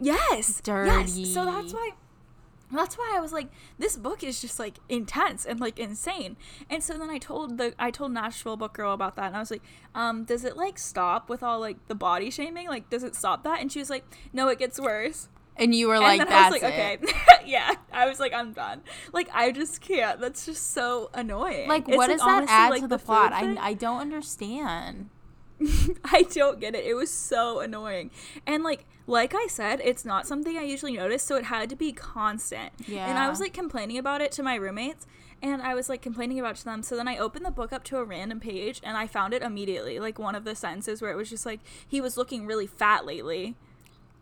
Yes. 0.00 0.62
Yes. 0.66 1.32
So 1.32 1.44
that's 1.44 1.72
Dirty. 1.72 1.94
Why 2.76 2.84
that's 2.84 2.96
why 2.96 3.14
I 3.16 3.20
was 3.20 3.32
like, 3.32 3.48
this 3.78 3.96
book 3.96 4.22
is 4.22 4.40
just 4.40 4.58
like 4.58 4.78
intense 4.88 5.44
and 5.44 5.58
like 5.60 5.78
insane. 5.78 6.36
And 6.70 6.82
so 6.82 6.96
then 6.96 7.10
I 7.10 7.18
told 7.18 7.58
the 7.58 7.74
I 7.78 7.90
told 7.90 8.12
Nashville 8.12 8.56
Book 8.56 8.74
Girl 8.74 8.92
about 8.92 9.16
that, 9.16 9.26
and 9.26 9.36
I 9.36 9.40
was 9.40 9.50
like, 9.50 9.62
um, 9.94 10.24
does 10.24 10.44
it 10.44 10.56
like 10.56 10.78
stop 10.78 11.28
with 11.28 11.42
all 11.42 11.58
like 11.58 11.88
the 11.88 11.94
body 11.94 12.30
shaming? 12.30 12.68
Like, 12.68 12.88
does 12.90 13.02
it 13.02 13.14
stop 13.14 13.42
that? 13.44 13.60
And 13.60 13.72
she 13.72 13.78
was 13.78 13.90
like, 13.90 14.04
no, 14.32 14.48
it 14.48 14.58
gets 14.58 14.80
worse. 14.80 15.28
And 15.58 15.74
you 15.74 15.88
were 15.88 15.98
like, 15.98 16.20
and 16.20 16.28
that's 16.28 16.52
was 16.54 16.62
like, 16.62 16.74
it. 16.74 17.02
okay, 17.02 17.16
yeah. 17.46 17.72
I 17.90 18.06
was 18.06 18.20
like, 18.20 18.34
I'm 18.34 18.52
done. 18.52 18.82
Like, 19.12 19.28
I 19.32 19.52
just 19.52 19.80
can't. 19.80 20.20
That's 20.20 20.44
just 20.44 20.72
so 20.72 21.10
annoying. 21.14 21.66
Like, 21.66 21.88
It's, 21.88 21.96
what 21.96 22.08
does 22.08 22.20
that 22.20 22.28
honestly, 22.28 22.54
add 22.54 22.68
like, 22.68 22.82
to 22.82 22.88
the, 22.88 22.98
food 22.98 23.06
plot? 23.06 23.32
I, 23.32 23.56
I 23.58 23.72
don't 23.72 24.00
understand. 24.02 25.08
I 26.04 26.22
don't 26.22 26.60
get 26.60 26.74
it. 26.74 26.84
It 26.84 26.94
was 26.94 27.10
so 27.10 27.60
annoying. 27.60 28.10
And 28.46 28.62
like 28.62 28.84
like 29.06 29.34
I 29.34 29.46
said, 29.46 29.80
it's 29.84 30.04
not 30.04 30.26
something 30.26 30.56
I 30.56 30.62
usually 30.62 30.96
notice, 30.96 31.22
so 31.22 31.36
it 31.36 31.44
had 31.44 31.70
to 31.70 31.76
be 31.76 31.92
constant. 31.92 32.72
Yeah. 32.86 33.08
And 33.08 33.18
I 33.18 33.28
was 33.28 33.40
like 33.40 33.52
complaining 33.52 33.98
about 33.98 34.20
it 34.20 34.32
to 34.32 34.42
my 34.42 34.56
roommates 34.56 35.06
and 35.42 35.62
I 35.62 35.74
was 35.74 35.88
like 35.88 36.02
complaining 36.02 36.38
about 36.38 36.56
it 36.56 36.58
to 36.58 36.64
them. 36.64 36.82
So 36.82 36.96
then 36.96 37.08
I 37.08 37.18
opened 37.18 37.44
the 37.44 37.50
book 37.50 37.72
up 37.72 37.84
to 37.84 37.98
a 37.98 38.04
random 38.04 38.40
page 38.40 38.80
and 38.82 38.96
I 38.96 39.06
found 39.06 39.34
it 39.34 39.42
immediately. 39.42 39.98
Like 39.98 40.18
one 40.18 40.34
of 40.34 40.44
the 40.44 40.54
sentences 40.54 41.02
where 41.02 41.10
it 41.10 41.16
was 41.16 41.30
just 41.30 41.46
like 41.46 41.60
he 41.86 42.00
was 42.00 42.16
looking 42.16 42.46
really 42.46 42.66
fat 42.66 43.06
lately. 43.06 43.54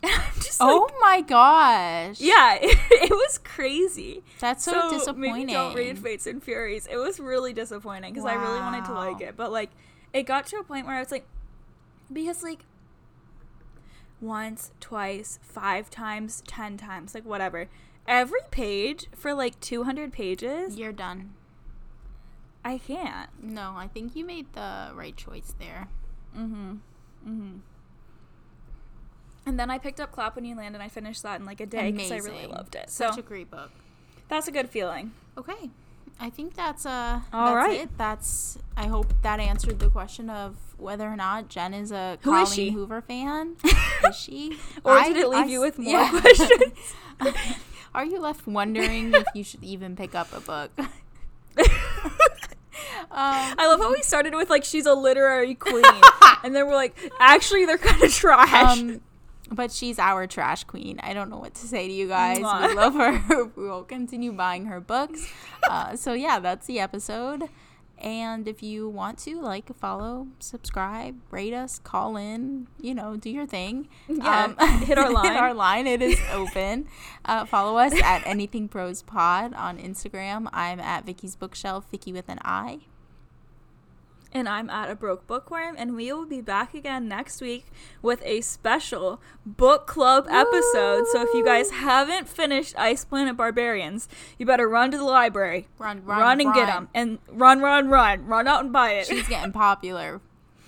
And 0.04 0.12
I'm 0.12 0.34
just 0.34 0.60
like 0.60 0.68
oh 0.70 0.90
my 1.00 1.22
gosh. 1.22 2.20
yeah, 2.20 2.58
it, 2.60 2.78
it 2.90 3.10
was 3.10 3.38
crazy. 3.38 4.22
That's 4.38 4.62
so, 4.62 4.90
disappointing. 4.90 5.46
Maybe 5.46 5.52
don't 5.52 5.74
read 5.74 5.98
Fates 5.98 6.26
and 6.26 6.42
Furies. 6.42 6.86
It 6.86 6.98
was 6.98 7.18
really 7.18 7.54
disappointing 7.54 8.12
because 8.12 8.26
I 8.26 8.34
really 8.34 8.60
wanted 8.60 8.84
to 8.84 8.92
like 8.92 9.22
it, 9.22 9.34
but 9.34 9.50
like 9.50 9.70
it 10.14 10.22
got 10.22 10.46
to 10.46 10.56
a 10.56 10.62
point 10.64 10.86
where 10.86 10.96
I 10.96 11.00
was 11.00 11.10
like, 11.10 11.26
because 12.10 12.42
like 12.42 12.64
once, 14.20 14.70
twice, 14.80 15.38
five 15.42 15.90
times, 15.90 16.42
ten 16.46 16.78
times, 16.78 17.14
like 17.14 17.26
whatever, 17.26 17.68
every 18.06 18.40
page 18.50 19.06
for 19.14 19.34
like 19.34 19.60
two 19.60 19.82
hundred 19.82 20.12
pages, 20.12 20.78
You're 20.78 20.92
done. 20.92 21.34
I 22.64 22.78
can't. 22.78 23.28
No, 23.42 23.74
I 23.76 23.88
think 23.88 24.16
you 24.16 24.24
made 24.24 24.54
the 24.54 24.90
right 24.94 25.14
choice 25.14 25.54
there. 25.58 25.88
Mm-hmm. 26.34 26.76
Mm-hmm. 27.28 27.56
And 29.46 29.60
then 29.60 29.70
I 29.70 29.76
picked 29.76 30.00
up 30.00 30.12
Clap 30.12 30.36
When 30.36 30.46
You 30.46 30.56
Land 30.56 30.74
and 30.74 30.82
I 30.82 30.88
finished 30.88 31.22
that 31.24 31.38
in 31.38 31.44
like 31.44 31.60
a 31.60 31.66
day 31.66 31.90
because 31.92 32.10
I 32.10 32.16
really 32.16 32.46
loved 32.46 32.74
it. 32.74 32.88
So 32.88 33.10
Such 33.10 33.18
a 33.18 33.22
great 33.22 33.50
book. 33.50 33.70
that's 34.28 34.48
a 34.48 34.50
good 34.52 34.70
feeling. 34.70 35.12
Okay. 35.36 35.68
I 36.20 36.30
think 36.30 36.54
that's 36.54 36.86
uh 36.86 37.20
All 37.32 37.54
that's 37.54 37.68
right. 37.68 37.80
it. 37.82 37.98
That's 37.98 38.58
I 38.76 38.86
hope 38.86 39.12
that 39.22 39.40
answered 39.40 39.78
the 39.78 39.88
question 39.90 40.30
of 40.30 40.56
whether 40.78 41.06
or 41.06 41.16
not 41.16 41.48
Jen 41.48 41.74
is 41.74 41.92
a 41.92 42.18
Who 42.22 42.30
Colleen 42.30 42.42
is 42.44 42.54
she? 42.54 42.70
Hoover 42.70 43.00
fan. 43.02 43.56
is 44.08 44.16
she? 44.16 44.58
Or 44.84 44.92
I- 44.92 45.08
did 45.08 45.16
it 45.18 45.28
leave 45.28 45.44
I 45.44 45.46
you 45.46 45.60
with 45.60 45.78
more 45.78 45.92
yeah. 45.92 46.20
questions? 46.20 46.94
Are 47.94 48.04
you 48.04 48.18
left 48.18 48.46
wondering 48.46 49.14
if 49.14 49.26
you 49.34 49.44
should 49.44 49.62
even 49.62 49.94
pick 49.94 50.14
up 50.16 50.32
a 50.32 50.40
book? 50.40 50.72
um, 50.78 50.86
I 53.10 53.66
love 53.68 53.78
how 53.80 53.92
we 53.92 54.02
started 54.02 54.34
with 54.34 54.50
like 54.50 54.64
she's 54.64 54.86
a 54.86 54.94
literary 54.94 55.54
queen, 55.54 55.84
and 56.42 56.56
then 56.56 56.66
we're 56.66 56.74
like, 56.74 56.96
actually, 57.20 57.64
they're 57.66 57.78
kind 57.78 58.02
of 58.02 58.12
trash. 58.12 58.78
um, 58.78 59.00
but 59.50 59.70
she's 59.70 59.98
our 59.98 60.26
trash 60.26 60.64
queen. 60.64 60.98
I 61.02 61.14
don't 61.14 61.30
know 61.30 61.38
what 61.38 61.54
to 61.54 61.66
say 61.66 61.86
to 61.86 61.92
you 61.92 62.08
guys. 62.08 62.38
Mwah. 62.38 62.68
We 62.68 62.74
love 62.74 62.94
her. 62.94 63.44
we 63.56 63.68
will 63.68 63.84
continue 63.84 64.32
buying 64.32 64.66
her 64.66 64.80
books. 64.80 65.30
Uh, 65.66 65.96
so 65.96 66.12
yeah, 66.12 66.38
that's 66.40 66.66
the 66.66 66.78
episode. 66.78 67.44
And 67.96 68.46
if 68.46 68.62
you 68.62 68.86
want 68.86 69.18
to, 69.20 69.40
like, 69.40 69.74
follow, 69.76 70.28
subscribe, 70.38 71.16
rate 71.30 71.54
us, 71.54 71.78
call 71.78 72.18
in, 72.18 72.66
you 72.78 72.94
know, 72.94 73.16
do 73.16 73.30
your 73.30 73.46
thing. 73.46 73.88
Yeah, 74.06 74.78
hit 74.80 74.98
our 74.98 75.10
line. 75.10 75.32
hit 75.32 75.36
our 75.40 75.54
line. 75.54 75.86
It 75.86 76.02
is 76.02 76.20
open. 76.32 76.86
uh, 77.24 77.46
follow 77.46 77.78
us 77.78 77.94
at 78.02 78.26
Anything 78.26 78.68
Pros 78.68 79.00
Pod 79.00 79.54
on 79.54 79.78
Instagram. 79.78 80.50
I'm 80.52 80.80
at 80.80 81.06
Vicky's 81.06 81.34
Bookshelf, 81.34 81.86
Vicky 81.90 82.12
with 82.12 82.28
an 82.28 82.40
I. 82.44 82.80
and 84.34 84.48
I'm 84.48 84.68
at 84.68 84.90
a 84.90 84.96
broke 84.96 85.26
bookworm, 85.26 85.76
and 85.78 85.94
we 85.94 86.12
will 86.12 86.26
be 86.26 86.40
back 86.40 86.74
again 86.74 87.06
next 87.08 87.40
week 87.40 87.66
with 88.02 88.20
a 88.24 88.40
special 88.40 89.20
book 89.46 89.86
club 89.86 90.26
episode. 90.28 91.06
So 91.12 91.22
if 91.22 91.32
you 91.32 91.44
guys 91.44 91.70
haven't 91.70 92.28
finished 92.28 92.74
Ice 92.76 93.04
Planet 93.04 93.36
Barbarians, 93.36 94.08
you 94.36 94.44
better 94.44 94.68
run 94.68 94.90
to 94.90 94.98
the 94.98 95.04
library, 95.04 95.68
Run, 95.78 96.04
run, 96.04 96.18
run, 96.18 96.40
and 96.40 96.52
get 96.52 96.66
them, 96.66 96.88
and 96.92 97.18
run, 97.28 97.60
run, 97.60 97.88
run, 97.88 98.26
run 98.26 98.48
out 98.48 98.64
and 98.64 98.72
buy 98.72 98.92
it. 98.94 99.06
She's 99.06 99.28
getting 99.28 99.52
popular. 99.52 100.20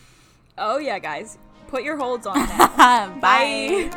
oh 0.59 0.79
yeah, 0.79 1.01
guys, 1.01 1.37
put 1.67 1.83
your 1.83 1.97
holds 1.97 2.27
on 2.27 2.39
now. 2.49 3.19
Bye. 3.21 3.91